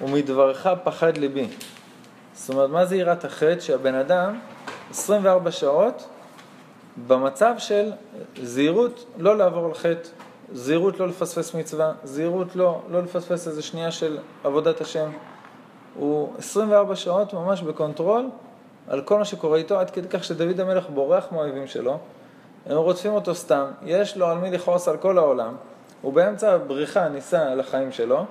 ומדברך 0.00 0.66
פחד 0.84 1.16
ליבי. 1.16 1.48
זאת 2.34 2.50
אומרת, 2.50 2.70
מה 2.70 2.84
זה 2.84 2.96
יראת 2.96 3.24
החטא? 3.24 3.60
שהבן 3.60 3.94
אדם 3.94 4.38
24 4.90 5.50
שעות 5.50 6.08
במצב 7.06 7.54
של 7.58 7.92
זהירות 8.42 9.04
לא 9.18 9.36
לעבור 9.36 9.64
על 9.64 9.74
חטא, 9.74 10.08
זהירות 10.52 11.00
לא 11.00 11.08
לפספס 11.08 11.54
מצווה, 11.54 11.92
זהירות 12.04 12.56
לא, 12.56 12.80
לא 12.90 13.02
לפספס 13.02 13.48
איזה 13.48 13.62
שנייה 13.62 13.90
של 13.90 14.18
עבודת 14.44 14.80
השם. 14.80 15.10
הוא 15.94 16.32
24 16.38 16.96
שעות 16.96 17.34
ממש 17.34 17.62
ב 17.62 17.70
control 17.70 18.28
על 18.88 19.00
כל 19.00 19.18
מה 19.18 19.24
שקורה 19.24 19.58
איתו, 19.58 19.78
עד 19.78 19.90
כדי 19.90 20.08
כך 20.08 20.24
שדוד 20.24 20.60
המלך 20.60 20.90
בורח 20.90 21.26
מהאויבים 21.30 21.66
שלו, 21.66 21.98
הם 22.66 22.76
רודפים 22.76 23.12
אותו 23.12 23.34
סתם, 23.34 23.64
יש 23.82 24.16
לו 24.16 24.26
על 24.26 24.38
מי 24.38 24.50
לכעוס 24.50 24.88
על 24.88 24.96
כל 24.96 25.18
העולם, 25.18 25.54
הוא 26.02 26.12
באמצע 26.12 26.52
הבריחה 26.52 27.08
ניסה 27.08 27.52
על 27.52 27.60
החיים 27.60 27.92
שלו, 27.92 28.24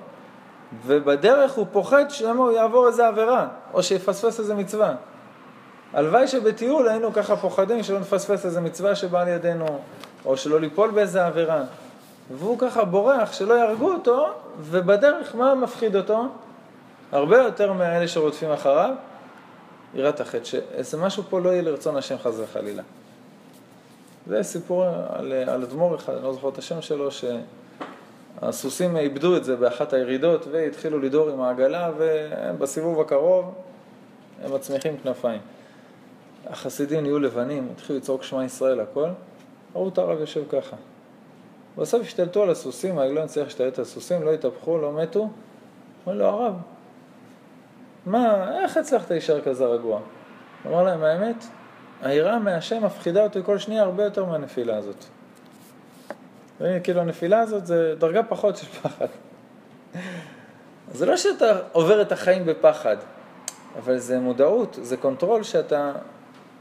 ובדרך 0.86 1.52
הוא 1.52 1.66
פוחד 1.72 2.04
שמא 2.08 2.42
הוא 2.42 2.52
יעבור 2.52 2.86
איזה 2.86 3.06
עבירה, 3.06 3.48
או 3.74 3.82
שיפספס 3.82 4.40
איזה 4.40 4.54
מצווה. 4.54 4.94
הלוואי 5.94 6.28
שבטיול 6.28 6.88
היינו 6.88 7.12
ככה 7.12 7.36
פוחדים 7.36 7.82
שלא 7.82 8.00
נפספס 8.00 8.46
איזה 8.46 8.60
מצווה 8.60 8.94
שבאה 8.94 9.24
לידינו, 9.24 9.80
או 10.24 10.36
שלא 10.36 10.60
ליפול 10.60 10.90
באיזה 10.90 11.26
עבירה. 11.26 11.62
והוא 12.38 12.58
ככה 12.58 12.84
בורח, 12.84 13.32
שלא 13.32 13.54
יהרגו 13.54 13.92
אותו, 13.92 14.26
ובדרך 14.60 15.34
מה 15.34 15.54
מפחיד 15.54 15.96
אותו? 15.96 16.26
הרבה 17.12 17.38
יותר 17.38 17.72
מאלה 17.72 18.08
שרודפים 18.08 18.50
אחריו, 18.50 18.94
יראת 19.94 20.20
החטא, 20.20 20.44
שאיזה 20.44 20.96
משהו 20.96 21.22
פה 21.30 21.40
לא 21.40 21.50
יהיה 21.50 21.62
לרצון 21.62 21.96
השם 21.96 22.18
חס 22.18 22.34
וחלילה. 22.38 22.82
זה 24.26 24.42
סיפור 24.42 24.84
על, 25.08 25.32
אדמו"ר 25.64 25.96
אחד, 25.96 26.14
אני 26.14 26.24
לא 26.24 26.32
זוכר 26.32 26.48
את 26.48 26.58
השם 26.58 26.82
שלו, 26.82 27.08
שהסוסים 28.40 28.96
איבדו 28.96 29.36
את 29.36 29.44
זה 29.44 29.56
באחת 29.56 29.92
הירידות 29.92 30.46
והתחילו 30.50 30.98
לדור 30.98 31.30
עם 31.30 31.40
העגלה, 31.40 31.90
ובסיבוב 31.98 33.00
הקרוב 33.00 33.54
הם 34.44 34.54
מצמיחים 34.54 34.96
כנפיים. 35.02 35.40
החסידים 36.46 37.02
נהיו 37.02 37.18
לבנים, 37.18 37.68
התחילו 37.72 37.98
לצעוק 37.98 38.22
שמע 38.22 38.44
ישראל 38.44 38.80
הכל, 38.80 39.08
ראו 39.74 39.88
את 39.88 39.98
הרב 39.98 40.20
יושב 40.20 40.42
ככה. 40.48 40.76
בסוף 41.78 42.02
השתלטו 42.02 42.42
על 42.42 42.50
הסוסים, 42.50 42.98
העגלון 42.98 43.24
הצליח 43.24 43.44
להשתלט 43.44 43.78
על 43.78 43.82
הסוסים, 43.82 44.22
לא 44.22 44.32
התהפכו, 44.32 44.78
לא 44.78 44.92
מתו. 44.92 45.28
אומר 46.06 46.18
לו, 46.18 46.24
הרב, 46.24 46.54
מה, 48.06 48.50
איך 48.62 48.76
הצלחת 48.76 49.10
להישאר 49.10 49.40
כזה 49.40 49.64
רגוע? 49.64 50.00
אמר 50.66 50.82
להם, 50.82 51.04
האמת, 51.04 51.44
היראה 52.02 52.38
מהשם 52.38 52.84
מפחידה 52.84 53.22
אותי 53.22 53.38
כל 53.44 53.58
שנייה 53.58 53.82
הרבה 53.82 54.04
יותר 54.04 54.24
מהנפילה 54.24 54.76
הזאת. 54.76 55.04
כאילו 56.82 57.00
הנפילה 57.00 57.40
הזאת 57.40 57.66
זה 57.66 57.94
דרגה 57.98 58.22
פחות 58.22 58.56
של 58.56 58.66
פחד. 58.66 59.06
זה 60.92 61.06
לא 61.06 61.16
שאתה 61.16 61.58
עובר 61.72 62.02
את 62.02 62.12
החיים 62.12 62.46
בפחד, 62.46 62.96
אבל 63.78 63.98
זה 63.98 64.20
מודעות, 64.20 64.78
זה 64.82 64.96
control 64.96 65.42
שאתה 65.42 65.92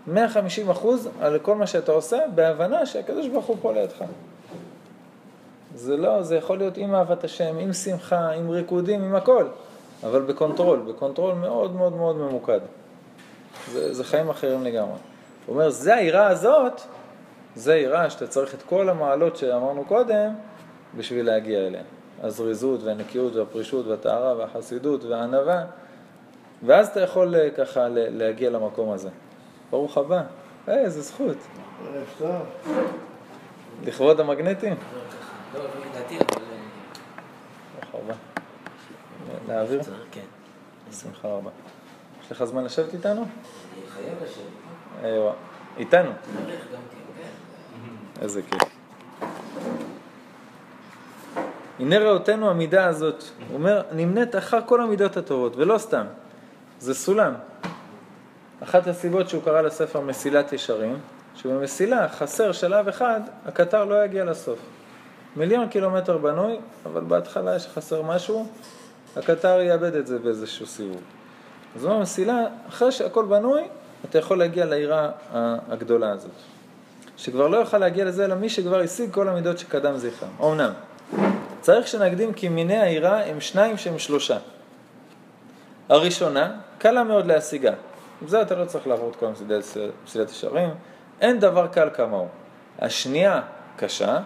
150 0.08 0.70
אחוז 0.70 1.10
על 1.22 1.40
כל 1.40 1.56
מה 1.56 1.68
שאתה 1.68 1.92
עושה, 1.92 2.18
בהבנה 2.36 2.86
שהקדוש 2.86 3.28
ברוך 3.28 3.46
הוא 3.46 3.58
פה 3.62 3.74
לידך. 3.74 4.04
זה 5.76 5.98
לא, 5.98 6.22
זה 6.22 6.36
יכול 6.36 6.58
להיות 6.58 6.78
עם 6.78 6.96
אהבת 6.96 7.24
השם, 7.24 7.58
עם 7.60 7.74
שמחה, 7.74 8.30
עם 8.30 8.50
ריקודים, 8.50 9.04
עם 9.04 9.16
הכל, 9.16 9.46
אבל 10.04 10.22
ב 10.22 10.28
control, 10.28 10.80
ב 10.80 10.86
control 10.86 11.34
מאוד 11.34 11.76
מאוד 11.76 11.96
מאוד 11.96 12.16
ממוקד. 12.16 12.60
זה, 13.72 13.94
זה 13.94 14.04
חיים 14.04 14.30
אחרים 14.30 14.64
לגמרי. 14.64 14.98
הוא 15.46 15.56
אומר, 15.56 15.70
זה 15.70 15.96
היראה 15.96 16.28
הזאת, 16.28 16.82
זה 17.56 17.76
יראה 17.76 18.10
שאתה 18.10 18.28
צריך 18.28 18.54
את 18.54 18.62
כל 18.62 18.90
המעלות 18.90 19.36
שאמרנו 19.36 19.86
קודם 19.86 20.34
בשביל 20.98 21.26
להגיע 21.26 21.68
אליה. 21.68 21.82
הזריזות 22.24 22.84
והנקיות 22.84 23.36
והפרישות 23.36 23.88
והטהרה 23.88 24.36
והחסידות 24.38 25.04
והענווה, 25.04 25.64
ואז 26.66 26.88
אתה 26.88 27.00
יכול 27.00 27.36
אה, 27.36 27.50
ככה 27.50 27.88
להגיע 27.90 28.50
למקום 28.50 28.92
הזה. 28.92 29.10
ברוך 29.74 29.98
הבא. 29.98 30.22
איזה 30.68 31.02
זכות. 31.02 31.38
לכבוד 33.84 34.20
המגנטים? 34.20 34.76
לא, 35.54 35.60
לדעתי, 35.64 36.18
אבל... 36.18 36.42
ברוך 37.92 38.04
הבא. 38.06 38.14
להעביר? 39.48 39.82
כן. 40.12 40.22
בשמחה 40.90 41.28
רבה. 41.28 41.50
יש 42.26 42.32
לך 42.32 42.44
זמן 42.44 42.64
לשבת 42.64 42.94
איתנו? 42.94 43.26
חייב 43.90 44.14
לשבת. 44.24 45.04
איווה. 45.04 45.34
איתנו. 45.78 46.12
איזה 48.22 48.42
כיף. 48.42 48.62
הנה 51.80 52.00
ראותנו 52.00 52.50
המידה 52.50 52.86
הזאת, 52.86 53.24
הוא 53.50 53.58
אומר, 53.58 53.82
נמנית 53.92 54.36
אחר 54.36 54.60
כל 54.66 54.82
המידות 54.82 55.18
הטובות, 55.18 55.56
ולא 55.56 55.78
סתם, 55.78 56.06
זה 56.80 56.94
סולם. 56.94 57.34
אחת 58.64 58.88
הסיבות 58.88 59.30
שהוא 59.30 59.44
קרא 59.44 59.62
לספר 59.62 60.00
מסילת 60.00 60.54
ישרים, 60.54 60.98
שבמסילה 61.36 62.10
חסר 62.10 62.52
שלב 62.52 62.88
אחד, 62.88 63.22
הקטר 63.46 63.86
לא 63.86 64.06
יגיע 64.06 64.26
לסוף. 64.26 64.60
מיליון 65.36 65.68
קילומטר 65.68 66.18
בנוי, 66.18 66.60
אבל 66.86 67.02
בהתחלה 67.02 67.56
יש 67.56 67.68
חסר 67.68 68.02
משהו, 68.02 68.48
הקטר 69.16 69.62
יאבד 69.62 69.96
את 69.96 70.08
זה 70.08 70.20
באיזשהו 70.20 70.66
סיבוב. 70.66 71.02
אז 71.76 71.86
במסילה, 71.86 72.46
אחרי 72.70 72.92
שהכל 72.92 73.26
בנוי, 73.26 73.62
אתה 74.10 74.18
יכול 74.18 74.40
להגיע 74.40 74.66
לעירה 74.66 75.10
הגדולה 75.70 76.12
הזאת. 76.12 76.32
שכבר 77.18 77.48
לא 77.48 77.58
יוכל 77.58 77.78
להגיע 77.78 78.06
לזה 78.06 78.26
אלא 78.26 78.36
מי 78.36 78.50
שכבר 78.50 78.80
השיג 78.80 79.12
כל 79.12 79.28
המידות 79.30 79.58
שקדם 79.60 79.98
זכרם. 79.98 80.30
אמנם, 80.42 80.72
צריך 81.62 81.88
שנקדים 81.88 82.34
כי 82.34 82.50
מיני 82.50 82.78
העירה 82.78 83.24
הם 83.26 83.42
שניים 83.42 83.78
שהם 83.78 84.00
שלושה. 84.00 84.38
הראשונה, 85.90 86.52
קלה 86.78 87.04
מאוד 87.04 87.26
להשיגה. 87.26 87.74
עם 88.24 88.30
זה 88.30 88.42
אתה 88.42 88.56
לא 88.56 88.66
צריך 88.66 88.88
לעבור 88.88 89.10
את 89.10 89.16
כל 89.16 89.28
מסילת 90.06 90.30
ישרים. 90.30 90.70
אין 91.22 91.40
דבר 91.40 91.68
קל 91.68 91.90
כמוהו. 91.94 92.28
השנייה 92.80 93.42
קשה, 93.78 94.20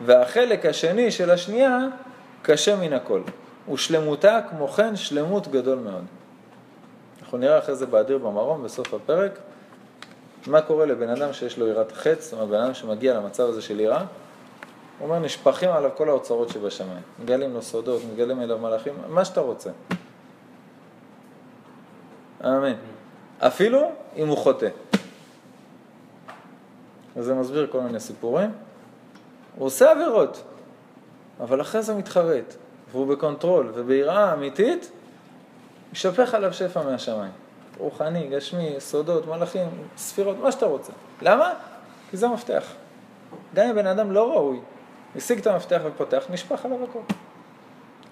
והחלק 0.00 0.66
השני 0.66 1.10
של 1.10 1.30
השנייה 1.30 1.78
קשה 2.42 2.76
מן 2.76 2.92
הכל. 2.92 3.22
ושלמותה 3.72 4.40
כמו 4.50 4.68
כן 4.68 4.96
שלמות 4.96 5.48
גדול 5.48 5.78
מאוד. 5.78 6.04
אנחנו 7.22 7.38
נראה 7.38 7.58
אחרי 7.58 7.74
זה 7.74 7.86
באדיר 7.86 8.18
במרום 8.18 8.62
בסוף 8.62 8.94
הפרק, 8.94 9.38
מה 10.46 10.60
קורה 10.60 10.86
לבן 10.86 11.08
אדם 11.08 11.32
שיש 11.32 11.58
לו 11.58 11.66
יראת 11.66 11.92
חץ, 11.92 12.24
זאת 12.24 12.32
אומרת 12.32 12.48
בן 12.48 12.60
אדם 12.60 12.74
שמגיע 12.74 13.14
למצב 13.14 13.48
הזה 13.48 13.62
של 13.62 13.80
יראה, 13.80 14.04
הוא 14.98 15.08
אומר 15.08 15.18
נשפכים 15.18 15.70
עליו 15.70 15.90
כל 15.96 16.08
האוצרות 16.08 16.48
שבשמיים, 16.48 17.02
מגלים 17.22 17.54
לו 17.54 17.62
סודות, 17.62 18.02
מגלים 18.12 18.40
אליו 18.40 18.58
מלאכים, 18.58 18.94
מה 19.08 19.24
שאתה 19.24 19.40
רוצה. 19.40 19.70
אמן. 22.44 22.93
אפילו 23.38 23.90
אם 24.16 24.28
הוא 24.28 24.36
חוטא. 24.36 24.68
וזה 27.16 27.34
מסביר 27.34 27.66
כל 27.70 27.80
מיני 27.80 28.00
סיפורים. 28.00 28.50
הוא 29.56 29.66
עושה 29.66 29.90
עבירות, 29.90 30.42
אבל 31.40 31.60
אחרי 31.60 31.82
זה 31.82 31.94
מתחרט, 31.94 32.54
והוא 32.90 33.06
ב 33.06 33.14
control 33.14 33.72
וביראה 33.74 34.32
אמיתית, 34.32 34.90
יישפך 35.92 36.34
עליו 36.34 36.52
שפע 36.52 36.82
מהשמיים. 36.82 37.32
רוחני, 37.78 38.28
גשמי, 38.28 38.74
סודות, 38.78 39.26
מלאכים, 39.26 39.68
ספירות, 39.96 40.36
מה 40.38 40.52
שאתה 40.52 40.66
רוצה. 40.66 40.92
למה? 41.22 41.52
כי 42.10 42.16
זה 42.16 42.26
המפתח. 42.26 42.64
גם 43.54 43.66
אם 43.66 43.74
בן 43.74 43.86
אדם 43.86 44.12
לא 44.12 44.32
ראוי, 44.32 44.60
השיג 45.16 45.38
את 45.38 45.46
המפתח 45.46 45.80
ופותח, 45.84 46.24
נשפך 46.30 46.64
עליו 46.64 46.84
הכל. 46.84 46.98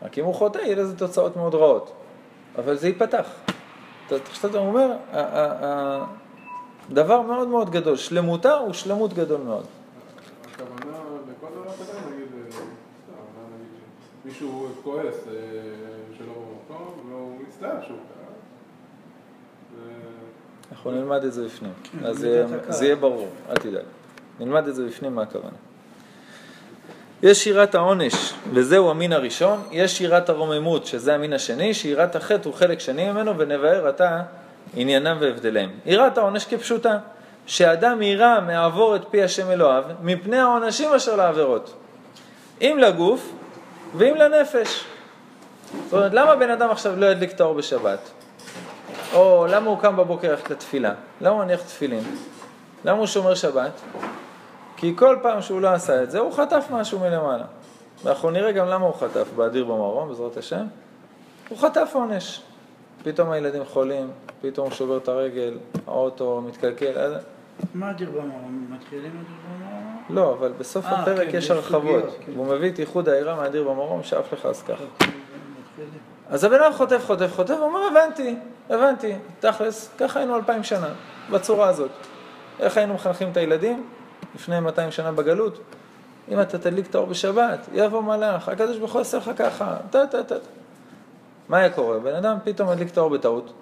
רק 0.02 0.18
אם 0.18 0.24
הוא 0.24 0.34
חוטא, 0.34 0.58
יהיה 0.58 0.76
לזה 0.76 0.98
תוצאות 0.98 1.36
מאוד 1.36 1.54
רעות. 1.54 1.92
אבל 2.58 2.76
זה 2.76 2.88
ייפתח. 2.88 3.26
אתה 4.06 4.58
אומר, 4.58 4.96
דבר 6.90 7.22
מאוד 7.22 7.48
מאוד 7.48 7.70
גדול, 7.70 7.96
שלמותה 7.96 8.54
הוא 8.54 8.72
שלמות 8.72 9.12
גדול 9.12 9.40
מאוד. 9.40 9.64
הכוונה 10.54 10.98
בכל 11.38 11.46
דבר 11.54 11.72
כזה, 11.72 11.92
נגיד, 12.10 12.26
אה, 12.34 12.50
סתם, 12.50 12.62
נגיד 13.54 13.80
מישהו 14.24 14.68
כועס 14.84 15.14
אה, 15.28 15.32
שלא 16.18 16.32
טוב, 16.68 17.04
והוא 17.08 17.38
מצטער 17.48 17.82
שהוא 17.86 17.96
קרה. 17.96 18.22
אנחנו 20.72 20.90
נלמד 20.90 21.24
את 21.24 21.32
זה 21.32 21.44
בפנים, 21.44 21.72
אז 22.04 22.26
הכעס. 22.54 22.78
זה 22.78 22.84
יהיה 22.84 22.96
ברור, 22.96 23.28
אל 23.50 23.56
תדאג. 23.56 23.84
נלמד 24.40 24.68
את 24.68 24.74
זה 24.74 24.86
בפנים 24.86 25.14
מה 25.14 25.22
הכוונה. 25.22 25.56
יש 27.22 27.44
שירת 27.44 27.74
העונש, 27.74 28.32
וזהו 28.52 28.90
המין 28.90 29.12
הראשון, 29.12 29.62
יש 29.70 29.98
שירת 29.98 30.28
הרוממות, 30.28 30.86
שזה 30.86 31.14
המין 31.14 31.32
השני, 31.32 31.74
שירת 31.74 32.16
החטא 32.16 32.48
הוא 32.48 32.54
חלק 32.54 32.80
שני 32.80 33.10
ממנו, 33.10 33.38
ונבהר 33.38 33.88
עתה 33.88 34.22
עניינם 34.74 35.16
והבדליהם. 35.20 35.70
יראת 35.86 36.18
העונש 36.18 36.44
כפשוטה, 36.44 36.98
שאדם 37.46 38.02
יירא 38.02 38.40
מעבור 38.46 38.96
את 38.96 39.02
פי 39.10 39.22
השם 39.22 39.50
אלוהיו, 39.50 39.82
מפני 40.02 40.38
העונשים 40.38 40.92
אשר 40.92 41.16
לעבירות. 41.16 41.74
אם 42.60 42.78
לגוף 42.80 43.32
ואם 43.96 44.14
לנפש. 44.14 44.84
זאת 45.84 45.92
אומרת, 45.92 46.14
למה 46.14 46.36
בן 46.36 46.50
אדם 46.50 46.70
עכשיו 46.70 46.96
לא 46.96 47.06
ידליק 47.06 47.32
את 47.32 47.40
האור 47.40 47.54
בשבת? 47.54 48.10
או 49.14 49.46
למה 49.50 49.70
הוא 49.70 49.78
קם 49.78 49.96
בבוקר 49.96 50.30
ללכת 50.30 50.50
לתפילה? 50.50 50.92
למה 51.20 51.30
הוא 51.30 51.44
מניח 51.44 51.60
תפילין? 51.60 52.04
למה 52.84 52.98
הוא 52.98 53.06
שומר 53.06 53.34
שבת? 53.34 53.80
כי 54.82 54.96
כל 54.96 55.16
פעם 55.22 55.42
שהוא 55.42 55.60
לא 55.60 55.68
עשה 55.68 56.02
את 56.02 56.10
זה, 56.10 56.18
הוא 56.18 56.32
חטף 56.32 56.66
משהו 56.70 56.98
מלמעלה. 56.98 57.44
ואנחנו 58.04 58.30
נראה 58.30 58.52
גם 58.52 58.66
למה 58.66 58.86
הוא 58.86 58.94
חטף 58.94 59.28
באדיר 59.36 59.64
במרום, 59.64 60.08
בעזרת 60.08 60.36
השם. 60.36 60.66
הוא 61.48 61.58
חטף 61.58 61.90
עונש. 61.94 62.42
פתאום 63.04 63.30
הילדים 63.30 63.64
חולים, 63.64 64.10
פתאום 64.40 64.66
הוא 64.66 64.74
שובר 64.74 64.96
את 64.96 65.08
הרגל, 65.08 65.58
האוטו 65.86 66.40
מתקלקל. 66.46 66.98
אז- 66.98 67.12
מה 67.74 67.90
אדיר 67.90 68.10
במרום? 68.10 68.66
מתחילים 68.70 69.10
אדיר 69.10 69.36
במרום? 69.48 70.02
לא, 70.10 70.32
אבל 70.38 70.52
בסוף 70.58 70.84
אה, 70.86 71.00
הפרק 71.02 71.30
כן, 71.30 71.38
יש 71.38 71.50
הרחבות. 71.50 72.04
כן. 72.26 72.32
והוא 72.32 72.46
מביא 72.46 72.70
את 72.70 72.78
איחוד 72.78 73.08
העירה 73.08 73.36
מהאדיר 73.36 73.62
במרום, 73.62 74.02
שאף 74.02 74.32
לך 74.32 74.46
אז 74.46 74.62
ככה. 74.62 74.84
מתחילים. 74.84 75.90
אז 76.28 76.44
הבן 76.44 76.60
אדם 76.62 76.72
חוטף, 76.72 77.02
חוטף, 77.06 77.32
חוטף, 77.36 77.54
הוא 77.54 77.64
אומר, 77.64 77.80
הבנתי, 77.90 78.36
הבנתי, 78.70 79.14
תכלס, 79.40 79.90
ככה 79.98 80.18
היינו 80.18 80.36
אלפיים 80.36 80.62
שנה, 80.64 80.88
בצורה 81.30 81.68
הזאת. 81.68 81.90
איך 82.60 82.76
היינו 82.76 82.94
מחנכים 82.94 83.28
את 83.30 83.36
הילדים 83.36 83.86
לפני 84.34 84.60
200 84.60 84.90
שנה 84.90 85.12
בגלות? 85.12 85.58
אם 86.28 86.40
אתה 86.40 86.58
תדליק 86.58 86.86
את 86.90 86.94
האור 86.94 87.06
בשבת, 87.06 87.68
יבוא 87.72 88.02
מלאך, 88.02 88.48
הקדוש 88.48 88.78
ברוך 88.78 88.92
הוא 88.92 88.98
יעשה 88.98 89.18
לך 89.18 89.30
ככה, 89.36 89.76
טה 89.90 90.06
טה 90.06 90.22
טה. 90.22 90.34
מה 91.48 91.58
היה 91.58 91.70
קורה? 91.70 91.98
בן 91.98 92.14
אדם 92.14 92.36
פתאום 92.44 92.68
מדליק 92.68 92.90
את 92.90 92.98
האור 92.98 93.10
בטעות, 93.10 93.52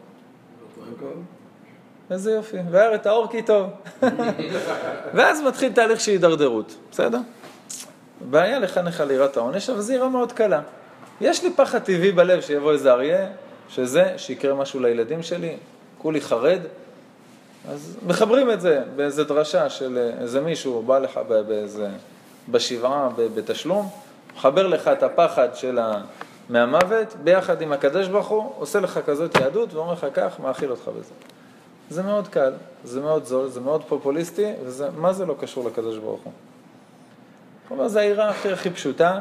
איזה 2.10 2.32
יופי, 2.32 2.56
והאר 2.70 2.94
את 2.94 3.06
האור 3.06 3.30
כי 3.30 3.42
טוב. 3.42 3.70
ואז 5.14 5.42
מתחיל 5.42 5.72
תהליך 5.72 6.00
של 6.00 6.12
הידרדרות, 6.12 6.76
בסדר? 6.90 7.18
בעיה 8.30 8.58
לחנך 8.58 9.00
על 9.00 9.10
יראת 9.10 9.36
העונש, 9.36 9.70
אבל 9.70 9.80
זו 9.80 9.92
יראה 9.92 10.08
מאוד 10.08 10.32
קלה. 10.32 10.60
יש 11.20 11.44
לי 11.44 11.52
פחד 11.52 11.78
טבעי 11.78 12.12
בלב 12.12 12.40
שיבוא 12.40 12.72
איזה 12.72 12.92
אריה, 12.92 13.26
שזה, 13.68 14.14
שיקרה 14.16 14.54
משהו 14.54 14.80
לילדים 14.80 15.22
שלי, 15.22 15.56
כולי 15.98 16.20
חרד, 16.20 16.60
אז 17.68 17.96
מחברים 18.06 18.50
את 18.50 18.60
זה 18.60 18.82
באיזה 18.96 19.24
דרשה 19.24 19.70
של 19.70 20.12
איזה 20.20 20.40
מישהו, 20.40 20.82
בא 20.82 20.98
לך 20.98 21.20
באיזה, 21.48 21.88
בשבעה, 22.48 23.08
בתשלום, 23.34 23.90
מחבר 24.36 24.66
לך 24.66 24.88
את 24.88 25.02
הפחד 25.02 25.48
של 25.54 25.78
ה... 25.78 26.02
מהמוות, 26.48 27.14
ביחד 27.24 27.62
עם 27.62 27.72
הקדוש 27.72 28.08
ברוך 28.08 28.28
הוא, 28.28 28.52
עושה 28.58 28.80
לך 28.80 29.00
כזאת 29.06 29.36
יהדות 29.36 29.74
ואומר 29.74 29.92
לך 29.92 30.06
כך, 30.14 30.40
מאכיל 30.40 30.70
אותך 30.70 30.88
בזה. 30.88 31.12
זה 31.90 32.02
מאוד 32.02 32.28
קל, 32.28 32.52
זה 32.84 33.00
מאוד 33.00 33.24
זול, 33.24 33.48
זה 33.48 33.60
מאוד 33.60 33.84
פופוליסטי, 33.88 34.52
וזה, 34.64 34.88
מה 34.96 35.12
זה 35.12 35.26
לא 35.26 35.34
קשור 35.40 35.66
לקדוש 35.68 35.98
ברוך 35.98 36.20
הוא? 36.24 36.32
כלומר, 37.68 37.88
זו 37.88 37.98
העירה 37.98 38.28
הכי 38.28 38.52
הכי 38.52 38.70
פשוטה, 38.70 39.20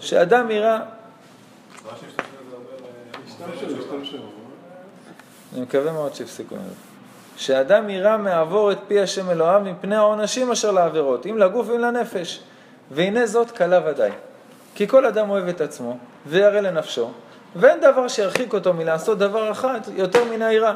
שאדם 0.00 0.50
יירא, 0.50 0.78
רש"י 0.78 2.06
משתמש 2.06 2.26
בזה 2.46 2.56
הרבה 2.56 2.70
ל- 2.76 3.28
השתמשו, 3.28 3.80
השתמשו. 3.80 4.16
אני 5.54 5.62
מקווה 5.62 5.92
מאוד 5.92 6.14
שיפסיקו 6.14 6.54
עם 6.54 6.60
זה, 6.68 6.89
שאדם 7.40 7.90
יירא 7.90 8.16
מעבור 8.16 8.72
את 8.72 8.78
פי 8.88 9.00
השם 9.00 9.30
אלוהיו 9.30 9.60
מפני 9.60 9.96
העונשים 9.96 10.50
אשר 10.50 10.70
לעבירות, 10.70 11.26
אם 11.26 11.38
לגוף 11.38 11.68
ואם 11.68 11.78
לנפש, 11.78 12.40
והנה 12.90 13.26
זאת 13.26 13.50
קלה 13.50 13.80
ודאי. 13.86 14.10
כי 14.74 14.88
כל 14.88 15.06
אדם 15.06 15.30
אוהב 15.30 15.48
את 15.48 15.60
עצמו, 15.60 15.96
וירא 16.26 16.60
לנפשו, 16.60 17.10
ואין 17.56 17.80
דבר 17.80 18.08
שירחיק 18.08 18.52
אותו 18.52 18.74
מלעשות 18.74 19.18
דבר 19.18 19.52
אחד 19.52 19.80
יותר 19.96 20.24
מן 20.24 20.42
היראה, 20.42 20.74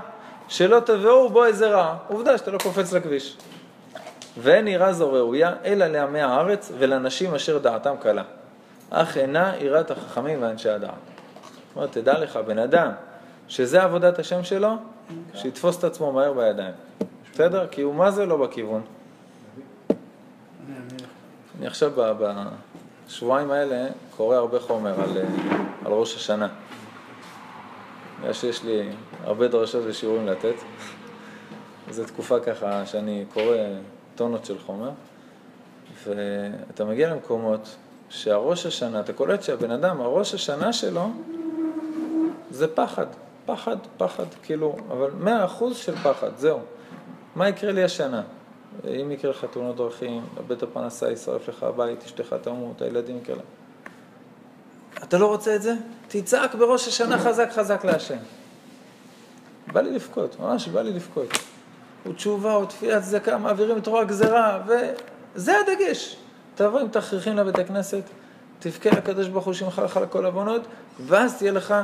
שלא 0.49 0.81
תבואו 0.81 1.29
בו 1.29 1.45
איזה 1.45 1.69
רע. 1.69 1.97
עובדה 2.09 2.39
שאתה 2.39 2.51
לא 2.51 2.59
קופץ 2.59 2.93
לכביש. 2.93 3.37
ואין 4.39 4.69
יראה 4.69 4.93
זו 4.93 5.13
ראויה, 5.13 5.53
אלא 5.65 5.87
לעמי 5.87 6.21
הארץ 6.21 6.73
ולנשים 6.79 7.35
אשר 7.35 7.59
דעתם 7.59 7.95
קלה. 8.01 8.23
אך 8.91 9.17
אינה 9.17 9.53
יראת 9.61 9.91
החכמים 9.91 10.43
ואנשי 10.43 10.69
הדעת. 10.69 10.91
זאת 10.91 11.77
אומרת, 11.77 11.93
תדע 11.93 12.19
לך, 12.19 12.37
בן 12.37 12.59
אדם, 12.59 12.91
שזה 13.49 13.83
עבודת 13.83 14.19
השם 14.19 14.45
שלו, 14.45 14.69
שיתפוס 15.35 15.79
את 15.79 15.85
עצמו 15.85 16.13
מהר 16.13 16.33
בידיים. 16.33 16.75
בסדר? 17.33 17.67
כי 17.71 17.83
הוא 17.83 17.95
מה 17.95 18.11
זה 18.11 18.27
לא 18.27 18.37
בכיוון. 18.37 18.83
אני- 21.59 21.67
עכשיו 21.67 21.93
בשבועיים 23.07 23.51
האלה 23.51 23.89
קורא 24.17 24.37
הרבה 24.37 24.61
חומר 24.61 25.01
על, 25.03 25.19
אה, 25.19 25.23
על 25.85 25.93
ראש 25.93 26.17
השנה. 26.17 26.49
בגלל 28.21 28.33
שיש 28.33 28.65
לי 28.65 28.89
הרבה 29.25 29.49
דרשות 29.49 29.83
ושיעורים 29.87 30.27
לתת. 30.27 30.55
זו 31.91 32.05
תקופה 32.05 32.41
ככה 32.41 32.87
שאני 32.87 33.25
קורא 33.35 33.57
טונות 34.15 34.45
של 34.45 34.59
חומר, 34.59 34.91
ואתה 36.05 36.85
מגיע 36.85 37.11
למקומות 37.11 37.77
שהראש 38.09 38.67
השנה, 38.67 39.01
אתה 39.01 39.13
קולט 39.13 39.43
שהבן 39.43 39.71
אדם, 39.71 40.01
הראש 40.01 40.35
השנה 40.35 40.73
שלו 40.73 41.07
זה 42.51 42.69
פחד, 42.75 43.07
פחד, 43.47 43.77
פחד, 43.97 44.25
כאילו, 44.43 44.77
אבל 44.91 45.11
מאה 45.19 45.45
אחוז 45.45 45.77
של 45.77 45.97
פחד, 45.97 46.31
זהו. 46.37 46.61
מה 47.37 47.49
יקרה 47.49 47.73
לי 47.73 47.85
השנה? 47.85 48.23
אם 48.85 49.11
יקרה 49.11 49.31
לך 49.31 49.45
תאונות 49.45 49.77
דרכים, 49.77 50.27
בית 50.47 50.63
הפרנסה 50.63 51.11
יישרף 51.11 51.49
לך 51.49 51.63
הבית, 51.63 52.05
אשתך 52.05 52.35
תמות, 52.43 52.83
הילדים 52.83 53.17
יקרה. 53.17 53.37
אתה 55.03 55.19
לא 55.19 55.27
רוצה 55.27 55.57
את 55.57 55.63
זה? 55.63 55.75
תצעק 56.09 56.55
בראש 56.55 56.89
השנה 56.89 57.19
חזק 57.19 57.51
חזק 57.53 57.85
להשם. 57.85 58.17
בא 59.73 59.81
לי 59.81 59.91
לבכות, 59.91 60.41
ממש 60.41 60.69
בא 60.69 60.83
לי 60.83 60.93
לבכות. 60.93 61.29
ותשובה 62.07 62.59
ותפילת 62.59 63.03
צדקה, 63.03 63.39
מעבירים 63.39 63.79
את 63.79 63.87
רוע 63.87 64.01
הגזרה, 64.01 64.61
וזה 64.67 65.53
הדגש. 65.59 66.17
תבוא 66.55 66.81
עם 66.81 66.89
תכריכים 66.89 67.37
לבית 67.37 67.59
הכנסת, 67.59 68.03
תבכה 68.59 68.91
לקדוש 68.91 69.29
ברוך 69.29 69.45
הוא 69.45 69.55
שימחה 69.55 69.85
לך 69.85 69.97
לכל 69.97 70.27
עוונות, 70.27 70.63
ואז 71.07 71.39
תהיה 71.39 71.53
לך 71.53 71.75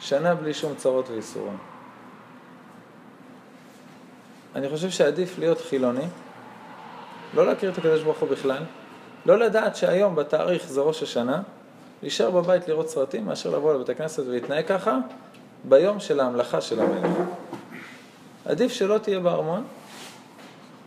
שנה 0.00 0.34
בלי 0.34 0.54
שום 0.54 0.74
צרות 0.74 1.10
וייסורים. 1.10 1.56
אני 4.54 4.68
חושב 4.68 4.90
שעדיף 4.90 5.38
להיות 5.38 5.60
חילוני, 5.60 6.06
לא 7.34 7.46
להכיר 7.46 7.70
את 7.70 7.78
הקדוש 7.78 8.02
ברוך 8.02 8.18
הוא 8.18 8.28
בכלל, 8.28 8.62
לא 9.26 9.38
לדעת 9.38 9.76
שהיום 9.76 10.14
בתאריך 10.14 10.68
זה 10.68 10.80
ראש 10.80 11.02
השנה, 11.02 11.42
להישאר 12.02 12.30
בבית 12.30 12.68
לראות 12.68 12.88
סרטים 12.88 13.26
מאשר 13.26 13.50
לבוא 13.50 13.74
לבית 13.74 13.88
הכנסת 13.88 14.22
ולהתנהג 14.26 14.66
ככה 14.66 14.98
ביום 15.64 16.00
של 16.00 16.20
ההמלכה 16.20 16.60
של 16.60 16.80
המלך. 16.80 17.10
עדיף 18.46 18.72
שלא 18.72 18.98
תהיה 18.98 19.20
בארמון, 19.20 19.64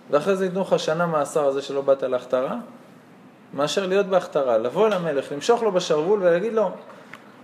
ואחרי 0.09 0.36
זה 0.36 0.45
ייתנו 0.45 0.62
לך 0.62 0.80
שנה 0.80 1.05
מאסר 1.05 1.45
על 1.45 1.53
זה 1.53 1.62
שלא 1.62 1.82
באת 1.82 2.03
להכתרה, 2.03 2.55
מאשר 3.53 3.86
להיות 3.86 4.05
בהכתרה, 4.05 4.57
לבוא 4.57 4.89
למלך, 4.89 5.32
למשוך 5.32 5.64
לו 5.64 5.72
בשרוול 5.72 6.20
ולהגיד 6.20 6.53
לו, 6.53 6.72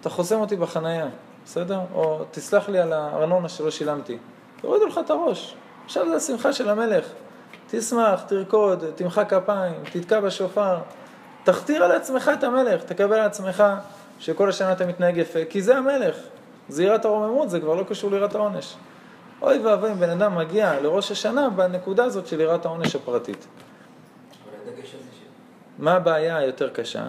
אתה 0.02 0.10
חוסם 0.10 0.40
אותי 0.40 0.56
בחנייה, 0.56 1.08
בסדר? 1.48 1.80
או 1.94 2.24
תסלח 2.32 2.70
לי 2.70 2.80
על 2.80 2.94
הארנונה 2.94 3.50
שלא 3.50 3.72
שילמתי. 3.72 4.18
תורידו 4.62 4.86
לך 4.86 5.00
את 5.06 5.10
הראש. 5.10 5.56
עכשיו 5.86 6.10
זה 6.10 6.16
השמחה 6.16 6.54
של 6.54 6.70
המלך. 6.70 7.06
תשמח, 7.70 8.22
תרקוד, 8.22 8.84
תמחא 8.96 9.24
כפיים, 9.24 9.74
תתקע 9.92 10.20
בשופר. 10.20 10.78
תכתיר 11.44 11.84
על 11.84 11.92
עצמך 11.92 12.32
את 12.34 12.44
המלך, 12.44 12.84
תקבל 12.84 13.14
על 13.14 13.26
עצמך 13.26 13.64
שכל 14.20 14.50
השנה 14.50 14.72
אתה 14.72 14.86
מתנהג 14.86 15.18
יפה, 15.18 15.40
כי 15.50 15.62
זה 15.62 15.78
המלך. 15.78 16.16
זה 16.70 16.84
יראת 16.84 17.06
הרוממות, 17.06 17.50
זה 17.50 17.60
כבר 17.60 17.76
לא 17.76 17.84
קשור 17.84 18.12
ליראת 18.12 18.36
העונש. 18.36 18.76
אוי 19.42 19.60
ואבוי 19.60 19.92
אם 19.92 20.00
בן 20.00 20.10
אדם 20.10 20.38
מגיע 20.38 20.82
לראש 20.82 21.12
השנה 21.12 21.50
בנקודה 21.50 22.04
הזאת 22.04 22.28
של 22.28 22.42
יראת 22.42 22.66
העונש 22.66 22.96
הפרטית. 22.96 23.48
מה 25.80 25.94
הבעיה 25.94 26.38
היותר 26.38 26.70
קשה? 26.70 27.08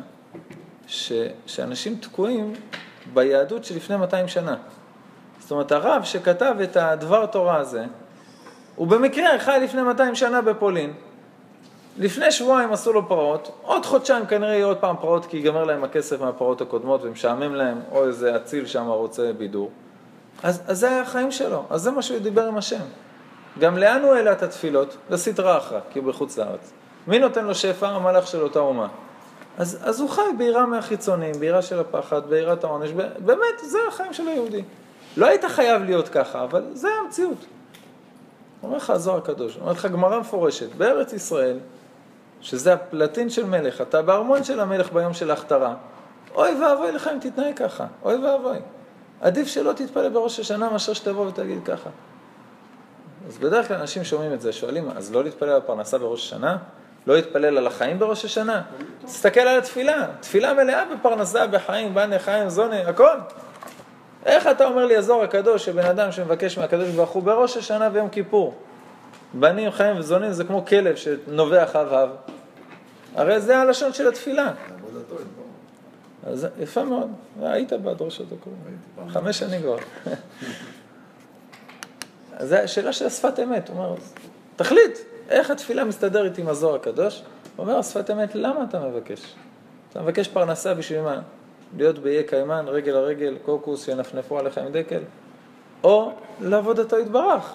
ש, 0.86 1.12
שאנשים 1.46 1.96
תקועים 1.96 2.54
ביהדות 3.14 3.64
שלפני 3.64 3.96
200 3.96 4.28
שנה. 4.28 4.56
זאת 5.38 5.50
אומרת, 5.50 5.72
הרב 5.72 6.02
שכתב 6.04 6.54
את 6.62 6.76
הדבר 6.76 7.26
תורה 7.26 7.56
הזה, 7.56 7.84
הוא 8.76 8.86
במקרה 8.86 9.38
חי 9.38 9.58
לפני 9.62 9.82
200 9.82 10.14
שנה 10.14 10.42
בפולין. 10.42 10.92
לפני 11.98 12.32
שבועיים 12.32 12.72
עשו 12.72 12.92
לו 12.92 13.08
פרעות, 13.08 13.50
עוד 13.62 13.86
חודשיים 13.86 14.26
כנראה 14.26 14.54
יהיו 14.54 14.66
עוד 14.66 14.76
פעם 14.76 14.96
פרעות 15.00 15.26
כי 15.26 15.36
ייגמר 15.36 15.64
להם 15.64 15.84
הכסף 15.84 16.20
מהפרעות 16.20 16.60
הקודמות 16.60 17.04
ומשעמם 17.04 17.54
להם, 17.54 17.80
או 17.92 18.06
איזה 18.06 18.36
אציל 18.36 18.66
שם 18.66 18.86
רוצה 18.86 19.32
בידור. 19.38 19.70
אז, 20.42 20.62
אז 20.66 20.78
זה 20.78 20.90
היה 20.90 21.02
החיים 21.02 21.30
שלו, 21.30 21.64
אז 21.70 21.82
זה 21.82 21.90
מה 21.90 22.02
שהוא 22.02 22.18
דיבר 22.18 22.46
עם 22.46 22.58
השם. 22.58 22.84
גם 23.58 23.78
לאן 23.78 24.02
הוא 24.02 24.14
העלה 24.14 24.32
את 24.32 24.42
התפילות? 24.42 24.96
לסטרא 25.10 25.58
אחרא, 25.58 25.80
כי 25.90 25.98
הוא 25.98 26.08
בחוץ 26.08 26.38
לארץ. 26.38 26.72
מי 27.06 27.18
נותן 27.18 27.44
לו 27.44 27.54
שפע? 27.54 27.88
המלאך 27.88 28.26
של 28.26 28.42
אותה 28.42 28.58
אומה. 28.58 28.88
אז, 29.58 29.78
אז 29.82 30.00
הוא 30.00 30.10
חי 30.10 30.22
ביראה 30.38 30.66
מהחיצונים, 30.66 31.34
ביראה 31.40 31.62
של 31.62 31.80
הפחד, 31.80 32.26
ביראת 32.26 32.64
העונש, 32.64 32.90
באמת, 33.18 33.58
זה 33.62 33.78
החיים 33.88 34.12
של 34.12 34.28
היהודי. 34.28 34.62
לא 35.16 35.26
היית 35.26 35.44
חייב 35.44 35.82
להיות 35.82 36.08
ככה, 36.08 36.44
אבל 36.44 36.64
זה 36.72 36.88
המציאות. 37.04 37.44
אומר 38.62 38.76
לך 38.76 38.90
הזוהר 38.90 39.18
הקדוש, 39.18 39.56
אומר 39.60 39.72
לך 39.72 39.86
גמרא 39.86 40.20
מפורשת, 40.20 40.74
בארץ 40.74 41.12
ישראל, 41.12 41.58
שזה 42.40 42.72
הפלטין 42.72 43.30
של 43.30 43.46
מלך, 43.46 43.80
אתה 43.80 44.02
בארמון 44.02 44.44
של 44.44 44.60
המלך 44.60 44.92
ביום 44.92 45.14
של 45.14 45.30
ההכתרה, 45.30 45.74
אוי 46.34 46.62
ואבוי 46.62 46.92
לך 46.92 47.10
אם 47.14 47.18
תתנהג 47.20 47.56
ככה, 47.56 47.86
אוי 48.02 48.16
ואבוי. 48.16 48.58
עדיף 49.20 49.48
שלא 49.48 49.72
תתפלל 49.72 50.08
בראש 50.08 50.40
השנה 50.40 50.70
מאשר 50.70 50.92
שתבוא 50.92 51.26
ותגיד 51.26 51.58
ככה. 51.64 51.90
אז 53.28 53.38
בדרך 53.38 53.68
כלל 53.68 53.76
אנשים 53.76 54.04
שומעים 54.04 54.32
את 54.32 54.40
זה, 54.40 54.52
שואלים, 54.52 54.90
אז 54.90 55.12
לא 55.12 55.24
להתפלל 55.24 55.48
על 55.48 55.56
הפרנסה 55.56 55.98
בראש 55.98 56.26
השנה? 56.26 56.56
לא 57.06 57.14
להתפלל 57.14 57.58
על 57.58 57.66
החיים 57.66 57.98
בראש 57.98 58.24
השנה? 58.24 58.62
תסתכל 59.04 59.40
על 59.40 59.58
התפילה, 59.58 60.06
תפילה 60.20 60.54
מלאה 60.54 60.84
בפרנסה, 60.94 61.46
בחיים, 61.46 61.94
בנה, 61.94 62.18
חיים, 62.18 62.48
זונה, 62.48 62.88
הכל. 62.88 63.16
איך 64.26 64.46
אתה 64.46 64.64
אומר 64.64 64.86
לי, 64.86 64.96
הזוהר 64.96 65.22
הקדוש, 65.22 65.64
שבן 65.64 65.84
אדם 65.84 66.12
שמבקש 66.12 66.58
מהקדוש 66.58 66.88
ברוך 66.88 67.10
הוא 67.10 67.22
בראש 67.22 67.56
השנה 67.56 67.88
ויום 67.92 68.08
כיפור, 68.08 68.54
בנים 69.34 69.70
חיים 69.70 69.98
וזונים 69.98 70.32
זה 70.32 70.44
כמו 70.44 70.64
כלב 70.66 70.96
שנובח 70.96 71.76
אב 71.76 72.10
הרי 73.14 73.40
זה 73.40 73.58
הלשון 73.58 73.92
של 73.92 74.08
התפילה. 74.08 74.52
אז 76.26 76.46
יפה 76.58 76.84
מאוד, 76.84 77.12
היית 77.42 77.72
בדרשות 77.72 78.26
הקרובות, 78.26 78.58
פעם. 78.96 79.08
חמש 79.08 79.38
שנים 79.38 79.62
כבר. 79.62 79.76
זו 82.48 82.56
שאלה 82.66 82.92
של 82.92 83.06
השפת 83.06 83.40
אמת, 83.40 83.68
הוא 83.68 83.76
אומר, 83.76 83.94
תחליט, 84.56 84.98
איך 85.28 85.50
התפילה 85.50 85.84
מסתדרת 85.84 86.38
עם 86.38 86.48
הזוהר 86.48 86.74
הקדוש? 86.74 87.22
הוא 87.56 87.66
אומר, 87.66 87.82
שפת 87.82 88.10
אמת, 88.10 88.34
למה 88.34 88.64
אתה 88.68 88.80
מבקש? 88.80 89.34
אתה 89.90 90.02
מבקש 90.02 90.28
פרנסה 90.28 90.74
בשביל 90.74 91.00
מה? 91.00 91.20
להיות 91.76 91.98
באיי 91.98 92.24
קיימן, 92.24 92.64
רגל 92.68 92.92
על 92.92 93.04
רגל, 93.04 93.36
קוקוס, 93.44 93.88
ינפנפו 93.88 94.38
עליך 94.38 94.58
עם 94.58 94.72
דקל? 94.72 95.00
או 95.84 96.12
לעבוד 96.40 96.78
אותו 96.78 96.98
יתברך, 96.98 97.54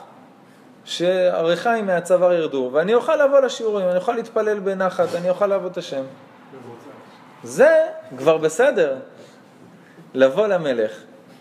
שהריחיים 0.86 1.86
מהצוואר 1.86 2.34
ירדו, 2.34 2.70
ואני 2.74 2.94
אוכל 2.94 3.26
לבוא 3.26 3.40
לשיעורים, 3.40 3.88
אני 3.88 3.98
אוכל 3.98 4.14
להתפלל 4.14 4.60
בנחת, 4.60 5.16
אני 5.16 5.30
אוכל 5.30 5.48
לעבוד 5.48 5.72
את 5.72 5.78
השם. 5.78 6.04
זה 7.44 7.86
כבר 8.18 8.38
בסדר. 8.38 8.96
לבוא 10.14 10.48
למלך, 10.48 10.92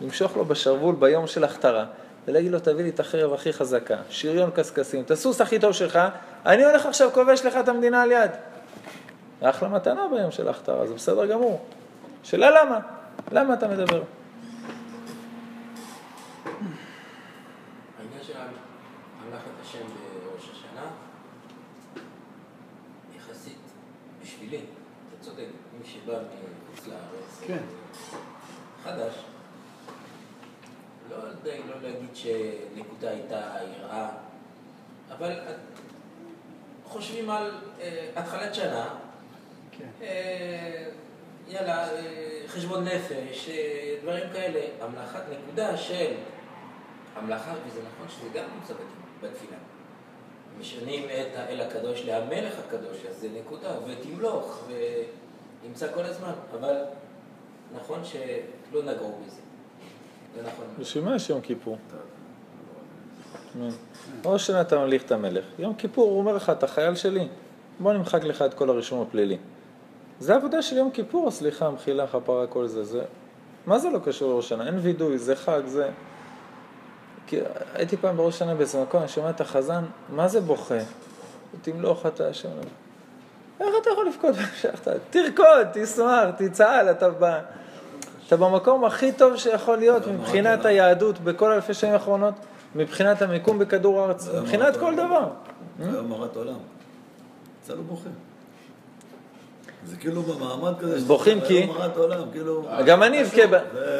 למשוך 0.00 0.36
לו 0.36 0.44
בשרוול 0.44 0.94
ביום 0.94 1.26
של 1.26 1.44
הכתרה, 1.44 1.84
ולהגיד 2.28 2.52
לו, 2.52 2.60
תביא 2.60 2.84
לי 2.84 2.90
את 2.90 3.00
החרב 3.00 3.32
הכי 3.32 3.52
חזקה, 3.52 3.96
שריון 4.08 4.50
קשקשים, 4.54 5.02
את 5.02 5.10
הסוס 5.10 5.40
הכי 5.40 5.58
טוב 5.58 5.72
שלך, 5.72 5.98
אני 6.46 6.64
הולך 6.64 6.86
עכשיו 6.86 7.10
כובש 7.12 7.44
לך 7.44 7.56
את 7.56 7.68
המדינה 7.68 8.02
על 8.02 8.12
יד. 8.12 8.30
אחלה 9.40 9.68
מתנה 9.68 10.06
ביום 10.14 10.30
של 10.30 10.48
ההכתרה, 10.48 10.86
זה 10.86 10.94
בסדר 10.94 11.26
גמור. 11.26 11.64
שאלה 12.22 12.50
למה? 12.50 12.78
למה 13.32 13.54
אתה 13.54 13.68
מדבר? 13.68 14.02
בשבילי, 24.52 24.64
אתה 25.08 25.24
צודק, 25.24 25.46
מי 25.78 25.86
שבא 25.86 26.12
מחוץ 26.12 26.86
לארץ, 26.86 27.40
כן. 27.46 27.62
חדש, 28.84 29.14
לא 31.18 31.28
יודע, 31.28 31.52
לא 31.68 31.82
להגיד 31.82 32.16
שנקודה 32.16 33.10
הייתה 33.10 33.50
יראה, 33.78 34.08
אבל 35.18 35.32
חושבים 36.84 37.30
על 37.30 37.50
אה, 37.80 38.08
התחלת 38.16 38.54
שנה, 38.54 38.94
כן. 39.78 39.88
אה, 40.02 40.84
יאללה, 41.48 41.88
אה, 41.92 41.98
חשבון 42.46 42.84
נפש, 42.84 43.48
אה, 43.48 43.96
דברים 44.02 44.24
כאלה. 44.32 44.60
המלאכת 44.80 45.20
נקודה 45.30 45.76
של 45.76 46.14
המלאכה, 47.16 47.54
וזה 47.66 47.80
נכון 47.94 48.08
שזה 48.08 48.28
גם 48.38 48.44
נמצא 48.58 48.74
בת- 48.74 48.80
בתפילה. 49.30 49.56
משנים 50.58 51.04
את 51.10 51.36
האל 51.36 51.60
הקדוש 51.60 52.00
להמלך 52.04 52.54
הקדוש, 52.66 52.96
אז 53.10 53.16
זה 53.16 53.28
נקודה, 53.40 53.68
ותמלוך, 53.86 54.64
ונמצא 55.64 55.92
כל 55.94 56.04
הזמן. 56.04 56.32
אבל 56.60 56.76
נכון 57.74 58.00
שלא 58.04 58.82
נגעו 58.82 59.20
בזה. 59.26 59.40
בשביל 60.78 61.04
מה 61.04 61.16
יש 61.16 61.30
יום 61.30 61.40
כיפור? 61.40 61.78
או 64.24 64.38
שנה 64.38 64.60
אתה 64.60 64.78
ממליך 64.78 65.02
את 65.02 65.12
המלך. 65.12 65.44
יום 65.58 65.74
כיפור 65.74 66.10
הוא 66.10 66.18
אומר 66.18 66.32
לך, 66.32 66.50
אתה 66.50 66.66
חייל 66.66 66.94
שלי, 66.94 67.28
בוא 67.80 67.92
נמחק 67.92 68.24
לך 68.24 68.42
את 68.42 68.54
כל 68.54 68.70
הרישום 68.70 69.02
הפלילי. 69.02 69.38
זה 70.20 70.34
עבודה 70.34 70.62
של 70.62 70.76
יום 70.76 70.90
כיפור, 70.90 71.30
סליחה, 71.30 71.70
מחילה, 71.70 72.06
כפרה, 72.06 72.46
כל 72.46 72.66
זה. 72.66 72.84
זה... 72.84 73.02
מה 73.66 73.78
זה 73.78 73.90
לא 73.90 73.98
קשור 74.04 74.32
לראש 74.32 74.48
שנה? 74.48 74.66
אין 74.66 74.78
וידוי, 74.78 75.18
זה 75.18 75.36
חג, 75.36 75.60
זה... 75.66 75.90
כי 77.26 77.38
הייתי 77.74 77.96
פעם 77.96 78.16
בראש 78.16 78.38
שנה 78.38 78.54
באיזה 78.54 78.82
מקום, 78.82 79.00
אני 79.00 79.08
שומע 79.08 79.30
את 79.30 79.40
החזן, 79.40 79.84
מה 80.08 80.28
זה 80.28 80.40
בוכה? 80.40 80.78
תמלוך 81.62 82.06
אתה 82.06 82.28
השם. 82.28 82.48
איך 83.60 83.74
אתה 83.82 83.90
יכול 83.90 84.06
לבכות? 84.06 84.34
תרקוד, 85.10 85.66
תשמח, 85.72 86.30
תצהל, 86.36 86.90
אתה 86.90 87.10
ב... 87.10 87.38
אתה 88.26 88.36
במקום 88.36 88.84
הכי 88.84 89.12
טוב 89.12 89.36
שיכול 89.36 89.78
להיות 89.78 90.06
מבחינת 90.06 90.64
היהדות 90.64 91.18
בכל 91.18 91.52
אלפי 91.52 91.74
שנים 91.74 91.92
האחרונות, 91.92 92.34
מבחינת 92.74 93.22
המיקום 93.22 93.58
בכדור 93.58 94.00
הארץ, 94.00 94.28
מבחינת. 94.28 94.76
כל 94.76 94.94
דבר. 94.96 95.24
היום 95.80 96.08
מרת 96.10 96.36
עולם. 96.36 96.54
יצא 97.64 97.74
לו 97.74 97.82
בוכה. 97.82 98.08
זה 99.86 99.96
כאילו 99.96 100.22
במעמד 100.22 100.78
כזה. 100.80 101.00
בוכים 101.06 101.40
כי- 101.40 101.58
היום 101.58 101.76
מרת 101.78 101.96
עולם, 101.96 102.22
כאילו... 102.32 102.64
גם 102.86 103.02
אני 103.02 103.22
אבכה 103.22 103.46
ב... 103.46 103.54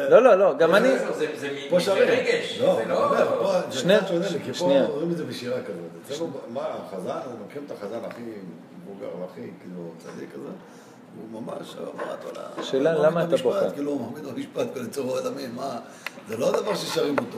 לא, 0.09 0.23
לא, 0.23 0.35
לא, 0.35 0.53
גם 0.57 0.75
אני... 0.75 0.87
זה- 0.89 1.05
זה- 1.13 1.27
זה 1.35 1.49
פה. 1.69 1.77
רגש, 1.93 2.59
לא, 2.61 2.75
זה 2.75 2.85
לא... 2.85 3.07
פה 3.39 3.53
זה 3.69 3.79
שני- 3.79 3.97
קצת 3.97 4.07
שונה 4.07 4.19
לי, 4.29 4.39
כי 4.45 4.53
פה 4.53 4.57
שנייה. 4.59 4.85
רואים 4.85 5.11
את 5.11 5.17
זה 5.17 5.25
בשירה 5.25 5.57
כזאת. 6.07 6.29
מה, 6.53 6.61
החזן, 6.61 7.17
לוקחים 7.41 7.61
את 7.65 7.71
החזן 7.71 7.99
הכי 8.07 8.21
מבוגר 8.83 9.07
והכי, 9.21 9.41
כאילו, 9.61 9.81
צדיק 9.97 10.29
כזה, 10.33 10.49
הוא 11.17 11.41
ממש, 11.41 11.75
מרת 11.97 12.23
עולם. 12.25 12.49
השאלה, 12.57 12.93
למה 12.93 13.23
אתה 13.23 13.37
בוכה? 13.37 13.71
כאילו, 13.71 13.91
הוא 13.91 14.01
מעמיד 14.01 14.25
במשפט 14.25 14.67
כל 14.73 14.85
יצור 14.85 15.17
העולמים, 15.17 15.55
מה, 15.55 15.79
זה 16.27 16.37
לא 16.37 16.61
דבר 16.61 16.75
ששרים 16.75 17.15
אותו. 17.19 17.37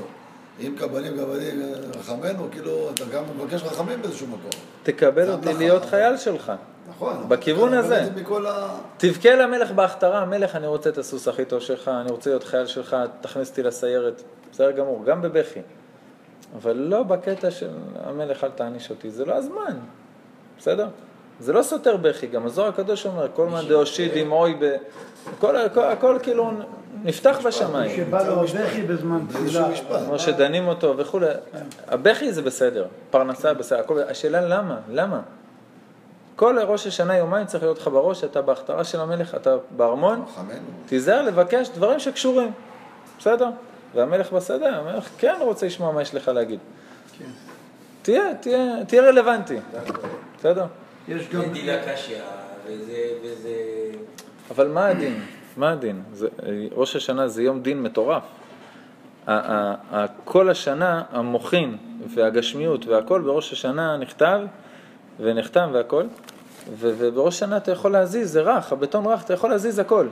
אם 0.60 0.76
קבלים 0.80 1.18
קבלים 1.18 1.74
רחמנו, 2.00 2.48
כאילו, 2.52 2.90
אתה 2.90 3.06
גם 3.06 3.24
מבקש 3.38 3.64
רחמים 3.64 4.02
באיזשהו 4.02 4.28
מקום. 4.28 4.62
תקבל 4.84 5.32
אותי. 5.32 5.54
להיות 5.54 5.86
חייל 5.86 6.18
שלך. 6.18 6.52
נכון. 6.90 7.30
בכיוון 7.30 7.74
הזה. 7.74 8.10
תבכה 8.98 9.36
למלך 9.36 9.72
בהכתרה, 9.72 10.22
המלך, 10.22 10.56
אני 10.56 10.68
רוצה 10.68 10.90
את 10.90 10.98
הסוס 10.98 11.28
הכי 11.28 11.46
טוב 11.46 11.60
שלך, 11.60 11.88
אני 11.88 12.12
רוצה 12.12 12.30
להיות 12.30 12.44
חייל 12.44 12.66
שלך, 12.66 12.96
תכניס 13.22 13.50
אותי 13.50 13.64
לסיירת. 13.64 14.22
בסדר 14.52 14.72
גמור, 14.72 15.06
גם 15.06 15.22
בבכי. 15.22 15.60
אבל 16.58 16.76
לא 16.78 17.04
בקטע 17.04 17.52
של 17.52 17.70
המלך, 18.04 18.44
אל 18.44 18.50
תעניש 18.50 18.90
אותי, 18.90 19.10
זה 19.10 19.26
לא 19.26 19.34
הזמן. 19.34 19.78
בסדר? 20.58 20.88
זה 21.40 21.54
לא 21.54 21.64
סותר 21.64 21.98
בכי, 21.98 22.28
גם 22.28 22.46
הזוהר 22.46 22.70
הקדוש 22.70 23.06
אומר, 23.06 23.28
כל 23.34 23.48
מאן 23.48 23.68
דאושיד 23.68 24.12
דמעוי 24.18 24.58
ב... 24.60 24.76
הכל, 25.38 25.56
הכל, 25.56 25.84
הכל 25.84 26.18
כאילו 26.24 26.52
נפתח 27.04 27.40
בשמיים. 27.46 27.98
שבא 27.98 28.28
לו 28.28 28.42
בכי 28.42 28.82
בזמן 28.82 29.26
תפילה. 29.30 29.68
כמו 30.06 30.20
שדנים 30.20 30.68
אותו 30.68 30.98
וכולי. 30.98 31.28
הבכי 31.88 32.34
זה 32.34 32.42
בסדר, 32.42 32.86
פרנסה 33.12 33.54
בסדר, 33.54 33.80
הכל... 33.80 34.00
השאלה 34.00 34.42
למה? 34.42 34.78
למה? 34.90 35.22
כל 36.36 36.60
ראש 36.60 36.88
השנה 36.88 37.18
יומיים 37.18 37.46
צריך 37.46 37.64
להיות 37.64 37.78
לך 37.78 37.88
בראש, 37.88 38.24
אתה 38.24 38.42
בהכתרה 38.42 38.84
של 38.84 39.00
המלך, 39.00 39.36
אתה 39.36 39.56
בארמון. 39.78 40.26
תיזהר 40.86 41.22
לבקש 41.22 41.70
דברים 41.70 42.00
שקשורים, 42.00 42.52
בסדר? 43.20 43.50
והמלך 43.96 44.34
בסדר, 44.34 44.80
המלך 44.80 45.10
כן 45.18 45.36
רוצה 45.40 45.66
לשמוע 45.66 45.92
מה 45.92 46.02
יש 46.02 46.16
לך 46.16 46.28
להגיד. 46.28 46.60
כן. 47.20 47.26
תהיה, 48.02 48.36
תהיה, 48.40 48.86
תהיה 48.88 49.02
רלוונטי, 49.02 49.60
בסדר? 50.40 50.66
יש 51.08 51.30
גם... 51.30 51.42
זה 51.42 51.48
דילה 51.48 51.94
קשיא, 51.94 52.18
וזה... 52.66 52.98
וזה... 53.24 53.52
אבל 54.52 54.68
מה 54.68 54.86
הדין? 54.86 55.22
מה 55.58 55.72
הדין? 55.72 56.04
זה, 56.14 56.28
ראש 56.72 56.96
השנה 56.96 57.28
זה 57.28 57.44
יום 57.44 57.62
דין 57.62 57.84
מטורף. 57.84 58.24
כל 60.26 60.50
השנה, 60.50 61.04
המוחין 61.12 61.78
והגשמיות 62.08 62.86
והכל 62.86 63.22
בראש 63.22 63.54
השנה 63.54 63.98
נכתב 63.98 64.40
ונחתם 65.20 65.70
והכל, 65.74 66.04
ובראש 66.80 67.36
השנה 67.36 67.58
אתה 67.58 67.72
יכול 67.72 67.92
להזיז, 67.92 68.32
זה 68.32 68.42
רך, 68.42 68.72
הבטון 68.72 69.06
רך, 69.06 69.24
אתה 69.24 69.34
יכול 69.34 69.50
להזיז 69.50 69.80
הכל. 69.80 70.08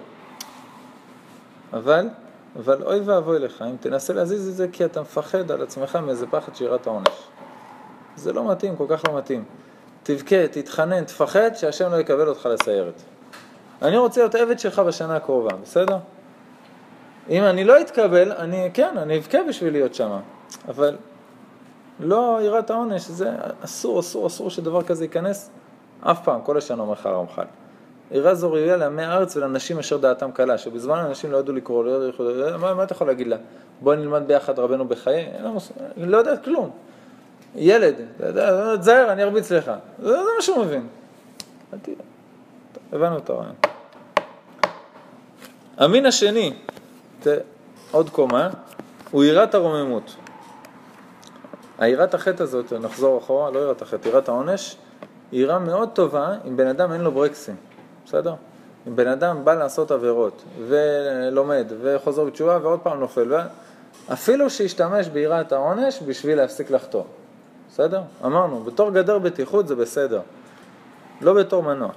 אבל, 1.74 2.10
אבל 2.56 2.84
אוי 2.84 3.00
ואבוי 3.00 3.40
לך, 3.40 3.62
אם 3.62 3.76
תנסה 3.80 4.14
להזיז 4.14 4.48
את 4.48 4.54
זה 4.56 4.68
כי 4.72 4.86
אתה 4.86 5.02
מפחד 5.02 5.52
על 5.52 5.62
עצמך 5.62 5.96
מאיזה 5.96 6.28
פחד 6.28 6.56
שירת 6.56 6.88
העונש. 6.88 7.28
זה 8.16 8.34
לא 8.34 8.52
מתאים, 8.52 8.76
כל 8.76 8.86
כך 8.90 9.02
לא 9.08 9.18
מתאים. 9.18 9.44
תבכה, 10.04 10.48
תתחנן, 10.48 11.04
תפחד 11.04 11.56
שהשם 11.56 11.92
לא 11.92 11.98
יקבל 11.98 12.28
אותך 12.28 12.50
לסיירת. 12.52 13.02
אני 13.82 13.98
רוצה 13.98 14.22
להיות 14.22 14.36
עבד 14.36 14.60
שלך 14.60 14.80
בשנה 14.80 15.16
הקרובה, 15.16 15.56
בסדר? 15.62 15.98
אם 17.30 17.44
אני 17.44 17.64
לא 17.64 17.82
אתקבל, 17.82 18.32
אני, 18.32 18.70
כן, 18.74 18.98
אני 18.98 19.18
אבכה 19.18 19.38
בשביל 19.50 19.74
להיות 19.74 19.96
שם, 19.96 20.20
אבל 20.68 20.96
לא 22.00 22.40
יראת 22.42 22.70
העונש, 22.70 23.08
זה 23.08 23.32
אסור, 23.66 24.00
אסור, 24.00 24.28
אסור 24.28 24.50
שדבר 24.50 24.84
כזה 24.84 25.06
ייכנס 25.06 25.50
אף 26.02 26.24
פעם, 26.24 26.42
כל 26.42 26.58
השנה 26.58 26.82
אומר 26.82 26.94
לך 26.94 27.06
הרמח"ל. 27.06 27.46
יראה 28.12 28.36
זו 28.36 28.52
ראויה 28.52 28.78
לעמי 28.78 29.04
הארץ 29.04 29.38
ולנשים 29.38 29.80
אשר 29.80 29.98
דעתם 29.98 30.32
קלה, 30.32 30.58
שבזמן 30.58 30.98
אנשים 30.98 31.32
לא 31.32 31.38
ידעו 31.38 31.54
לקרוא, 31.54 31.84
לא 31.84 31.92
ידעו 31.92 32.60
מה, 32.60 32.74
מה 32.74 32.84
אתה 32.84 32.94
יכול 32.94 33.08
להגיד 33.08 33.28
לה? 33.28 33.38
בואי 33.82 33.98
נלמד 33.98 34.28
ביחד 34.28 34.60
רבנו 34.60 34.88
בחיי, 34.88 35.30
היא 35.96 36.08
לא 36.08 36.18
יודעת 36.18 36.44
כלום. 36.44 36.72
ילד, 37.56 37.96
תזהר, 38.80 39.12
אני 39.12 39.24
ארביץ 39.24 39.52
לך, 39.52 39.72
זה, 40.00 40.08
זה 40.10 40.18
מה 40.36 40.42
שהוא 40.42 40.66
מבין. 40.66 40.88
אל 41.74 41.78
תהיה. 41.82 41.96
הבנו 42.94 43.18
את 43.18 43.30
הרעיון. 43.30 43.56
המין 45.78 46.06
השני, 46.06 46.54
ת- 47.24 47.28
עוד 47.92 48.10
קומה, 48.10 48.50
הוא 49.12 49.24
יראת 49.24 49.56
הרוממות. 49.56 50.16
היראת 51.80 52.14
החטא 52.14 52.44
הזאת, 52.44 52.74
נחזור 52.74 53.18
אחורה, 53.20 53.52
לא 53.52 53.60
יראת 53.60 53.82
החטא, 53.82 54.08
יראת 54.08 54.28
העונש, 54.30 54.76
היא 55.32 55.42
יראה 55.42 55.60
מאוד 55.60 55.90
טובה 55.94 56.36
אם 56.48 56.58
בן 56.58 56.68
אדם 56.68 56.92
אין 56.94 57.02
לו 57.02 57.12
ברקסים, 57.12 57.56
בסדר? 58.06 58.34
אם 58.88 58.96
בן 58.96 59.08
אדם 59.08 59.46
בא 59.46 59.54
לעשות 59.54 59.92
עבירות, 59.92 60.44
ולומד, 60.68 61.66
וחוזר 61.82 62.24
בתשובה, 62.24 62.60
ועוד 62.62 62.80
פעם 62.80 63.00
נופל. 63.00 63.34
אפילו 64.14 64.50
שישתמש 64.50 65.08
ביראת 65.08 65.52
העונש 65.52 66.00
בשביל 66.06 66.38
להפסיק 66.38 66.72
לחטוא. 66.72 67.04
בסדר? 67.74 68.02
אמרנו, 68.26 68.64
בתור 68.64 68.92
גדר 68.92 69.20
בטיחות 69.20 69.68
זה 69.68 69.76
בסדר, 69.76 70.22
לא 71.22 71.34
בתור 71.34 71.64
מנוע. 71.64 71.90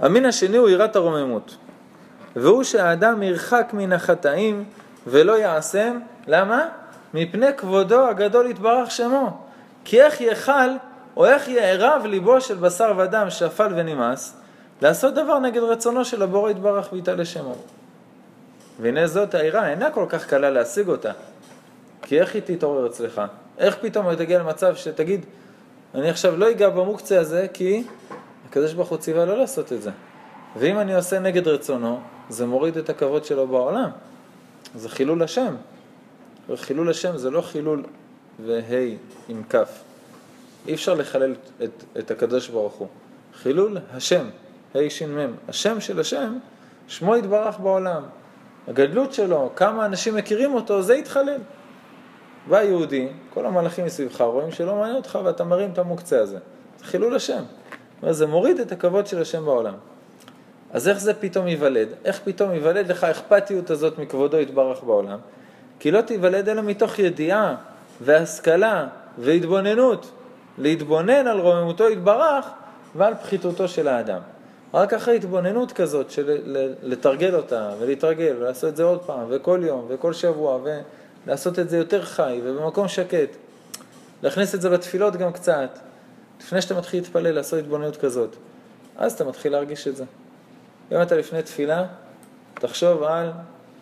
המין 0.00 0.24
השני 0.26 0.56
הוא 0.56 0.68
יראת 0.68 0.96
הרוממות, 0.96 1.56
והוא 2.36 2.62
שהאדם 2.62 3.22
ירחק 3.22 3.70
מן 3.72 3.92
החטאים 3.92 4.64
ולא 5.06 5.38
יעשם, 5.38 5.98
למה? 6.26 6.68
מפני 7.14 7.46
כבודו 7.56 8.06
הגדול 8.06 8.46
יתברך 8.46 8.90
שמו. 8.90 9.40
כי 9.84 10.02
איך 10.02 10.20
יאכל 10.20 10.70
או 11.16 11.26
איך 11.26 11.48
יערב 11.48 12.02
ליבו 12.06 12.40
של 12.40 12.54
בשר 12.54 12.92
ודם 12.96 13.26
שפל 13.30 13.72
ונמאס, 13.76 14.36
לעשות 14.82 15.14
דבר 15.14 15.38
נגד 15.38 15.62
רצונו 15.62 16.04
של 16.04 16.22
הבורא 16.22 16.50
יתברך 16.50 16.92
ויתעלה 16.92 17.24
שמו. 17.24 17.54
והנה 18.80 19.06
זאת 19.06 19.34
העירה, 19.34 19.68
אינה 19.68 19.90
כל 19.90 20.06
כך 20.08 20.26
קלה 20.26 20.50
להשיג 20.50 20.88
אותה. 20.88 21.12
כי 22.02 22.20
איך 22.20 22.34
היא 22.34 22.42
תתעורר 22.46 22.86
אצלך? 22.86 23.22
איך 23.58 23.76
פתאום 23.80 24.06
היא 24.06 24.18
תגיע 24.18 24.38
למצב 24.38 24.76
שתגיד, 24.76 25.26
אני 25.94 26.10
עכשיו 26.10 26.36
לא 26.36 26.50
אגע 26.50 26.68
במוקצה 26.68 27.20
הזה, 27.20 27.46
כי 27.52 27.84
הקדוש 28.48 28.72
ברוך 28.72 28.88
הוא 28.88 28.98
ציווה 28.98 29.24
לא 29.24 29.38
לעשות 29.38 29.72
את 29.72 29.82
זה. 29.82 29.90
ואם 30.56 30.78
אני 30.78 30.94
עושה 30.94 31.18
נגד 31.18 31.48
רצונו, 31.48 32.00
זה 32.28 32.46
מוריד 32.46 32.76
את 32.76 32.90
הכבוד 32.90 33.24
שלו 33.24 33.46
בעולם. 33.46 33.90
זה 34.74 34.88
חילול 34.88 35.22
השם. 35.22 35.54
וחילול 36.48 36.90
השם 36.90 37.16
זה 37.16 37.30
לא 37.30 37.40
חילול 37.40 37.82
והי 38.46 38.96
עם 39.28 39.42
כף. 39.50 39.68
אי 40.68 40.74
אפשר 40.74 40.94
לחלל 40.94 41.34
את, 41.64 41.84
את 41.98 42.10
הקדוש 42.10 42.48
ברוך 42.48 42.74
הוא. 42.74 42.88
חילול 43.34 43.78
השם, 43.92 44.26
ה' 44.74 44.90
ש' 44.90 45.02
מ', 45.02 45.32
השם 45.48 45.80
של 45.80 46.00
השם, 46.00 46.38
שמו 46.88 47.16
יתברך 47.16 47.58
בעולם. 47.58 48.02
הגדלות 48.68 49.12
שלו, 49.12 49.50
כמה 49.56 49.86
אנשים 49.86 50.14
מכירים 50.14 50.54
אותו, 50.54 50.82
זה 50.82 50.94
יתחלל. 50.94 51.40
בא 52.48 52.62
יהודי, 52.62 53.08
כל 53.34 53.46
המלאכים 53.46 53.84
מסביבך 53.84 54.20
רואים 54.20 54.50
שלא 54.50 54.74
מעניין 54.74 54.96
אותך 54.96 55.18
ואתה 55.24 55.44
מרים 55.44 55.70
את 55.72 55.78
המוקצה 55.78 56.20
הזה. 56.20 56.38
זה 56.78 56.84
חילול 56.84 57.16
השם. 57.16 57.42
זה 58.10 58.26
מוריד 58.26 58.60
את 58.60 58.72
הכבוד 58.72 59.06
של 59.06 59.22
השם 59.22 59.44
בעולם. 59.44 59.74
אז 60.72 60.88
איך 60.88 60.98
זה 60.98 61.14
פתאום 61.14 61.46
ייוולד? 61.46 61.88
איך 62.04 62.20
פתאום 62.24 62.52
ייוולד 62.52 62.88
לך 62.88 63.04
האכפתיות 63.04 63.70
הזאת 63.70 63.98
מכבודו 63.98 64.36
יתברך 64.36 64.82
בעולם? 64.82 65.18
כי 65.80 65.90
לא 65.90 66.00
תיוולד 66.00 66.48
אלא 66.48 66.62
מתוך 66.62 66.98
ידיעה 66.98 67.54
והשכלה 68.00 68.86
והתבוננות. 69.18 70.10
להתבונן 70.58 71.26
על 71.26 71.40
רוממותו 71.40 71.90
יתברך 71.90 72.46
ועל 72.94 73.14
פחיתותו 73.14 73.68
של 73.68 73.88
האדם. 73.88 74.20
רק 74.74 74.94
אחרי 74.94 75.16
התבוננות 75.16 75.72
כזאת, 75.72 76.10
של 76.10 76.38
לתרגל 76.82 77.34
אותה 77.34 77.70
ולהתרגל 77.78 78.34
ולעשות 78.38 78.70
את 78.70 78.76
זה 78.76 78.84
עוד 78.84 79.00
פעם 79.02 79.26
וכל 79.28 79.60
יום 79.62 79.86
וכל 79.88 80.12
שבוע 80.12 80.58
ולעשות 81.26 81.58
את 81.58 81.70
זה 81.70 81.76
יותר 81.76 82.04
חי 82.04 82.40
ובמקום 82.44 82.88
שקט, 82.88 83.36
להכניס 84.22 84.54
את 84.54 84.60
זה 84.60 84.70
בתפילות 84.70 85.16
גם 85.16 85.32
קצת, 85.32 85.78
לפני 86.40 86.62
שאתה 86.62 86.74
מתחיל 86.74 87.00
להתפלל, 87.00 87.30
לעשות 87.30 87.58
התבוננות 87.58 87.96
כזאת, 87.96 88.36
אז 88.96 89.12
אתה 89.12 89.24
מתחיל 89.24 89.52
להרגיש 89.52 89.88
את 89.88 89.96
זה. 89.96 90.04
אם 90.92 91.02
אתה 91.02 91.16
לפני 91.16 91.42
תפילה, 91.42 91.86
תחשוב 92.54 93.02
על 93.02 93.30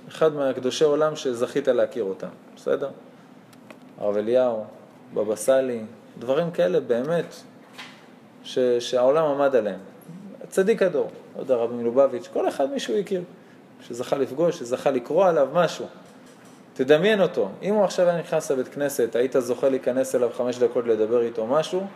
אחד 0.09 0.35
מהקדושי 0.35 0.85
עולם 0.85 1.17
שזכית 1.17 1.69
להכיר 1.69 2.05
אותם, 2.05 2.29
בסדר? 2.57 2.91
הרב 3.99 4.17
אליהו, 4.17 4.65
בבא 5.15 5.37
סאלי, 5.37 5.83
דברים 6.19 6.51
כאלה 6.51 6.81
באמת 6.81 7.35
ש, 8.45 8.59
שהעולם 8.59 9.25
עמד 9.25 9.57
עליהם. 9.57 9.79
צדיק 10.49 10.83
הדור, 10.83 11.11
לא 11.37 11.41
יודע, 11.41 11.55
רבי 11.55 11.75
מלובביץ', 11.75 12.29
כל 12.33 12.49
אחד 12.49 12.71
מישהו 12.71 12.99
הכיר, 12.99 13.23
שזכה 13.81 14.17
לפגוש, 14.17 14.59
שזכה 14.59 14.91
לקרוא 14.91 15.27
עליו 15.27 15.49
משהו. 15.53 15.87
תדמיין 16.75 17.21
אותו, 17.21 17.49
אם 17.63 17.75
הוא 17.75 17.85
עכשיו 17.85 18.09
היה 18.09 18.19
נכנס 18.19 18.51
לבית 18.51 18.69
כנסת, 18.69 19.17
היית 19.17 19.37
זוכה 19.39 19.69
להיכנס 19.69 20.15
אליו 20.15 20.31
חמש 20.33 20.59
דקות 20.59 20.87
לדבר 20.87 21.23
איתו 21.23 21.47
משהו, 21.47 21.87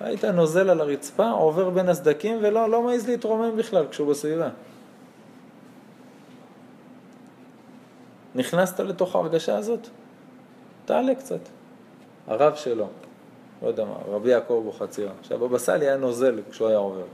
היית 0.00 0.24
נוזל 0.24 0.70
על 0.70 0.80
הרצפה, 0.80 1.30
עובר 1.30 1.70
בין 1.70 1.88
הסדקים 1.88 2.38
ולא 2.42 2.70
לא 2.70 2.82
מעז 2.82 3.08
להתרומם 3.08 3.56
בכלל 3.56 3.86
כשהוא 3.90 4.10
בסביבה. 4.10 4.48
נכנסת 8.34 8.80
לתוך 8.80 9.16
ההרגשה 9.16 9.56
הזאת? 9.56 9.88
תעלה 10.84 11.14
קצת. 11.14 11.40
הרב 12.26 12.54
שלו, 12.54 12.86
לא 13.62 13.68
יודע 13.68 13.84
מה, 13.84 13.94
רבי 14.08 14.30
יעקב 14.30 14.60
אבוחצירא. 14.62 15.10
עכשיו, 15.20 15.44
הבבא 15.44 15.58
סאלי 15.58 15.86
היה 15.86 15.96
נוזל 15.96 16.40
כשהוא 16.50 16.68
היה 16.68 16.78
עובר. 16.78 17.04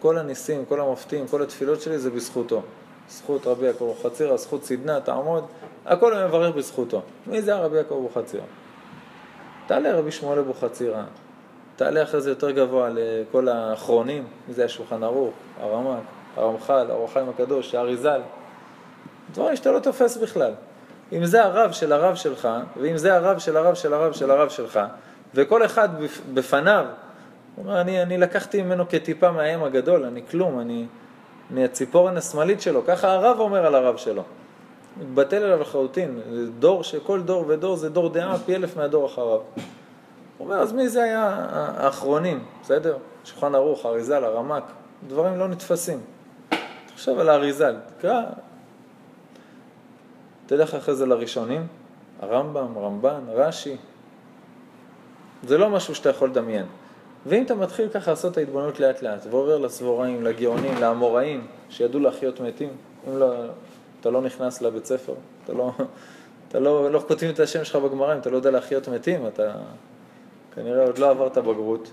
כל 0.00 0.18
הניסים, 0.18 0.64
כל 0.64 0.80
המופתים, 0.80 1.28
כל 1.28 1.42
התפילות 1.42 1.80
שלי 1.80 1.98
זה 1.98 2.10
בזכותו. 2.10 2.62
זכות 3.08 3.46
רבי 3.46 3.66
יעקב 3.66 3.84
אבוחצירא, 3.84 4.36
זכות 4.36 4.62
צידנה, 4.62 5.00
תעמוד, 5.00 5.44
הכל 5.86 6.14
הוא 6.16 6.28
מברך 6.28 6.54
בזכותו. 6.54 7.02
מי 7.26 7.42
זה 7.42 7.54
הרבי 7.54 7.76
יעקב 7.76 7.94
אבוחצירא? 7.94 8.42
תעלה 9.66 9.98
רבי 9.98 10.10
שמואל 10.10 10.38
אבוחצירא, 10.38 11.02
תעלה 11.76 12.02
אחרי 12.02 12.20
זה 12.20 12.30
יותר 12.30 12.50
גבוה 12.50 12.88
לכל 12.92 13.48
האחרונים, 13.48 14.24
מי 14.48 14.54
זה 14.54 14.64
השולחן 14.64 15.02
ערוך, 15.02 15.34
הרמק, 15.60 16.02
הרמח"ל, 16.36 16.90
האור 16.90 17.04
החיים 17.04 17.28
הקדוש, 17.28 17.74
האריזל. 17.74 18.20
דברים 19.32 19.56
שאתה 19.56 19.70
לא 19.70 19.78
תופס 19.78 20.16
בכלל. 20.16 20.52
אם 21.12 21.24
זה 21.24 21.44
הרב 21.44 21.72
של 21.72 21.92
הרב 21.92 22.14
שלך, 22.14 22.48
ואם 22.80 22.96
זה 22.96 23.14
הרב 23.14 23.38
של 23.38 23.56
הרב 23.56 23.74
של 23.74 23.94
הרב 23.94 24.12
של 24.12 24.30
הרב 24.30 24.48
שלך, 24.48 24.80
וכל 25.34 25.64
אחד 25.64 25.88
בפניו, 26.34 26.84
הוא 27.56 27.64
אומר, 27.64 27.80
אני, 27.80 28.02
אני 28.02 28.18
לקחתי 28.18 28.62
ממנו 28.62 28.88
כטיפה 28.88 29.30
מהאם 29.30 29.64
הגדול, 29.64 30.04
אני 30.04 30.22
כלום, 30.30 30.60
אני, 30.60 30.86
אני 31.52 31.64
הציפורן 31.64 32.16
השמאלית 32.16 32.60
שלו, 32.60 32.82
ככה 32.86 33.12
הרב 33.12 33.40
אומר 33.40 33.66
על 33.66 33.74
הרב 33.74 33.96
שלו. 33.96 34.22
מתבטל 35.00 35.36
עליו 35.36 35.60
לחלוטין, 35.60 36.20
דור 36.58 36.82
שכל 36.82 37.22
דור 37.22 37.44
ודור 37.48 37.76
זה 37.76 37.88
דור 37.88 38.08
דעה 38.08 38.38
פי 38.38 38.56
אלף 38.56 38.76
מהדור 38.76 39.06
אחריו. 39.06 39.28
הוא 39.28 39.40
אומר, 40.40 40.56
אז 40.56 40.72
מי 40.72 40.88
זה 40.88 41.02
היה 41.02 41.46
האחרונים, 41.76 42.44
בסדר? 42.62 42.96
שולחן 43.24 43.54
ערוך, 43.54 43.86
אריזל, 43.86 44.24
הרמק, 44.24 44.62
דברים 45.08 45.38
לא 45.38 45.48
נתפסים. 45.48 46.00
תחשוב 46.86 47.18
על 47.18 47.28
האריזל, 47.28 47.76
תקרא, 47.98 48.22
תלך 50.46 50.74
אחרי 50.74 50.94
זה 50.94 51.06
לראשונים, 51.06 51.66
הרמב"ם, 52.20 52.78
רמב"ן, 52.78 53.20
רש"י. 53.28 53.76
זה 55.42 55.58
לא 55.58 55.70
משהו 55.70 55.94
שאתה 55.94 56.08
יכול 56.08 56.28
לדמיין. 56.28 56.66
ואם 57.26 57.42
אתה 57.42 57.54
מתחיל 57.54 57.88
ככה 57.88 58.10
לעשות 58.10 58.32
את 58.32 58.38
ההתבוננות 58.38 58.80
לאט 58.80 59.02
לאט, 59.02 59.26
ועובר 59.30 59.58
לסבוראים, 59.58 60.24
לגאונים, 60.24 60.74
לאמוראים, 60.80 61.46
שידעו 61.70 62.00
להחיות 62.00 62.40
מתים, 62.40 62.70
אם 63.08 63.18
לא, 63.18 63.34
אתה 64.00 64.10
לא 64.10 64.22
נכנס 64.22 64.62
לבית 64.62 64.86
ספר, 64.86 65.14
אתה 65.44 65.52
לא, 65.52 65.72
אתה 66.48 66.58
לא, 66.58 66.92
לא 66.92 67.04
כותבים 67.08 67.30
את 67.30 67.40
השם 67.40 67.64
שלך 67.64 67.76
בגמרא, 67.76 68.14
אם 68.14 68.18
אתה 68.18 68.30
לא 68.30 68.36
יודע 68.36 68.50
להחיות 68.50 68.88
מתים, 68.88 69.26
אתה 69.26 69.52
כנראה 70.54 70.84
עוד 70.84 70.98
לא 70.98 71.10
עברת 71.10 71.38
בגרות. 71.38 71.90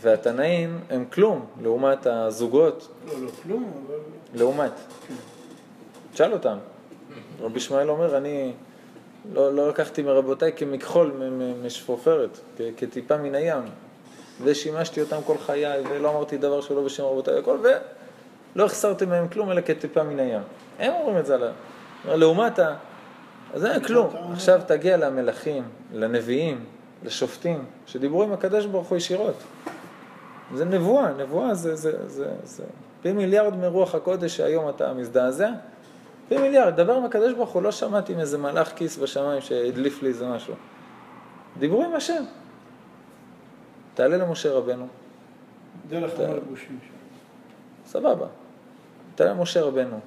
והתנאים 0.00 0.80
הם 0.90 1.04
כלום 1.12 1.46
לעומת 1.62 2.06
הזוגות. 2.06 2.88
לא, 3.06 3.12
לא 3.20 3.30
כלום, 3.42 3.72
אבל... 3.86 3.94
לעומת. 4.34 4.72
תשאל 6.12 6.32
אותם. 6.32 6.58
רבי 7.40 7.58
ישמעאל 7.58 7.90
אומר, 7.90 8.16
אני 8.16 8.52
לא, 9.32 9.54
לא 9.54 9.68
לקחתי 9.68 10.02
מרבותיי 10.02 10.52
כמכחול 10.56 11.12
משפופרת, 11.64 12.38
כטיפה 12.76 13.16
מן 13.16 13.34
הים, 13.34 13.62
ושימשתי 14.42 15.00
אותם 15.00 15.16
כל 15.26 15.38
חיי, 15.38 15.82
ולא 15.90 16.10
אמרתי 16.10 16.36
דבר 16.36 16.60
שלא 16.60 16.82
בשם 16.82 17.04
רבותיי 17.04 17.38
הכל, 17.38 17.58
ולא 17.62 18.64
החסרתי 18.64 19.06
מהם 19.06 19.28
כלום 19.28 19.50
אלא 19.50 19.60
כטיפה 19.60 20.02
מן 20.02 20.18
הים. 20.18 20.42
הם 20.78 20.92
אומרים 20.92 21.18
את 21.18 21.26
זה 21.26 21.34
עליו. 21.34 21.52
לעומת 22.04 22.58
ה... 22.58 22.74
אז 23.54 23.64
אין 23.64 23.82
כלום. 23.82 24.10
עכשיו 24.32 24.60
תגיע 24.66 24.96
למלכים, 24.96 25.62
לנביאים, 25.92 26.64
לשופטים, 27.04 27.64
שדיברו 27.86 28.22
עם 28.22 28.32
הקדוש 28.32 28.66
ברוך 28.66 28.88
הוא 28.88 28.98
ישירות. 28.98 29.34
זה 30.54 30.64
נבואה, 30.64 31.12
נבואה 31.12 31.54
זה, 31.54 31.76
זה, 31.76 32.08
זה, 32.08 32.28
זה 32.44 32.64
פי 33.02 33.12
מיליארד 33.12 33.56
מרוח 33.56 33.94
הקודש 33.94 34.36
שהיום 34.36 34.68
אתה 34.68 34.92
מזדעזע. 34.92 35.50
פי 36.28 36.38
מיליארד, 36.38 36.76
דבר 36.76 36.92
עם 36.92 37.04
הקדוש 37.04 37.32
ברוך 37.32 37.50
הוא, 37.50 37.62
לא 37.62 37.72
שמעתי 37.72 38.12
עם 38.12 38.20
איזה 38.20 38.38
מלאך 38.38 38.72
כיס 38.76 38.98
בשמיים 38.98 39.40
שהדליף 39.40 40.02
לי 40.02 40.08
איזה 40.08 40.26
משהו. 40.26 40.54
דיברו 41.58 41.84
עם 41.84 41.94
השם. 41.94 42.22
תעלה 43.96 44.16
למשה 44.16 44.52
רבנו. 44.52 44.86
דרך 45.88 46.20
המלבושים 46.20 46.78
שם. 46.82 46.94
סבבה. 47.86 48.26
תעלה 49.14 49.30
למשה 49.30 49.62
רבנו. 49.62 50.00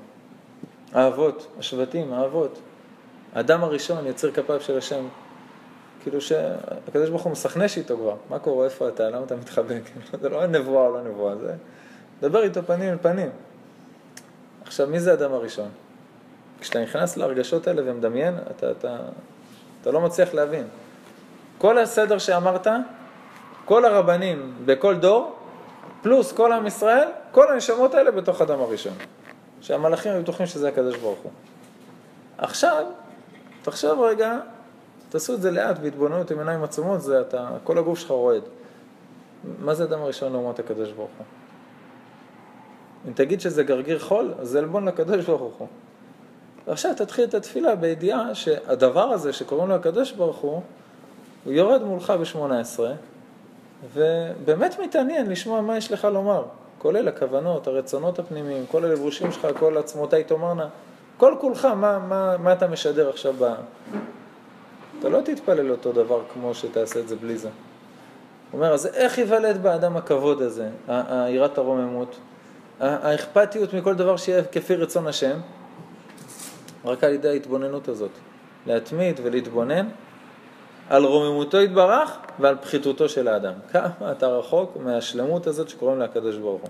האבות, 0.94 1.48
השבטים, 1.60 2.14
האבות. 2.14 2.60
האדם 3.36 3.64
הראשון, 3.64 4.08
יציר 4.08 4.32
כפיו 4.32 4.62
של 4.62 4.78
השם. 4.78 5.08
כאילו 6.04 6.22
שהקדוש 6.22 7.10
ברוך 7.10 7.24
הוא 7.24 7.32
מסכנש 7.32 7.78
איתו 7.78 7.98
כבר. 7.98 8.16
מה 8.30 8.40
קורה, 8.40 8.66
איפה 8.66 8.88
אתה, 8.88 9.10
למה 9.10 9.26
אתה 9.26 9.36
מתחבק? 9.36 9.82
זה 10.22 10.30
לא 10.30 10.48
נבואה 10.48 10.88
או 10.88 10.94
לא 10.94 11.02
נבואה, 11.02 11.36
זה... 11.36 11.56
דבר 12.22 12.44
איתו 12.44 12.64
פנים 12.64 12.90
אל 12.90 12.98
פנים. 13.02 13.30
עכשיו, 14.64 14.88
מי 14.88 15.00
זה 15.00 15.12
האדם 15.12 15.34
הראשון? 15.34 15.70
כשאתה 16.60 16.84
נכנס 16.84 17.18
להרגשות 17.18 17.68
האלה 17.68 17.82
ומדמיין, 17.86 18.36
אתה, 18.52 18.72
אתה, 18.72 18.98
אתה 19.82 19.92
לא 19.92 20.02
מצליח 20.02 20.34
להבין. 20.34 20.68
כל 21.58 21.78
הסדר 21.78 22.18
שאמרת, 22.18 22.68
כל 23.70 23.86
הרבנים 23.86 24.54
בכל 24.66 24.96
דור, 24.96 25.36
פלוס 26.02 26.32
כל 26.32 26.52
עם 26.52 26.68
ישראל, 26.68 27.08
כל 27.32 27.54
הנשמות 27.54 27.94
האלה 27.94 28.12
בתוך 28.12 28.42
אדם 28.42 28.60
הראשון. 28.60 28.94
שהמלאכים 29.62 30.12
היו 30.12 30.22
בטוחים 30.22 30.46
שזה 30.46 30.68
הקדוש 30.68 30.98
ברוך 30.98 31.20
הוא. 31.20 31.32
עכשיו, 32.38 32.86
תחשוב 33.64 34.02
רגע 34.02 34.38
תעשו 35.10 35.34
את 35.34 35.42
זה 35.42 35.52
לאט, 35.52 35.80
בהתבוננות 35.80 36.32
עם 36.32 36.40
עיניים 36.40 36.64
עצומות, 36.64 37.02
זה 37.02 37.22
אתה, 37.22 37.50
כל 37.64 37.78
הגוף 37.78 38.00
שלך 38.00 38.12
רועד. 38.12 38.42
מה 39.60 39.76
זה 39.76 39.84
אדם 39.84 40.02
הראשון 40.02 40.32
לעומת 40.32 40.60
הקדוש 40.60 40.92
ברוך 40.92 41.12
הוא? 41.18 41.26
אם 43.08 43.14
תגיד 43.14 43.42
שזה 43.42 43.64
גרגיר 43.64 44.00
חול, 44.00 44.34
אז 44.40 44.50
זה 44.50 44.60
עלבון 44.60 44.88
לקדוש 44.88 45.26
ברוך 45.26 45.56
הוא. 45.56 45.68
ועכשיו 46.68 46.92
תתחיל 46.98 47.24
את 47.24 47.34
התפילה 47.34 47.76
בידיעה 47.76 48.36
שהדבר 48.36 49.10
הזה 49.10 49.34
שקוראים 49.34 49.70
לו 49.70 49.76
הקדוש 49.76 50.12
ברוך 50.12 50.38
הוא, 50.38 50.62
הוא 51.46 51.54
יורד 51.54 51.84
מולך 51.84 52.14
ב-18, 52.20 52.80
ובאמת 53.94 54.80
מתעניין 54.80 55.30
לשמוע 55.30 55.62
מה 55.62 55.78
יש 55.78 55.92
לך 55.92 56.06
לומר, 56.06 56.44
כולל 56.78 57.08
הכוונות, 57.08 57.68
הרצונות 57.68 58.20
הפנימיים, 58.20 58.66
כל 58.72 58.86
הלבושים 58.86 59.32
שלך, 59.32 59.48
כל 59.60 59.78
עצמותיי 59.78 60.24
תאמרנה, 60.24 60.68
כל 61.18 61.36
כולך, 61.40 61.66
מה, 61.66 62.00
מה, 62.00 62.38
מה 62.38 62.54
אתה 62.54 62.68
משדר 62.68 63.10
עכשיו 63.10 63.34
ב... 63.40 63.54
אתה 65.00 65.10
לא 65.10 65.22
תתפלל 65.22 65.72
אותו 65.72 65.92
דבר 65.92 66.22
כמו 66.34 66.54
שתעשה 66.54 67.00
את 67.00 67.08
זה 67.08 67.16
בלי 67.16 67.38
זה. 67.38 67.50
הוא 68.52 68.62
אומר, 68.62 68.74
אז 68.74 68.86
איך 68.86 69.18
ייוולד 69.18 69.64
באדם 69.64 69.98
הכבוד 69.98 70.42
הזה, 70.42 70.70
היראת 70.88 71.58
הרוממות, 71.58 72.16
האכפתיות 72.80 73.74
מכל 73.74 73.96
דבר 73.96 74.18
שיהיה 74.18 74.44
כפי 74.44 74.76
רצון 74.76 75.08
השם? 75.08 75.40
רק 76.86 77.04
על 77.04 77.14
ידי 77.14 77.30
ההתבוננות 77.30 77.88
הזאת. 77.88 78.12
להתמיד 78.68 79.20
ולהתבונן 79.24 79.88
על 80.90 81.06
רוממותו 81.06 81.62
יתברך 81.62 82.18
ועל 82.40 82.56
פחיתותו 82.62 83.10
של 83.10 83.28
האדם. 83.28 83.54
כמה 83.72 84.12
אתה 84.12 84.28
רחוק 84.28 84.78
מהשלמות 84.84 85.48
הזאת 85.48 85.70
שקוראים 85.70 86.00
לה 86.00 86.06
הקדוש 86.06 86.38
ברוך 86.38 86.62
הוא. 86.62 86.70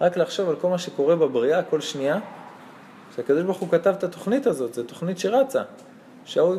רק 0.00 0.16
לחשוב 0.16 0.48
על 0.48 0.56
כל 0.56 0.68
מה 0.68 0.78
שקורה 0.78 1.16
בבריאה 1.16 1.62
כל 1.62 1.80
שנייה, 1.80 2.18
שהקדוש 3.16 3.42
ברוך 3.42 3.58
הוא 3.58 3.68
כתב 3.68 3.94
את 3.98 4.04
התוכנית 4.04 4.46
הזאת, 4.46 4.74
זו 4.74 4.82
תוכנית 4.82 5.18
שרצה. 5.18 5.62
שההוא, 6.24 6.56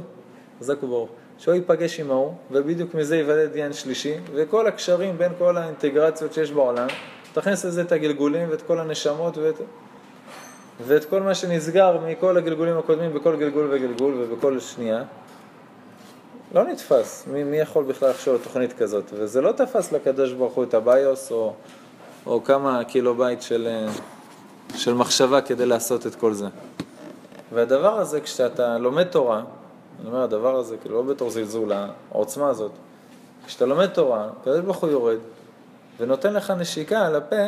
חזק 0.60 0.84
וברוך, 0.84 1.10
שהוא 1.38 1.54
ייפגש 1.54 2.00
עם 2.00 2.12
ההוא, 2.12 2.34
ובדיוק 2.52 2.94
מזה 2.94 3.18
ייוולד 3.18 3.52
עניין 3.54 3.74
שלישי, 3.74 4.14
וכל 4.34 4.68
הקשרים 4.68 5.18
בין 5.18 5.32
כל 5.38 5.58
האינטגרציות 5.58 6.34
שיש 6.34 6.52
בעולם, 6.52 6.88
תכניס 7.34 7.66
לזה 7.66 7.82
את 7.82 7.92
הגלגולים 7.92 8.50
ואת 8.50 8.62
כל 8.62 8.80
הנשמות 8.80 9.38
ואת... 9.38 9.56
ואת 10.88 11.06
כל 11.06 11.22
מה 11.22 11.36
שנסגר 11.36 11.98
מכל 12.08 12.38
הגלגולים 12.38 12.78
הקודמים 12.78 13.14
בכל 13.14 13.36
גלגול 13.36 13.68
וגלגול 13.72 14.14
ובכל 14.18 14.60
שנייה, 14.60 15.04
לא 16.56 16.64
נתפס. 16.64 17.28
מי, 17.28 17.44
מי 17.44 17.58
יכול 17.58 17.84
בכלל 17.84 18.10
לחשוב 18.10 18.36
על 18.36 18.42
תוכנית 18.44 18.74
כזאת? 18.74 19.04
וזה 19.14 19.42
לא 19.42 19.52
תפס 19.52 19.92
לקדוש 19.92 20.34
ברוך 20.34 20.54
הוא 20.54 20.64
את 20.64 20.74
הביוס 20.74 21.32
או, 21.32 21.54
או 22.26 22.44
כמה 22.44 22.84
קילו 22.84 23.16
בית 23.16 23.42
של, 23.42 23.88
של 24.76 24.94
מחשבה 24.94 25.42
כדי 25.42 25.66
לעשות 25.66 26.08
את 26.08 26.16
כל 26.16 26.34
זה. 26.34 26.48
והדבר 27.54 28.00
הזה, 28.00 28.22
כשאתה 28.22 28.78
לומד 28.78 29.04
תורה, 29.04 29.44
אני 30.00 30.08
אומר, 30.08 30.22
הדבר 30.22 30.56
הזה, 30.56 30.78
כאילו, 30.78 30.96
לא 30.96 31.14
בתור 31.14 31.30
זלזול, 31.30 31.72
העוצמה 32.12 32.50
הזאת, 32.50 32.72
כשאתה 33.46 33.66
לומד 33.66 33.88
תורה, 33.88 34.30
הקדוש 34.42 34.60
ברוך 34.60 34.78
הוא 34.78 34.90
יורד 34.90 35.20
ונותן 36.00 36.34
לך 36.34 36.52
נשיקה 36.52 37.06
על 37.08 37.16
הפה 37.16 37.46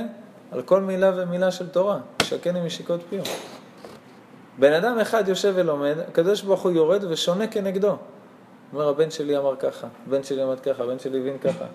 על 0.52 0.62
כל 0.62 0.82
מילה 0.82 1.12
ומילה 1.16 1.52
של 1.52 1.68
תורה, 1.68 2.00
שקן 2.24 2.56
עם 2.56 2.66
משיקות 2.66 3.00
פיו. 3.10 3.24
בן 4.60 4.74
אדם 4.74 5.00
אחד 5.00 5.28
יושב 5.28 5.54
ולומד, 5.56 5.96
הקדוש 6.08 6.42
ברוך 6.42 6.62
הוא 6.62 6.72
יורד 6.72 7.04
ושונה 7.10 7.48
כנגדו. 7.48 7.96
אומר, 8.74 8.90
הבן 8.90 9.12
שלי 9.12 9.38
אמר 9.38 9.56
ככה, 9.56 9.88
הבן 10.08 10.24
שלי 10.24 10.44
אמר 10.44 10.58
ככה, 10.58 10.84
הבן 10.84 11.00
שלי 11.00 11.20
הבין 11.20 11.38
ככה. 11.38 11.66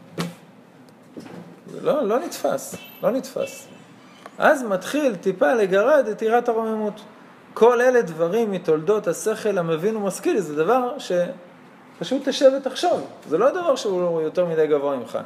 לא, 1.82 2.02
לא 2.02 2.18
נתפס, 2.18 2.76
לא 3.02 3.10
נתפס. 3.10 3.68
אז 4.38 4.62
מתחיל 4.62 5.14
טיפה 5.14 5.54
לגרד 5.54 6.06
את 6.10 6.22
יראת 6.22 6.48
הרוממות. 6.48 7.00
כל 7.54 7.80
אלה 7.80 8.02
דברים 8.02 8.50
מתולדות 8.50 9.06
השכל 9.06 9.58
המבין 9.58 9.96
ומשכיל, 9.96 10.40
זה 10.40 10.56
דבר 10.56 10.96
שפשוט 10.98 12.28
תשב 12.28 12.50
ותחשוב. 12.60 13.06
זה 13.28 13.38
לא 13.38 13.50
דבר 13.50 13.76
שהוא 13.76 14.20
יותר 14.20 14.46
מדי 14.46 14.66
גבוה 14.66 14.96
ממך. 14.96 15.18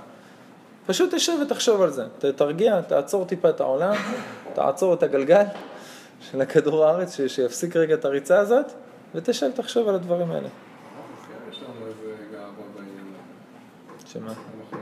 פשוט 0.86 1.14
תשב 1.14 1.32
ותחשוב 1.42 1.82
על 1.82 1.90
זה. 1.90 2.04
תרגיע, 2.36 2.80
תעצור 2.80 3.24
טיפה 3.24 3.50
את 3.50 3.60
העולם, 3.60 3.94
תעצור 4.54 4.94
את 4.94 5.02
הגלגל 5.02 5.44
של 6.20 6.40
הכדור 6.40 6.84
הארץ, 6.84 7.16
שיפסיק 7.26 7.76
רגע 7.76 7.94
את 7.94 8.04
הריצה 8.04 8.38
הזאת, 8.38 8.66
ותשב 9.14 9.50
ותחשוב 9.54 9.88
על 9.88 9.94
הדברים 9.94 10.30
האלה. 10.30 10.48
יש 11.50 11.62
לנו 11.62 11.86
איזה 11.86 12.14
גאווה 12.32 12.46
בעניין 12.74 12.96
הזה. 13.98 14.05
שמה? 14.18 14.28
אנחנו 14.28 14.78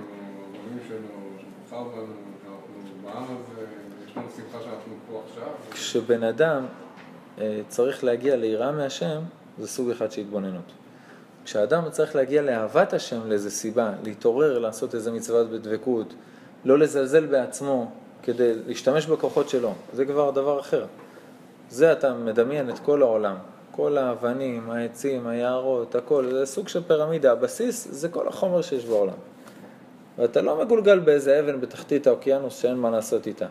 הבנים 0.48 0.78
שלו, 0.88 0.98
שבחר 1.40 1.82
בנו, 1.84 2.14
שאנחנו 2.42 3.02
בעם 3.04 3.24
הזה, 3.24 3.66
יש 4.06 4.16
לנו 4.16 4.26
שמחה 4.36 4.58
שאנחנו 4.64 4.94
פה 5.08 5.22
עכשיו. 5.28 5.48
כשבן 5.70 6.22
אדם 6.22 6.66
אה, 7.38 7.60
צריך 7.68 8.04
להגיע 8.04 8.36
ליראה 8.36 8.72
מהשם, 8.72 9.20
זה 9.58 9.68
סוג 9.68 9.90
אחד 9.90 10.12
של 10.12 10.20
התבוננות. 10.20 10.72
כשאדם 11.44 11.90
צריך 11.90 12.16
להגיע 12.16 12.42
לאהבת 12.42 12.92
השם 12.92 13.28
לאיזה 13.28 13.50
סיבה, 13.50 13.92
להתעורר, 14.04 14.58
לעשות 14.58 14.94
איזה 14.94 15.12
מצוות 15.12 15.50
בדבקות, 15.50 16.14
לא 16.64 16.78
לזלזל 16.78 17.26
בעצמו 17.26 17.90
כדי 18.22 18.52
להשתמש 18.66 19.06
בכוחות 19.06 19.48
שלו, 19.48 19.72
זה 19.92 20.04
כבר 20.04 20.30
דבר 20.30 20.60
אחר. 20.60 20.86
זה 21.68 21.92
אתה 21.92 22.14
מדמיין 22.14 22.70
את 22.70 22.78
כל 22.78 23.02
העולם, 23.02 23.36
כל 23.76 23.98
האבנים, 23.98 24.70
העצים, 24.70 25.26
היערות, 25.26 25.94
הכל, 25.94 26.30
זה 26.30 26.46
סוג 26.46 26.68
של 26.68 26.82
פירמידה, 26.82 27.32
הבסיס 27.32 27.88
זה 27.90 28.08
כל 28.08 28.28
החומר 28.28 28.62
שיש 28.62 28.84
בעולם. 28.84 29.14
ואתה 30.18 30.42
לא 30.42 30.64
מגולגל 30.64 30.98
באיזה 30.98 31.40
אבן 31.40 31.60
בתחתית 31.60 32.06
האוקיינוס 32.06 32.56
שאין 32.56 32.76
מה 32.76 32.90
לעשות 32.90 33.26
איתה. 33.26 33.46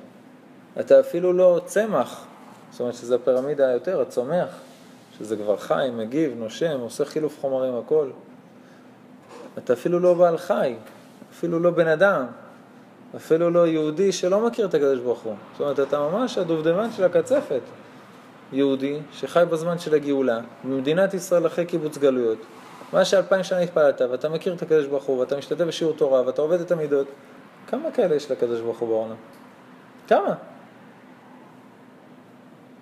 אתה 0.80 1.00
אפילו 1.00 1.34
לא 1.34 1.62
צמח, 1.66 2.26
זאת 2.72 2.80
אומרת 2.80 2.94
שזה 2.94 3.16
הפירמידה 3.16 3.68
היותר, 3.68 4.02
הצומח, 4.02 4.48
שזה 5.18 5.36
כבר 5.36 5.58
חי, 5.58 5.90
מגיב, 5.98 6.34
נושם, 6.38 6.80
עושה 6.80 7.06
חילוף 7.06 7.40
חומרים, 7.42 7.76
הכל. 7.76 8.10
אתה 9.58 9.74
אפילו 9.74 10.00
לא 10.00 10.14
בעל 10.14 10.38
חי, 10.38 10.76
אפילו 11.32 11.60
לא 11.60 11.72
בן 11.72 11.88
אדם, 11.88 12.26
אפילו 13.16 13.50
לא 13.50 13.68
יהודי 13.68 14.12
שלא 14.12 14.48
מכיר 14.48 14.66
את 14.66 14.74
הקדוש 14.74 15.00
ברוך 15.00 15.20
הוא. 15.20 15.34
זאת 15.52 15.62
אומרת, 15.62 15.80
אתה 15.80 16.00
ממש 16.00 16.38
הדובדבן 16.38 16.92
של 16.92 17.04
הקצפת. 17.04 17.62
יהודי 18.54 19.00
שחי 19.12 19.44
בזמן 19.50 19.80
של 19.80 19.94
הגאולה, 19.94 20.40
במדינת 20.64 21.14
ישראל 21.14 21.48
אחרי 21.48 21.66
קיבוץ 21.66 21.98
גלויות, 21.98 22.38
מה 22.94 23.06
שאלפיים 23.06 23.44
שנה 23.44 23.60
התפללת, 23.60 24.02
ואתה 24.02 24.30
מכיר 24.30 24.54
את 24.54 24.62
הקדוש 24.62 24.86
ברוך 24.86 25.04
הוא, 25.04 25.20
ואתה 25.20 25.38
משתתף 25.38 25.64
בשיעור 25.64 25.94
תורה, 25.94 26.26
ואתה 26.26 26.42
עובד 26.42 26.60
את 26.62 26.72
המידות, 26.72 27.08
כמה 27.68 27.92
כאלה 27.92 28.16
יש 28.16 28.32
לקדוש 28.32 28.62
ברוך 28.62 28.80
הוא 28.80 28.90
בעולם? 28.90 29.16
כמה? 30.08 30.36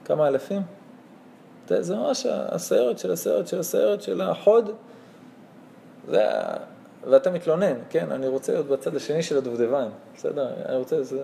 כמה 0.05 0.27
אלפים? 0.27 0.61
זה, 1.67 1.95
ממש 1.95 2.25
הסיירת 2.29 2.99
של 2.99 3.11
הסיירת 3.11 3.47
של 3.47 3.59
הסיירת 3.59 4.01
של 4.01 4.21
החוד, 4.21 4.71
זה, 6.07 6.25
ואתה 7.03 7.31
מתלונן, 7.31 7.73
כן, 7.89 8.11
אני 8.11 8.27
רוצה 8.27 8.53
להיות 8.53 8.67
בצד 8.67 8.95
השני 8.95 9.23
של 9.23 9.37
הדובדבן, 9.37 9.87
בסדר, 10.15 10.47
אני 10.65 10.77
רוצה, 10.77 11.03
זה 11.03 11.21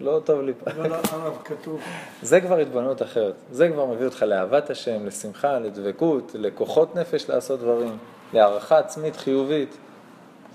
לא 0.00 0.20
טוב 0.24 0.40
לי. 0.40 0.52
אבל 0.66 0.92
הרב 0.92 1.38
כתוב, 1.44 1.80
זה 2.22 2.40
כבר 2.40 2.58
התבוננות 2.58 3.02
אחרת, 3.02 3.34
זה 3.50 3.68
כבר 3.68 3.86
מביא 3.86 4.04
אותך 4.04 4.22
לאהבת 4.22 4.70
השם, 4.70 5.06
לשמחה, 5.06 5.58
לדבקות, 5.58 6.32
לכוחות 6.34 6.96
נפש 6.96 7.30
לעשות 7.30 7.60
דברים, 7.60 7.98
להערכה 8.32 8.78
עצמית 8.78 9.16
חיובית, 9.16 9.76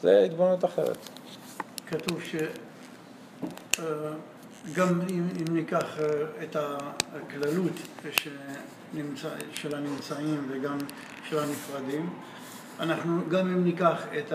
זה 0.01 0.19
התבוננות 0.19 0.65
אחרת. 0.65 0.97
כתוב 1.87 2.21
ש... 2.23 2.35
אה, 3.79 3.85
אם, 4.77 5.27
אם 5.39 5.55
ניקח 5.55 5.99
אה, 5.99 6.05
את 6.43 6.55
הכללות 7.15 7.71
שנמצא, 8.11 9.27
של 9.53 9.75
הנמצאים 9.75 10.47
וגם 10.49 10.77
של 11.29 11.39
הנפרדים, 11.39 12.09
אנחנו 12.79 13.29
גם 13.29 13.47
אם 13.47 13.63
ניקח 13.63 14.05
את 14.17 14.33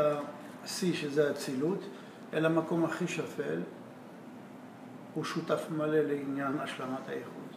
השיא 0.65 0.95
שזה 0.95 1.31
אצילות, 1.31 1.79
אל 2.35 2.47
המקום 2.47 2.85
הכי 2.85 3.09
שפל, 3.09 3.61
הוא 5.15 5.25
שותף 5.25 5.67
מלא 5.71 6.01
לעניין 6.01 6.59
השלמת 6.59 7.09
האיחוד. 7.09 7.49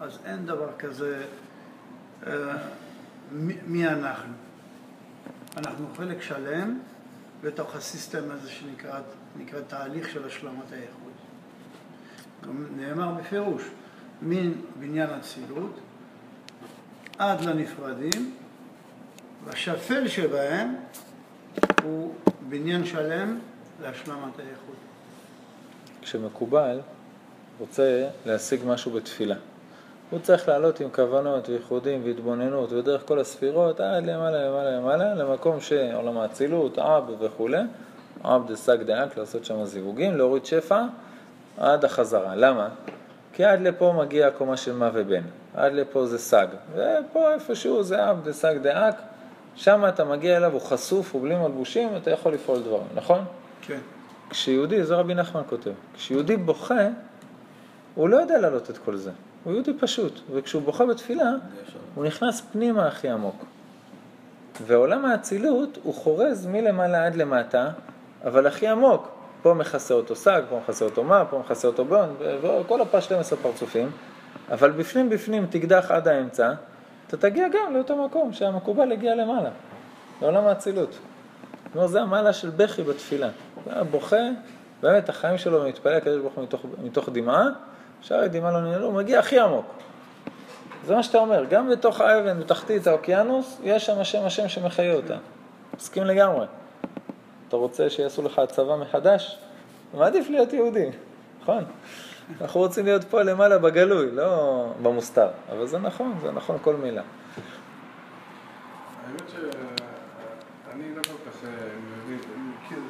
אז 0.00 0.18
אין 0.24 0.46
דבר 0.46 0.68
כזה, 0.78 1.24
אה, 2.26 2.32
מי, 3.66 3.88
אנחנו? 3.88 4.32
אנחנו 5.56 5.86
חלק 5.96 6.22
שלם 6.22 6.78
בתוך 7.42 7.76
הסיסטם 7.76 8.30
הזה 8.30 8.50
שנקרא 8.50 9.60
תהליך 9.68 10.10
של 10.10 10.26
השלמת 10.26 10.72
האיחוד. 10.72 11.12
נאמר 12.76 13.12
בפירוש, 13.12 13.62
מן 14.22 14.52
בניין 14.80 15.10
אצילות 15.10 15.80
עד 17.18 17.40
לנפרדים, 17.40 18.34
והשפל 19.44 20.08
שבהם 20.08 20.74
הוא 21.82 22.14
בניין 22.48 22.84
שלם 22.84 23.38
להשלמת 23.82 24.38
האיכות. 24.38 24.85
כשמקובל 26.06 26.80
רוצה 27.60 28.08
להשיג 28.26 28.60
משהו 28.66 28.90
בתפילה. 28.90 29.34
הוא 30.10 30.20
צריך 30.22 30.48
לעלות 30.48 30.80
עם 30.80 30.88
כוונות 30.90 31.48
וייחודים 31.48 32.02
והתבוננות 32.04 32.72
ודרך 32.72 33.02
כל 33.06 33.18
הספירות 33.18 33.80
עד 33.80 34.06
למעלה 34.06 34.48
למעלה 34.48 34.70
למעלה 34.70 35.14
למקום 35.14 35.60
שעולם 35.60 36.18
האצילות, 36.18 36.78
עב 36.78 37.10
וכולי, 37.20 37.58
עב 38.24 38.52
דסג 38.52 38.82
דאק, 38.82 39.16
לעשות 39.16 39.44
שם 39.44 39.64
זיווגים, 39.64 40.16
להוריד 40.16 40.46
שפע 40.46 40.82
עד 41.58 41.84
החזרה. 41.84 42.34
למה? 42.36 42.68
כי 43.32 43.44
עד 43.44 43.60
לפה 43.60 43.94
מגיע 43.98 44.26
הקומה 44.26 44.56
של 44.56 44.72
מה 44.72 44.90
ובן, 44.94 45.22
עד 45.54 45.72
לפה 45.72 46.06
זה 46.06 46.18
סג, 46.18 46.46
ופה 46.74 47.34
איפשהו 47.34 47.82
זה 47.82 48.10
אב 48.10 48.28
דסג 48.28 48.58
דאק, 48.62 48.94
שם 49.56 49.84
אתה 49.88 50.04
מגיע 50.04 50.36
אליו, 50.36 50.52
הוא 50.52 50.60
חשוף, 50.60 51.14
הוא 51.14 51.22
בלי 51.22 51.36
מלבושים, 51.36 51.88
אתה 51.96 52.10
יכול 52.10 52.32
לפעול 52.32 52.60
דברים, 52.62 52.88
נכון? 52.94 53.24
כן. 53.62 53.78
כשיהודי, 54.30 54.84
זה 54.84 54.94
רבי 54.94 55.14
נחמן 55.14 55.42
כותב, 55.48 55.70
כשיהודי 55.94 56.36
בוכה, 56.36 56.88
הוא 57.94 58.08
לא 58.08 58.16
יודע 58.16 58.38
להעלות 58.38 58.70
את 58.70 58.78
כל 58.78 58.96
זה. 58.96 59.10
הוא 59.44 59.52
יהודי 59.52 59.72
פשוט, 59.78 60.20
וכשהוא 60.32 60.62
בוכה 60.62 60.86
בתפילה, 60.86 61.30
הוא 61.94 62.04
נכנס 62.04 62.40
פנימה 62.52 62.86
הכי 62.86 63.08
עמוק. 63.08 63.44
ועולם 64.66 65.04
האצילות 65.04 65.78
הוא 65.82 65.94
חורז 65.94 66.46
מלמעלה 66.46 67.06
עד 67.06 67.16
למטה, 67.16 67.70
אבל 68.24 68.46
הכי 68.46 68.68
עמוק. 68.68 69.08
פה 69.42 69.54
מכסה 69.54 69.94
אותו 69.94 70.16
שק, 70.16 70.42
פה 70.48 70.58
מכסה 70.58 70.84
אותו 70.84 71.04
מה, 71.04 71.24
פה 71.24 71.38
מכסה 71.38 71.68
אותו 71.68 71.84
בון, 71.84 72.14
וכל 72.42 72.80
הפעם 72.80 73.00
12 73.00 73.38
פרצופים, 73.38 73.90
אבל 74.50 74.70
בפנים 74.70 75.10
בפנים 75.10 75.46
תקדח 75.50 75.90
עד 75.90 76.08
האמצע, 76.08 76.52
אתה 77.08 77.16
תגיע 77.16 77.48
גם 77.48 77.74
לאותו 77.74 78.04
מקום 78.06 78.32
שהמקובל 78.32 78.92
הגיע 78.92 79.14
למעלה, 79.14 79.50
לעולם 80.22 80.46
האצילות. 80.46 80.98
כלומר, 81.76 81.88
זה 81.88 82.00
המעלה 82.02 82.32
של 82.32 82.50
בכי 82.50 82.82
בתפילה. 82.82 83.28
הוא 83.64 83.72
היה 83.72 83.84
בוכה, 83.84 84.16
באמת 84.82 85.08
החיים 85.08 85.38
שלו 85.38 85.68
מתפלל 85.68 85.94
הקדוש 85.94 86.20
ברוך 86.20 86.34
הוא 86.34 86.44
מתוך, 86.82 87.08
דמעה, 87.12 87.44
שערי 88.02 88.28
דמעה 88.28 88.52
לא 88.52 88.60
ננעלו, 88.60 88.86
הוא 88.86 88.94
מגיע 88.94 89.18
הכי 89.18 89.38
עמוק. 89.40 89.66
זה 90.86 90.94
מה 90.94 91.02
שאתה 91.02 91.18
אומר, 91.18 91.44
גם 91.44 91.70
בתוך 91.70 92.00
האבן, 92.00 92.40
בתחתית 92.40 92.86
האוקיינוס, 92.86 93.58
יש 93.62 93.86
שם 93.86 93.98
השם 93.98 94.24
השם 94.24 94.48
שמחיה 94.48 94.94
אותה. 94.94 95.16
מסכים 95.76 96.04
לגמרי. 96.04 96.46
אתה 97.48 97.56
רוצה 97.56 97.90
שיעשו 97.90 98.22
לך 98.22 98.38
הצבה 98.38 98.76
מחדש? 98.76 99.38
מעדיף 99.94 100.30
להיות 100.30 100.52
יהודי, 100.52 100.90
נכון? 101.42 101.64
אנחנו 102.40 102.60
רוצים 102.60 102.84
להיות 102.84 103.04
פה 103.04 103.22
למעלה 103.22 103.58
בגלוי, 103.58 104.10
לא 104.10 104.66
במוסתר. 104.82 105.28
אבל 105.52 105.66
זה 105.66 105.78
נכון, 105.78 106.14
זה 106.22 106.32
נכון 106.32 106.56
כל 106.62 106.76
מילה. 106.76 107.02
האמת 109.06 109.22
שאני 109.30 110.94
לא 110.96 111.02
כל 111.02 111.30
כך 111.30 111.44
אה, 111.44 111.50
מבין, 112.04 112.18
כאילו, 112.68 112.82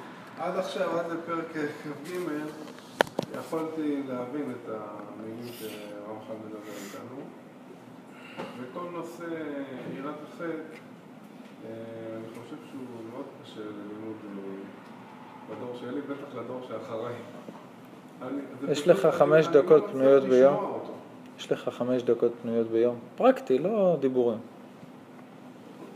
עד 0.47 0.57
עכשיו, 0.57 0.99
עד 0.99 1.07
לפרק 1.13 1.45
כ"ג, 1.53 2.11
יכולתי 3.39 4.03
להבין 4.09 4.51
את 4.53 4.71
המילים 4.71 5.53
שהרמח"ל 5.53 6.33
מדבר 6.47 6.73
איתנו, 6.85 7.21
וכל 8.61 8.89
נושא 8.93 9.25
יראת 9.97 10.15
החטא, 10.29 10.45
אה, 10.45 11.71
אני 12.17 12.29
חושב 12.29 12.57
שהוא 12.71 12.83
מאוד 13.13 13.25
קשה 13.43 13.61
ללימוד 13.61 14.17
אה, 14.25 15.57
בדור 15.57 15.77
שלי, 15.81 16.01
בטח 16.01 16.35
לדור 16.39 16.61
שאחריי. 16.69 17.15
יש 18.69 18.89
לך 18.89 19.05
אני- 19.05 19.13
חמש 19.13 19.47
לא 19.47 19.53
דקות 19.63 19.85
פנויות 19.93 20.25
ביום? 20.25 20.79
יש 21.39 21.53
לך 21.53 21.69
חמש 21.69 22.03
דקות 22.03 22.33
פנויות 22.43 22.67
ביום. 22.67 22.99
פרקטי, 23.17 23.59
לא 23.59 23.97
דיבורים. 24.01 24.39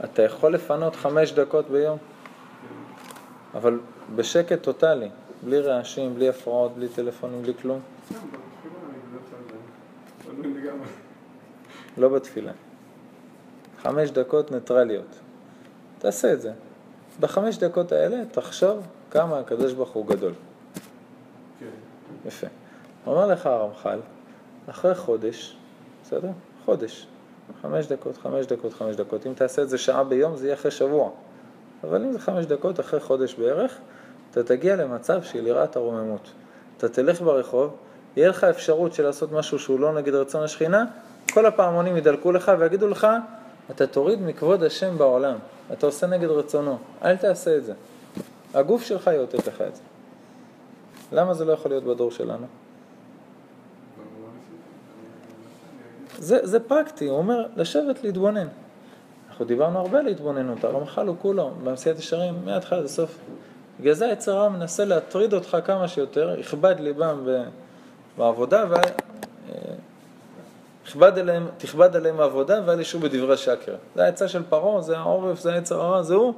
אתה 0.05 0.23
יכול 0.23 0.55
לפנות 0.55 0.97
חמש 0.97 1.33
דקות 1.33 1.69
ביום, 1.71 1.99
אבל 3.55 3.79
בשקט 4.17 4.63
טוטאלי, 4.63 5.09
בלי 5.45 5.61
רעשים, 5.61 6.15
בלי 6.15 6.29
הפרעות, 6.29 6.73
בלי 6.75 6.89
טלפונים, 6.89 7.43
בלי 7.43 7.55
כלום. 7.55 7.81
לא 11.99 12.09
בתפילה. 12.09 12.53
חמש 13.83 14.11
דקות 14.11 14.51
ניטרליות. 14.51 15.19
תעשה 15.99 16.33
את 16.33 16.41
זה. 16.41 16.53
בחמש 17.21 17.59
דקות 17.59 17.93
האלה 17.93 18.17
תחשוב 18.33 18.87
כמה 19.11 19.39
הקדוש 19.39 19.73
ברוך 19.73 19.91
הוא 19.91 20.07
גדול. 20.07 20.33
כן. 21.61 21.67
יפה. 22.27 22.47
אומר 23.07 23.27
לך 23.27 23.47
הרמח"ל, 23.47 23.99
אחרי 24.67 24.95
חודש, 24.95 25.57
בסדר? 26.05 26.31
חודש. 26.65 27.07
חמש 27.63 27.87
דקות, 27.87 28.17
חמש 28.17 28.47
דקות, 28.47 28.73
חמש 28.73 28.97
דקות. 28.97 29.27
אם 29.27 29.33
תעשה 29.35 29.63
את 29.63 29.69
זה 29.69 29.79
שעה 29.79 30.05
ביום, 30.05 30.37
זה 30.37 30.47
יהיה 30.47 30.55
אחרי 30.55 30.71
שבוע. 30.71 31.11
אבל 31.85 32.05
אם 32.05 32.13
זה 32.13 32.19
חמש 32.19 32.47
דקות, 32.47 32.81
אחרי 32.81 33.01
חודש 33.01 33.35
בערך, 33.35 33.79
אתה 34.31 34.43
תגיע 34.43 34.77
למצב 34.77 35.23
של 35.23 35.47
יראת 35.47 35.77
הרוממות. 35.77 36.31
אתה 36.77 36.89
תלך 36.89 37.23
ברחוב, 37.23 37.77
יהיה 38.17 38.29
לך 38.29 38.45
אפשרות 38.45 38.95
של 38.95 39.03
לעשות 39.03 39.33
משהו 39.33 39.59
שהוא 39.59 39.81
לא 39.81 39.95
נגד 39.95 40.15
רצון 40.15 40.43
השכינה, 40.43 40.85
כל 41.33 41.47
הפעמונים 41.47 41.97
ידלקו 41.97 42.33
לך 42.33 42.53
ויגידו 42.59 42.89
לך, 42.89 43.07
אתה 43.71 43.87
תוריד 43.87 44.23
מכבוד 44.23 44.63
השם 44.63 44.99
בעולם. 44.99 45.37
אתה 45.73 45.87
עושה 45.87 46.07
נגד 46.07 46.29
רצונו. 46.29 46.79
אל 47.05 47.17
תעשה 47.17 47.57
את 47.57 47.65
זה. 47.65 47.73
הגוף 48.55 48.83
שלך 48.83 49.11
יאותת 49.15 49.47
לך 49.47 49.61
את 49.61 49.77
זה. 49.77 49.83
למה 51.13 51.35
זה 51.35 51.45
לא 51.45 51.53
יכול 51.53 51.71
להיות 51.71 51.85
בדור 51.85 52.11
שלנו? 52.11 52.47
זה, 56.19 56.39
זה 56.43 56.61
פרקטי, 56.61 57.07
הוא 57.07 57.19
אומר 57.19 57.47
לשבת 57.57 58.05
להתבונן. 58.05 58.47
אנחנו 59.31 59.45
דיברנו 59.45 59.79
הרבה 59.79 59.99
על 59.99 60.07
התבוננות, 60.07 60.65
הרמח"ל 60.65 61.07
הוא 61.07 61.17
כולו, 61.23 61.51
במסיעת 61.65 61.99
ישרים, 61.99 62.35
מההתחלה 62.45 62.79
עד 62.79 62.85
הסוף. 62.85 63.19
בגלל 63.81 63.95
זה 63.95 64.07
היצר 64.07 64.37
הרע 64.37 64.49
מנסה 64.49 64.85
להטריד 64.85 65.35
אותך 65.35 65.57
כמה 65.65 65.89
שיותר, 65.89 66.35
יכבד 66.39 66.75
ליבם 66.81 67.29
בעבודה. 68.19 68.63
אה, 68.63 68.79
יכבד 70.87 71.19
עליהם, 71.19 71.49
תכבד 71.59 71.97
עליהם 71.97 72.21
העבודה 72.21 72.61
ואל 72.67 72.81
ישו 72.81 73.01
בדברי 73.01 73.37
שקר. 73.37 73.75
זה 73.95 74.05
העצה 74.05 74.29
של 74.29 74.43
פרעה, 74.49 74.83
זה 74.83 74.99
העורף, 74.99 75.41
זה 75.41 75.53
היצר 75.53 75.81
הרע, 75.83 76.03
זה 76.03 76.15
הוא. 76.15 76.35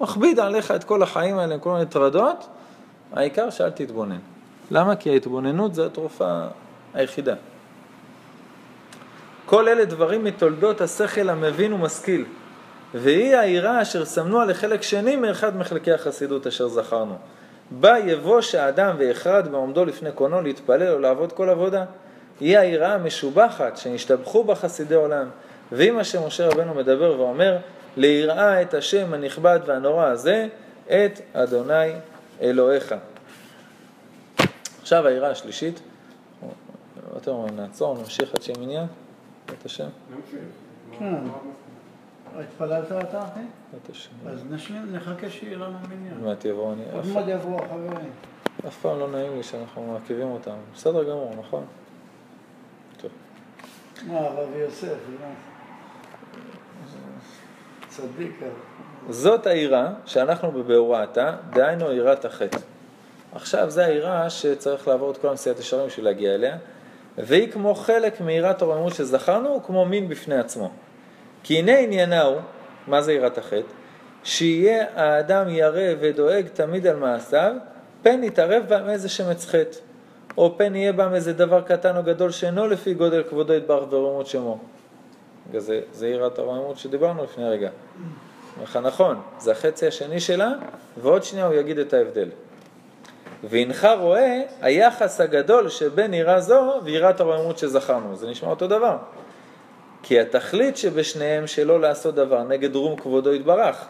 מכביד 0.00 0.40
עליך 0.40 0.70
את 0.70 0.84
כל 0.84 1.02
החיים 1.02 1.38
האלה, 1.38 1.58
כל 1.58 1.72
מיני 1.72 1.86
טרדות, 1.86 2.46
העיקר 3.12 3.50
שאל 3.50 3.70
תתבונן. 3.70 4.18
למה? 4.70 4.96
כי 4.96 5.10
ההתבוננות 5.10 5.74
זה 5.74 5.86
התרופה 5.86 6.44
היחידה. 6.94 7.34
כל 9.46 9.68
אלה 9.68 9.84
דברים 9.84 10.24
מתולדות 10.24 10.80
השכל 10.80 11.28
המבין 11.28 11.72
ומשכיל, 11.72 12.24
והיא 12.94 13.36
העירה 13.36 13.82
אשר 13.82 14.04
סמנו 14.04 14.40
על 14.40 14.50
החלק 14.50 14.82
שני 14.82 15.16
מאחד 15.16 15.56
מחלקי 15.56 15.92
החסידות 15.92 16.46
אשר 16.46 16.68
זכרנו. 16.68 17.14
בה 17.70 17.98
יבוש 17.98 18.54
האדם 18.54 18.94
ויחרד 18.98 19.48
בעומדו 19.48 19.84
לפני 19.84 20.12
קונו 20.12 20.42
להתפלל 20.42 20.92
או 20.92 20.98
לעבוד 20.98 21.32
כל 21.32 21.48
עבודה. 21.48 21.84
היא 22.40 22.58
העירה 22.58 22.94
המשובחת 22.94 23.76
שנשתבחו 23.76 24.44
בה 24.44 24.54
חסידי 24.54 24.94
עולם. 24.94 25.28
ואם 25.72 25.94
מה 25.94 26.04
שמשה 26.04 26.48
רבנו 26.48 26.74
מדבר 26.74 27.20
ואומר, 27.20 27.58
ליראה 27.96 28.62
את 28.62 28.74
השם 28.74 29.14
הנכבד 29.14 29.60
והנורא 29.66 30.06
הזה, 30.06 30.48
את 30.86 31.20
אדוני 31.32 31.92
אלוהיך. 32.40 32.94
עכשיו 34.82 35.06
העירה 35.06 35.30
השלישית, 35.30 35.80
אתם 37.16 37.30
אומרים 37.30 37.56
נעצור, 37.56 37.98
נמשיך 37.98 38.34
עד 38.34 38.42
שמניין, 38.42 38.86
את 39.46 39.66
השם, 39.66 39.88
נמשיך. 40.10 41.02
התפללת 42.40 42.92
אתה, 42.92 43.22
אחי? 43.24 43.40
אז 44.26 44.44
נשלים, 44.50 44.92
נחכה 44.92 45.30
שיהיה 45.30 45.56
לנו 45.56 45.78
מניין. 45.88 46.14
עוד 46.14 46.24
מעט 46.24 46.44
יבואו, 46.44 46.72
אני 46.72 46.82
עוד 46.92 47.06
מעט 47.06 47.24
יבואו 47.28 47.64
החברים. 47.64 48.10
אף 48.66 48.78
פעם 48.82 48.98
לא 48.98 49.10
נעים 49.10 49.36
לי 49.36 49.42
שאנחנו 49.42 49.92
מעכבים 49.92 50.30
אותם. 50.30 50.56
בסדר 50.74 51.04
גמור, 51.04 51.34
נכון? 51.38 51.64
טוב. 52.96 53.10
מה, 54.06 54.18
הרב 54.18 54.48
יוסף, 54.56 54.86
לא? 55.20 55.26
צדיק. 57.88 58.40
זאת 59.08 59.46
העירה 59.46 59.90
שאנחנו 60.06 60.52
בבהוראתה, 60.52 61.36
דהיינו 61.50 61.88
עירת 61.88 62.24
החטא. 62.24 62.58
עכשיו 63.34 63.70
זו 63.70 63.80
העירה 63.80 64.30
שצריך 64.30 64.88
לעבור 64.88 65.10
את 65.10 65.16
כל 65.16 65.28
המסיעת 65.28 65.58
ישרים 65.58 65.86
בשביל 65.86 66.04
להגיע 66.04 66.34
אליה, 66.34 66.56
והיא 67.18 67.52
כמו 67.52 67.74
חלק 67.74 68.20
מעירת 68.20 68.62
הרוממות 68.62 68.94
שזכרנו, 68.94 69.56
וכמו 69.56 69.84
מין 69.84 70.08
בפני 70.08 70.38
עצמו. 70.38 70.70
כי 71.42 71.58
הנה 71.58 71.78
עניינה 71.78 72.22
הוא, 72.22 72.40
מה 72.86 73.02
זה 73.02 73.12
עירת 73.12 73.38
החטא? 73.38 73.72
שיהיה 74.24 74.86
האדם 74.94 75.48
ירא 75.48 75.94
ודואג 76.00 76.46
תמיד 76.52 76.86
על 76.86 76.96
מעשיו, 76.96 77.52
פן 78.02 78.24
יתערב 78.24 78.62
בהם 78.68 78.88
איזה 78.88 79.08
שמץ 79.08 79.46
חטא, 79.46 79.78
או 80.38 80.54
פן 80.58 80.74
יהיה 80.74 80.92
בהם 80.92 81.14
איזה 81.14 81.32
דבר 81.32 81.60
קטן 81.60 81.96
או 81.96 82.02
גדול 82.02 82.30
שאינו 82.30 82.66
לפי 82.66 82.94
גודל 82.94 83.22
כבודו 83.22 83.52
יתברך 83.52 83.92
ורוממות 83.92 84.26
שמו. 84.26 84.58
זה, 85.56 85.80
זה 85.92 86.06
עירת 86.06 86.38
הרוממות 86.38 86.78
שדיברנו 86.78 87.24
לפני 87.24 87.44
רגע. 87.44 87.70
אומר 88.54 88.64
לך 88.64 88.76
נכון, 88.76 89.20
זה 89.38 89.52
החצי 89.52 89.86
השני 89.86 90.20
שלה, 90.20 90.52
ועוד 91.02 91.22
שנייה 91.24 91.46
הוא 91.46 91.54
יגיד 91.54 91.78
את 91.78 91.94
ההבדל. 91.94 92.28
והנך 93.44 93.88
רואה 93.98 94.42
היחס 94.60 95.20
הגדול 95.20 95.68
שבין 95.68 96.14
יראה 96.14 96.40
זו 96.40 96.72
ויראת 96.84 97.20
הרוממות 97.20 97.58
שזכרנו. 97.58 98.16
זה 98.16 98.30
נשמע 98.30 98.50
אותו 98.50 98.66
דבר. 98.66 98.96
כי 100.02 100.20
התכלית 100.20 100.76
שבשניהם 100.76 101.46
שלא 101.46 101.80
לעשות 101.80 102.14
דבר 102.14 102.42
נגד 102.42 102.74
רום 102.74 102.96
כבודו 102.96 103.32
יתברך. 103.32 103.84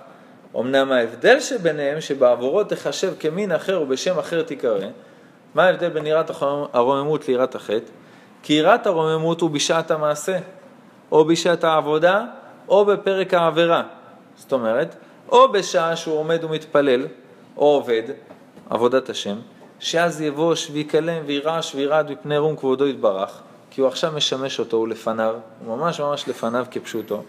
אמנם 0.57 0.93
ההבדל 0.93 1.41
שביניהם 1.41 2.01
שבעבורו 2.01 2.65
תחשב 2.65 3.15
כמין 3.21 3.53
אחר 3.53 3.81
ובשם 3.83 4.19
אחר 4.19 4.43
תיקרא, 4.43 4.87
מה 5.55 5.65
ההבדל 5.65 5.89
בין 5.89 6.07
יראת 6.07 6.31
הרוממות 6.73 7.29
ליראת 7.29 7.55
החטא? 7.55 7.91
כי 8.43 8.53
יראת 8.53 8.87
הרוממות 8.87 9.41
הוא 9.41 9.51
בשעת 9.51 9.91
המעשה, 9.91 10.39
או 11.13 11.25
בשעת 11.25 11.65
העבודה, 11.65 12.25
או 12.69 12.85
בפרק 12.85 13.35
העבירה. 13.35 13.83
זאת 14.37 14.53
אומרת, 14.53 14.95
או 15.29 15.53
בשעה 15.53 15.97
שהוא 15.97 16.19
עומד 16.19 16.45
ומתפלל, 16.45 17.07
או 17.57 17.67
עובד, 17.67 18.03
עבודת 18.71 19.09
השם, 19.09 19.37
שאז 19.81 20.21
יבוש 20.21 20.71
ויקלם 20.73 21.23
וירעש 21.27 21.75
וירעד 21.75 22.11
מפני 22.11 22.39
רום 22.39 22.57
כבודו 22.57 22.87
יתברך, 22.87 23.43
כי 23.75 23.81
הוא 23.81 23.89
עכשיו 23.89 24.13
משמש 24.13 24.59
אותו, 24.59 24.77
הוא 24.77 24.89
לפניו, 24.89 25.35
הוא 25.67 25.77
ממש 25.77 26.01
ממש 26.01 26.29
לפניו 26.29 26.67
כפשוטו. 26.71 27.23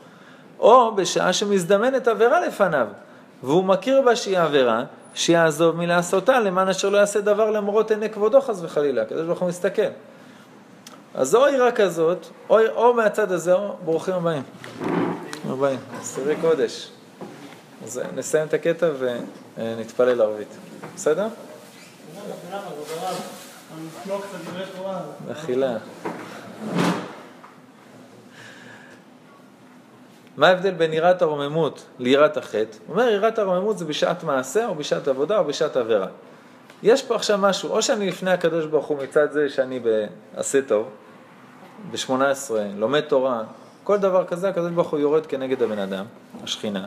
או 0.60 0.96
בשעה 0.96 1.34
שמזדמנת 1.34 2.08
עבירה 2.08 2.48
לפניו, 2.48 2.88
והוא 3.44 3.64
מכיר 3.64 4.02
בה 4.02 4.16
שהיא 4.16 4.40
עבירה, 4.40 4.84
שיעזוב 5.14 5.76
מלעשותה 5.76 6.40
למען 6.40 6.68
אשר 6.68 6.90
לא 6.90 6.98
יעשה 6.98 7.22
דבר 7.22 7.52
למרות 7.52 7.92
עיני 7.92 8.10
כבודו 8.10 8.42
חס 8.42 8.60
וחלילה, 8.62 9.02
הקדוש 9.02 9.26
ברוך 9.26 9.40
הוא 9.40 9.50
מסתכל. 9.50 9.82
אז 11.16 11.36
או 11.36 11.46
עירה 11.46 11.72
כזאת, 11.72 12.28
או, 12.50 12.60
או 12.76 12.94
מהצד 12.94 13.32
הזה, 13.32 13.54
או 13.54 13.76
ברוכים 13.86 14.14
הבאים. 14.14 14.44
הבאים, 15.50 15.80
סירי 16.02 16.36
קודש. 16.42 16.90
אז 17.84 18.02
נסיים 18.16 18.48
את 18.48 18.54
הקטע 18.54 18.90
ונתפלל 19.58 20.22
ערבית. 20.22 20.48
בסדר? 20.96 21.28
מחילה. 25.30 25.78
מה 30.38 30.48
ההבדל 30.48 30.72
בין 30.72 30.94
יראת 30.94 31.22
הרוממות 31.22 31.86
ליראת 32.00 32.38
החטא? 32.38 32.78
הוא 32.88 32.96
אומר 32.96 33.10
יראת 33.10 33.40
הרוממות 33.40 33.78
זה 33.78 33.86
בשעת 33.86 34.24
מעשה 34.24 34.68
או 34.68 34.76
בשעת 34.76 35.08
עבודה 35.08 35.40
או 35.40 35.46
בשעת 35.46 35.78
עבירה. 35.78 36.08
יש 36.84 37.04
פה 37.04 37.16
עכשיו 37.16 37.38
משהו, 37.38 37.70
או 37.70 37.82
שאני 37.82 38.08
לפני 38.08 38.32
הקדוש 38.32 38.66
ברוך 38.66 38.86
הוא 38.86 38.98
מצד 39.04 39.32
זה 39.32 39.50
שאני 39.50 39.80
בעשה 39.80 40.62
טוב, 40.62 40.90
ב-18, 41.92 42.52
לומד 42.76 43.02
תורה, 43.02 43.44
כל 43.84 43.98
דבר 43.98 44.26
כזה 44.26 44.50
הקדוש 44.50 44.72
ברוך 44.72 44.90
הוא 44.90 45.00
יורד 45.00 45.26
כנגד 45.26 45.62
הבן 45.62 45.80
אדם, 45.80 46.06
השכינה. 46.44 46.86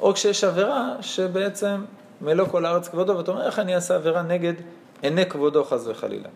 או 0.00 0.14
כשיש 0.14 0.44
עבירה 0.44 0.90
שבעצם 1.00 1.84
מלוא 2.20 2.46
כל 2.46 2.64
הארץ 2.64 2.88
כבודו, 2.88 3.16
ואתה 3.16 3.30
אומר 3.30 3.46
איך 3.46 3.58
אני 3.58 3.74
אעשה 3.74 3.94
עבירה 3.94 4.22
נגד 4.22 4.54
עיני 5.02 5.26
כבודו 5.26 5.64
חס 5.64 5.86
וחלילה. 5.86 6.28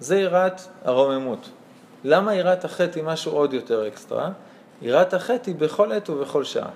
זה 0.00 0.16
יראת 0.16 0.60
הרוממות. 0.84 1.50
למה 2.04 2.34
יראת 2.34 2.64
החטא 2.64 2.98
היא 2.98 3.04
משהו 3.04 3.32
עוד 3.32 3.54
יותר 3.54 3.88
אקסטרה? 3.88 4.30
יראת 4.82 5.14
החטא 5.14 5.50
היא 5.50 5.54
בכל 5.54 5.92
עת 5.92 6.10
ובכל 6.10 6.44
שעה. 6.44 6.68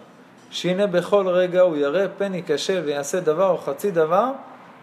שהנה 0.50 0.86
בכל 0.86 1.28
רגע 1.28 1.60
הוא 1.60 1.76
ירא 1.76 2.06
פן 2.18 2.34
ייכשל 2.34 2.82
ויעשה 2.84 3.20
דבר 3.20 3.50
או 3.50 3.58
חצי 3.58 3.90
דבר 3.90 4.30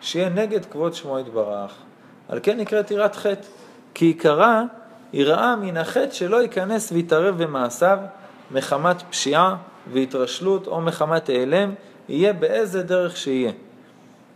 שיהיה 0.02 0.30
נגד 0.30 0.66
כבוד 0.66 0.94
שמו 0.94 1.20
יתברך. 1.20 1.72
על 2.30 2.40
כן 2.44 2.60
נקראת 2.60 2.92
יראת 2.92 3.16
חטא, 3.16 3.48
כי 3.94 4.06
עיקרה 4.06 4.64
יראה 5.14 5.56
מן 5.56 5.78
החטא 5.78 6.12
שלא 6.12 6.42
ייכנס 6.42 6.92
ויתערב 6.92 7.44
במעשיו 7.44 8.00
מחמת 8.52 9.02
פשיעה 9.10 9.56
והתרשלות 9.92 10.68
או 10.68 10.82
מחמת 10.82 11.30
העלם, 11.30 11.74
יהיה 12.10 12.34
באיזה 12.34 12.84
דרך 12.84 13.18
שיהיה. 13.18 13.52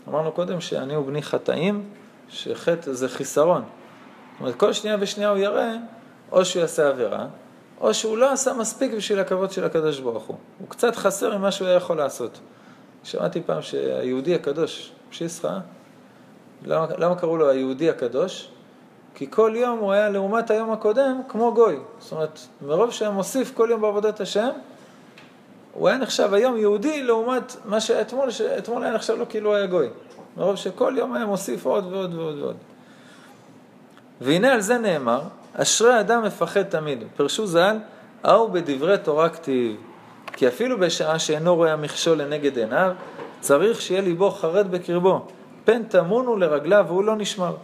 אמרנו 0.10 0.32
קודם 0.32 0.62
שאני 0.62 0.96
ובני 0.96 1.22
חטאים, 1.22 1.84
שחטא 2.30 2.94
זה 2.94 3.10
חיסרון. 3.10 3.62
זאת 3.62 4.40
אומרת, 4.40 4.56
כל 4.56 4.74
שנייה 4.74 4.98
ושנייה 5.00 5.30
הוא 5.30 5.38
יראה, 5.38 5.74
או 6.32 6.46
שהוא 6.46 6.62
יעשה 6.62 6.90
עבירה, 6.90 7.26
או 7.82 7.94
שהוא 7.94 8.18
לא 8.18 8.32
עשה 8.32 8.54
מספיק 8.54 8.94
בשביל 8.94 9.20
הכבוד 9.20 9.52
של 9.52 9.64
הקדוש 9.64 10.00
ברוך 10.00 10.24
הוא. 10.24 10.38
הוא 10.60 10.70
קצת 10.70 10.96
חסר 10.96 11.38
ממה 11.38 11.52
שהוא 11.52 11.68
היה 11.68 11.78
יכול 11.78 11.98
לעשות. 11.98 12.40
שמעתי 13.04 13.42
פעם 13.46 13.62
שהיהודי 13.62 14.36
הקדוש, 14.36 14.92
פשיסחה, 15.10 15.60
למה, 16.66 16.86
למה 16.98 17.16
קראו 17.16 17.38
לו 17.38 17.50
היהודי 17.50 17.90
הקדוש? 17.90 18.50
כי 19.16 19.28
כל 19.32 19.54
יום 19.56 19.80
הוא 19.80 19.92
היה 19.92 20.10
לעומת 20.10 20.52
היום 20.52 20.72
הקודם 20.72 21.22
כמו 21.28 21.54
גוי. 21.54 21.80
זאת 22.00 22.12
אומרת, 22.12 22.40
מרוב 22.62 22.92
שהיה 22.92 23.12
מוסיף 23.12 23.52
כל 23.54 23.68
יום 23.72 23.82
בעבודת 23.82 24.22
השם, 24.22 24.50
הוא 25.74 25.88
היה 25.88 25.98
נחשב 25.98 26.34
היום 26.34 26.58
יהודי 26.58 27.04
לעומת 27.04 27.56
מה 27.66 27.82
שהיה 27.82 28.02
אתמול, 28.02 28.32
שאתמול 28.32 28.84
היה 28.84 28.94
נחשב 28.94 29.14
לו 29.14 29.30
כאילו 29.30 29.56
היה 29.56 29.66
גוי. 29.66 29.90
מרוב 30.38 30.56
שכל 30.56 30.94
יום 30.98 31.14
היה 31.14 31.26
מוסיף 31.26 31.66
עוד 31.66 31.94
ועוד 31.94 32.14
ועוד 32.14 32.40
ועוד. 32.40 32.56
והנה 34.22 34.54
על 34.54 34.62
זה 34.62 34.78
נאמר, 34.78 35.22
אשרי 35.62 36.00
אדם 36.00 36.24
מפחד 36.24 36.64
תמיד. 36.64 37.04
פרשו 37.16 37.48
ז"ל, 37.48 37.78
ההוא 38.24 38.50
בדברי 38.50 38.98
תורה 38.98 39.30
כתיב. 39.30 39.76
כי 40.34 40.48
אפילו 40.48 40.80
בשעה 40.80 41.20
שאינו 41.20 41.56
רואה 41.56 41.74
המכשול 41.74 42.22
לנגד 42.22 42.58
עיניו, 42.58 42.92
צריך 43.40 43.82
שיהיה 43.82 44.02
ליבו 44.02 44.32
חרד 44.32 44.72
בקרבו. 44.72 45.28
פן 45.66 45.84
תמונו 45.84 46.38
לרגליו 46.38 46.86
והוא 46.88 47.04
לא 47.04 47.16
נשמר. 47.16 47.56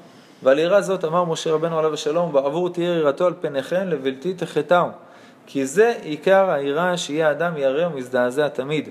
ועל 0.44 0.60
יראה 0.60 0.82
זאת 0.82 1.06
אמר 1.06 1.24
משה 1.24 1.52
רבנו 1.52 1.80
עליו 1.80 1.94
השלום, 1.94 2.34
בעבור 2.34 2.70
תהיה 2.70 2.95
יראתו 2.95 3.28
על 3.28 3.34
פניכם 3.41 3.88
לבלתי 3.88 4.34
תחטאו. 4.34 4.86
כי 5.45 5.65
זה 5.65 5.94
עיקר 6.02 6.49
היראה 6.49 6.98
שיהיה 6.98 7.32
אדם 7.32 7.57
ירא 7.57 7.88
ומזדעזע 7.88 8.48
תמיד. 8.48 8.90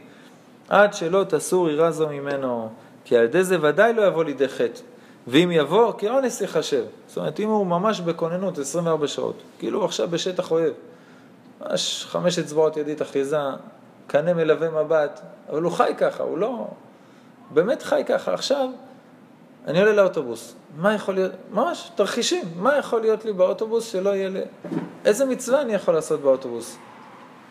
עד 0.69 0.95
שלא 0.95 1.25
תסור 1.29 1.71
יראה 1.71 1.91
זו 1.91 2.09
ממנו. 2.09 2.69
כי 3.05 3.17
על 3.17 3.25
ידי 3.25 3.45
זה 3.45 3.57
ודאי 3.61 3.93
לא 3.93 4.03
יבוא 4.03 4.25
לידי 4.25 4.49
חטא. 4.49 4.81
ואם 5.27 5.51
יבוא, 5.53 5.93
כאונס 5.99 6.41
יחשב. 6.41 6.85
זאת 7.07 7.17
אומרת, 7.17 7.41
אם 7.41 7.49
הוא 7.49 7.67
ממש 7.67 8.01
בכוננות 8.01 8.59
24 8.59 9.07
שעות, 9.07 9.43
כאילו 9.59 9.79
הוא 9.79 9.85
עכשיו 9.85 10.09
בשטח 10.09 10.51
אויב, 10.51 10.73
ממש 11.61 12.07
חמש 12.09 12.39
אצבעות 12.39 12.77
ידית 12.77 13.03
אחיזה, 13.03 13.41
קנה 14.07 14.35
מלווה 14.35 14.71
מבט, 14.71 15.21
אבל 15.51 15.63
הוא 15.63 15.73
חי 15.73 15.93
ככה, 15.99 16.23
הוא 16.23 16.39
לא... 16.39 16.67
באמת 17.51 17.83
חי 17.83 18.03
ככה. 18.07 18.35
עכשיו, 18.35 18.69
אני 19.67 19.81
עולה 19.81 19.93
לאוטובוס, 19.93 20.55
מה 20.77 20.95
יכול 20.95 21.15
להיות, 21.15 21.33
ממש, 21.51 21.91
תרחישים, 21.95 22.45
מה 22.57 22.77
יכול 22.77 23.01
להיות 23.01 23.25
לי 23.25 23.33
באוטובוס 23.33 23.93
שלא 23.93 24.11
יהיה 24.11 24.29
לי... 24.29 24.41
איזה 25.05 25.25
מצווה 25.25 25.61
אני 25.61 25.75
יכול 25.75 25.95
לעשות 25.95 26.21
באוטובוס? 26.21 26.77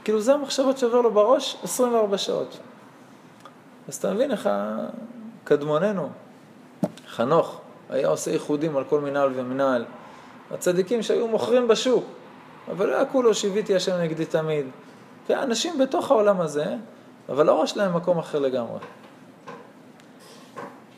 כאילו, 0.04 0.22
זה 0.22 0.34
המחשבות 0.34 0.78
שעובר 0.78 1.02
לו 1.02 1.12
בראש 1.12 1.58
24 1.64 2.18
שעות. 2.18 2.58
אז 3.88 3.96
אתה 3.96 4.14
מבין 4.14 4.32
איך 4.32 4.50
קדמוננו, 5.44 6.10
חנוך, 7.12 7.62
היה 7.90 8.08
עושה 8.08 8.32
ייחודים 8.32 8.78
על 8.78 8.84
כל 8.84 9.02
מנהל 9.02 9.32
ומנהל. 9.36 9.86
הצדיקים 10.52 11.04
שהיו 11.04 11.28
מוכרים 11.28 11.68
בשוק, 11.68 12.06
אבל 12.72 12.88
לא 12.88 12.96
היה 12.96 13.06
כולו 13.06 13.34
שיוויתי 13.34 13.76
השם 13.76 13.96
נגדי 14.02 14.26
תמיד. 14.26 14.66
אנשים 15.30 15.78
בתוך 15.78 16.12
העולם 16.12 16.42
הזה, 16.42 16.66
אבל 17.30 17.50
הראש 17.50 17.78
להם 17.78 17.96
מקום 17.96 18.20
אחר 18.20 18.40
לגמרי. 18.40 18.80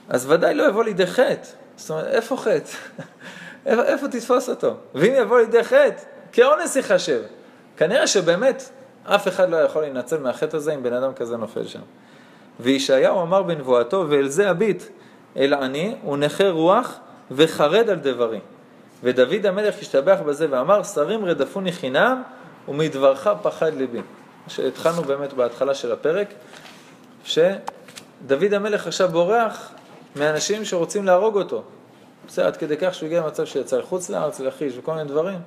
אז 0.10 0.31
ודאי 0.31 0.56
לא 0.56 0.64
יבוא 0.64 0.84
לידי 0.84 1.07
חטא. 1.07 1.48
זאת 1.76 1.90
אומרת, 1.90 2.06
איפה 2.06 2.38
חטא? 2.38 2.69
איפה, 3.65 3.84
איפה 3.84 4.07
תתפוס 4.07 4.49
אותו? 4.49 4.73
ואם 4.95 5.14
יבוא 5.15 5.40
לידי 5.40 5.64
חטא, 5.64 6.02
כאונס 6.31 6.76
ייחשב. 6.76 7.22
כנראה 7.77 8.07
שבאמת 8.07 8.69
אף 9.06 9.27
אחד 9.27 9.49
לא 9.49 9.57
יכול 9.57 9.81
להינצל 9.81 10.18
מהחטא 10.18 10.57
הזה 10.57 10.73
אם 10.73 10.84
בן 10.84 10.94
אדם 10.94 11.14
כזה 11.14 11.38
נופל 11.38 11.68
שם. 11.68 11.80
וישעיהו 12.60 13.22
אמר 13.22 13.44
בנבואתו, 13.44 14.06
ואל 14.10 14.27
זה 14.27 14.49
הביט, 14.49 14.84
אל 15.38 15.53
עני 15.53 15.95
ונכה 16.11 16.49
רוח 16.49 16.99
וחרד 17.31 17.89
על 17.89 17.99
דברי. 18.01 18.39
ודוד 19.03 19.45
המלך 19.45 19.76
השתבח 19.81 20.19
בזה 20.26 20.47
ואמר, 20.49 20.84
שרים 20.84 21.26
רדפוני 21.26 21.72
חינם 21.72 22.22
ומדברך 22.68 23.27
פחד 23.41 23.73
ליבי. 23.73 24.01
שהתחלנו 24.47 25.01
באמת 25.01 25.34
בהתחלה 25.34 25.73
של 25.73 25.91
הפרק, 25.91 26.27
שדוד 27.26 28.53
המלך 28.53 28.88
עכשיו 28.88 29.10
בורח 29.10 29.72
מאנשים 30.15 30.65
שרוצים 30.65 31.05
להרוג 31.05 31.35
אותו. 31.35 31.64
בסדר, 32.27 32.47
עד 32.47 32.57
כדי 32.57 32.76
כך 32.77 32.93
שהוא 32.93 33.07
הגיע 33.07 33.22
למצב 33.22 33.45
שיצא 33.45 33.77
לחוץ 33.77 34.10
לארץ, 34.10 34.39
לכיש 34.39 34.73
וכל 34.77 34.93
מיני 34.93 35.10
דברים. 35.10 35.39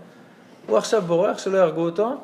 הוא 0.67 0.79
עכשיו 0.79 1.03
בורח 1.03 1.39
שלא 1.39 1.59
יהרגו 1.59 1.85
אותו, 1.85 2.15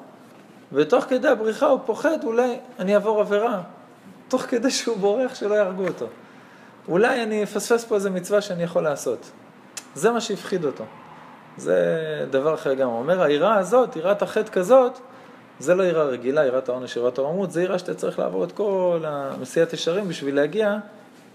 ותוך 0.73 1.05
כדי 1.05 1.29
הבריחה 1.29 1.67
הוא 1.67 1.81
פוחד, 1.87 2.25
אולי 2.25 2.57
אני 2.79 2.95
אעבור 2.95 3.21
עבירה. 3.21 3.61
תוך 4.29 4.43
כדי 4.43 4.71
שהוא 4.71 4.97
בורח 4.97 5.35
שלא 5.35 5.55
יהרגו 5.55 5.87
אותו. 5.87 6.07
אולי 6.89 7.23
אני 7.23 7.43
אפספס 7.43 7.85
פה 7.85 7.95
איזה 7.95 8.11
מצווה 8.11 8.41
שאני 8.41 8.63
יכול 8.63 8.83
לעשות. 8.83 9.31
זה 9.95 10.11
מה 10.11 10.21
שהפחיד 10.21 10.65
אותו. 10.65 10.85
זה 11.57 12.27
דבר 12.31 12.55
אחר 12.55 12.75
גם. 12.75 12.89
הוא 12.89 12.99
אומר, 12.99 13.23
היראה 13.23 13.55
הזאת, 13.55 13.97
יראת 13.97 14.23
החטא 14.23 14.51
כזאת, 14.53 14.99
זה 15.59 15.75
לא 15.75 15.83
יראה 15.83 16.05
רגילה, 16.05 16.47
יראת 16.47 16.69
העונש, 16.69 16.97
יראת 16.97 17.19
הרמות, 17.19 17.51
זה 17.51 17.63
יראה 17.63 17.79
שאתה 17.79 17.95
צריך 17.95 18.19
לעבור 18.19 18.45
את 18.45 18.53
כל 18.53 19.05
המסיעת 19.07 19.73
ישרים 19.73 20.09
בשביל 20.09 20.37
להגיע 20.37 20.79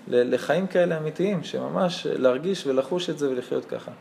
לחיים 0.08 0.68
כאלה 0.68 0.98
אמיתיים, 0.98 1.44
שממש 1.44 2.08
להרגיש 2.10 2.68
ולחוש 2.68 3.10
את 3.10 3.20
זה 3.20 3.30
ולחיות 3.30 3.66
ככה. 3.66 3.92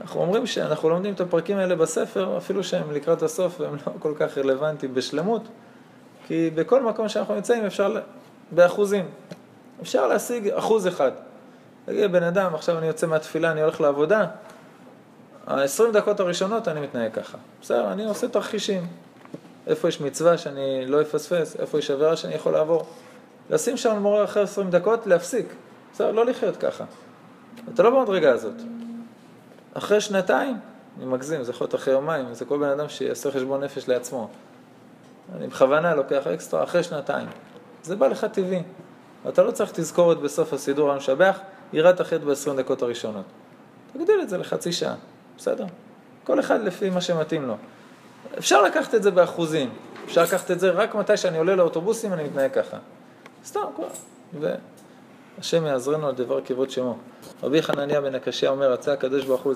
אנחנו 0.00 0.20
אומרים 0.20 0.46
שאנחנו 0.46 0.88
לומדים 0.88 1.14
את 1.14 1.20
הפרקים 1.20 1.56
האלה 1.56 1.76
בספר, 1.76 2.36
אפילו 2.36 2.64
שהם 2.64 2.90
לקראת 2.90 3.22
הסוף 3.22 3.60
והם 3.60 3.74
לא 3.74 3.92
כל 3.98 4.14
כך 4.16 4.38
רלוונטיים 4.38 4.94
בשלמות, 4.94 5.42
כי 6.26 6.50
בכל 6.54 6.82
מקום 6.82 7.08
שאנחנו 7.08 7.34
נמצאים 7.34 7.64
אפשר, 7.64 8.00
באחוזים, 8.50 9.04
אפשר 9.82 10.06
להשיג 10.06 10.48
אחוז 10.48 10.88
אחד. 10.88 11.10
תגיד, 11.84 12.12
בן 12.12 12.22
אדם, 12.22 12.54
עכשיו 12.54 12.78
אני 12.78 12.86
יוצא 12.86 13.06
מהתפילה, 13.06 13.52
אני 13.52 13.62
הולך 13.62 13.80
לעבודה, 13.80 14.26
ה-20 15.46 15.92
דקות 15.92 16.20
הראשונות 16.20 16.68
אני 16.68 16.80
מתנהג 16.80 17.12
ככה. 17.12 17.38
בסדר, 17.62 17.92
אני 17.92 18.04
עושה 18.04 18.28
תרחישים. 18.28 18.86
איפה 19.66 19.88
יש 19.88 20.00
מצווה 20.00 20.38
שאני 20.38 20.86
לא 20.86 21.02
אפספס, 21.02 21.56
איפה 21.60 21.78
יש 21.78 21.90
עבירה 21.90 22.16
שאני 22.16 22.34
יכול 22.34 22.52
לעבור. 22.52 22.86
לשים 23.50 23.76
שם 23.76 23.98
מורה 23.98 24.24
אחרי 24.24 24.42
20 24.42 24.70
דקות, 24.70 25.06
להפסיק. 25.06 25.46
בסדר, 25.92 26.12
לא 26.12 26.26
לחיות 26.26 26.56
ככה. 26.56 26.84
אתה 27.74 27.82
לא 27.82 27.90
במדרגה 27.90 28.32
הזאת. 28.32 28.54
אחרי 29.74 30.00
שנתיים, 30.00 30.56
אני 30.96 31.06
מגזים, 31.06 31.42
זה 31.42 31.50
יכול 31.50 31.64
להיות 31.64 31.74
אחרי 31.74 31.94
יומיים, 31.94 32.34
זה 32.34 32.44
כל 32.44 32.58
בן 32.58 32.68
אדם 32.68 32.88
שיעשה 32.88 33.30
חשבון 33.30 33.64
נפש 33.64 33.88
לעצמו. 33.88 34.28
אני 35.36 35.46
בכוונה 35.46 35.94
לוקח 35.94 36.26
אקסטרה 36.26 36.64
אחרי 36.64 36.82
שנתיים. 36.82 37.28
זה 37.82 37.96
בא 37.96 38.06
לך 38.06 38.24
טבעי. 38.24 38.62
אתה 39.28 39.42
לא 39.42 39.50
צריך 39.50 39.72
תזכורת 39.74 40.18
בסוף 40.18 40.52
הסידור 40.52 40.92
המשבח, 40.92 41.38
יראת 41.72 42.00
החטא 42.00 42.24
ב-20 42.24 42.56
דקות 42.56 42.82
הראשונות. 42.82 43.24
תגדיל 43.92 44.20
את 44.22 44.28
זה 44.28 44.38
לחצי 44.38 44.72
שעה, 44.72 44.94
בסדר? 45.38 45.64
כל 46.24 46.40
אחד 46.40 46.60
לפי 46.60 46.90
מה 46.90 47.00
שמתאים 47.00 47.46
לו. 47.46 47.56
אפשר 48.38 48.62
לקחת 48.62 48.94
את 48.94 49.02
זה 49.02 49.10
באחוזים. 49.10 49.70
אפשר 50.04 50.22
לקחת 50.22 50.50
את 50.50 50.60
זה 50.60 50.70
רק 50.70 50.94
מתי 50.94 51.16
שאני 51.16 51.38
עולה 51.38 51.56
לאוטובוסים, 51.56 52.12
אני 52.12 52.24
מתנהג 52.24 52.52
ככה. 52.52 52.76
סתם, 53.44 53.60
והשם 54.40 55.66
יעזרנו 55.66 56.08
על 56.08 56.14
דבר 56.14 56.40
כבוד 56.44 56.70
שמו. 56.70 56.96
רבי 57.42 57.62
חנניה 57.62 58.00
בן 58.00 58.14
הקשיא 58.14 58.48
אומר, 58.48 58.72
רצה 58.72 58.92
הקדוש 58.92 59.24
ברוך 59.24 59.42
הוא 59.42 59.52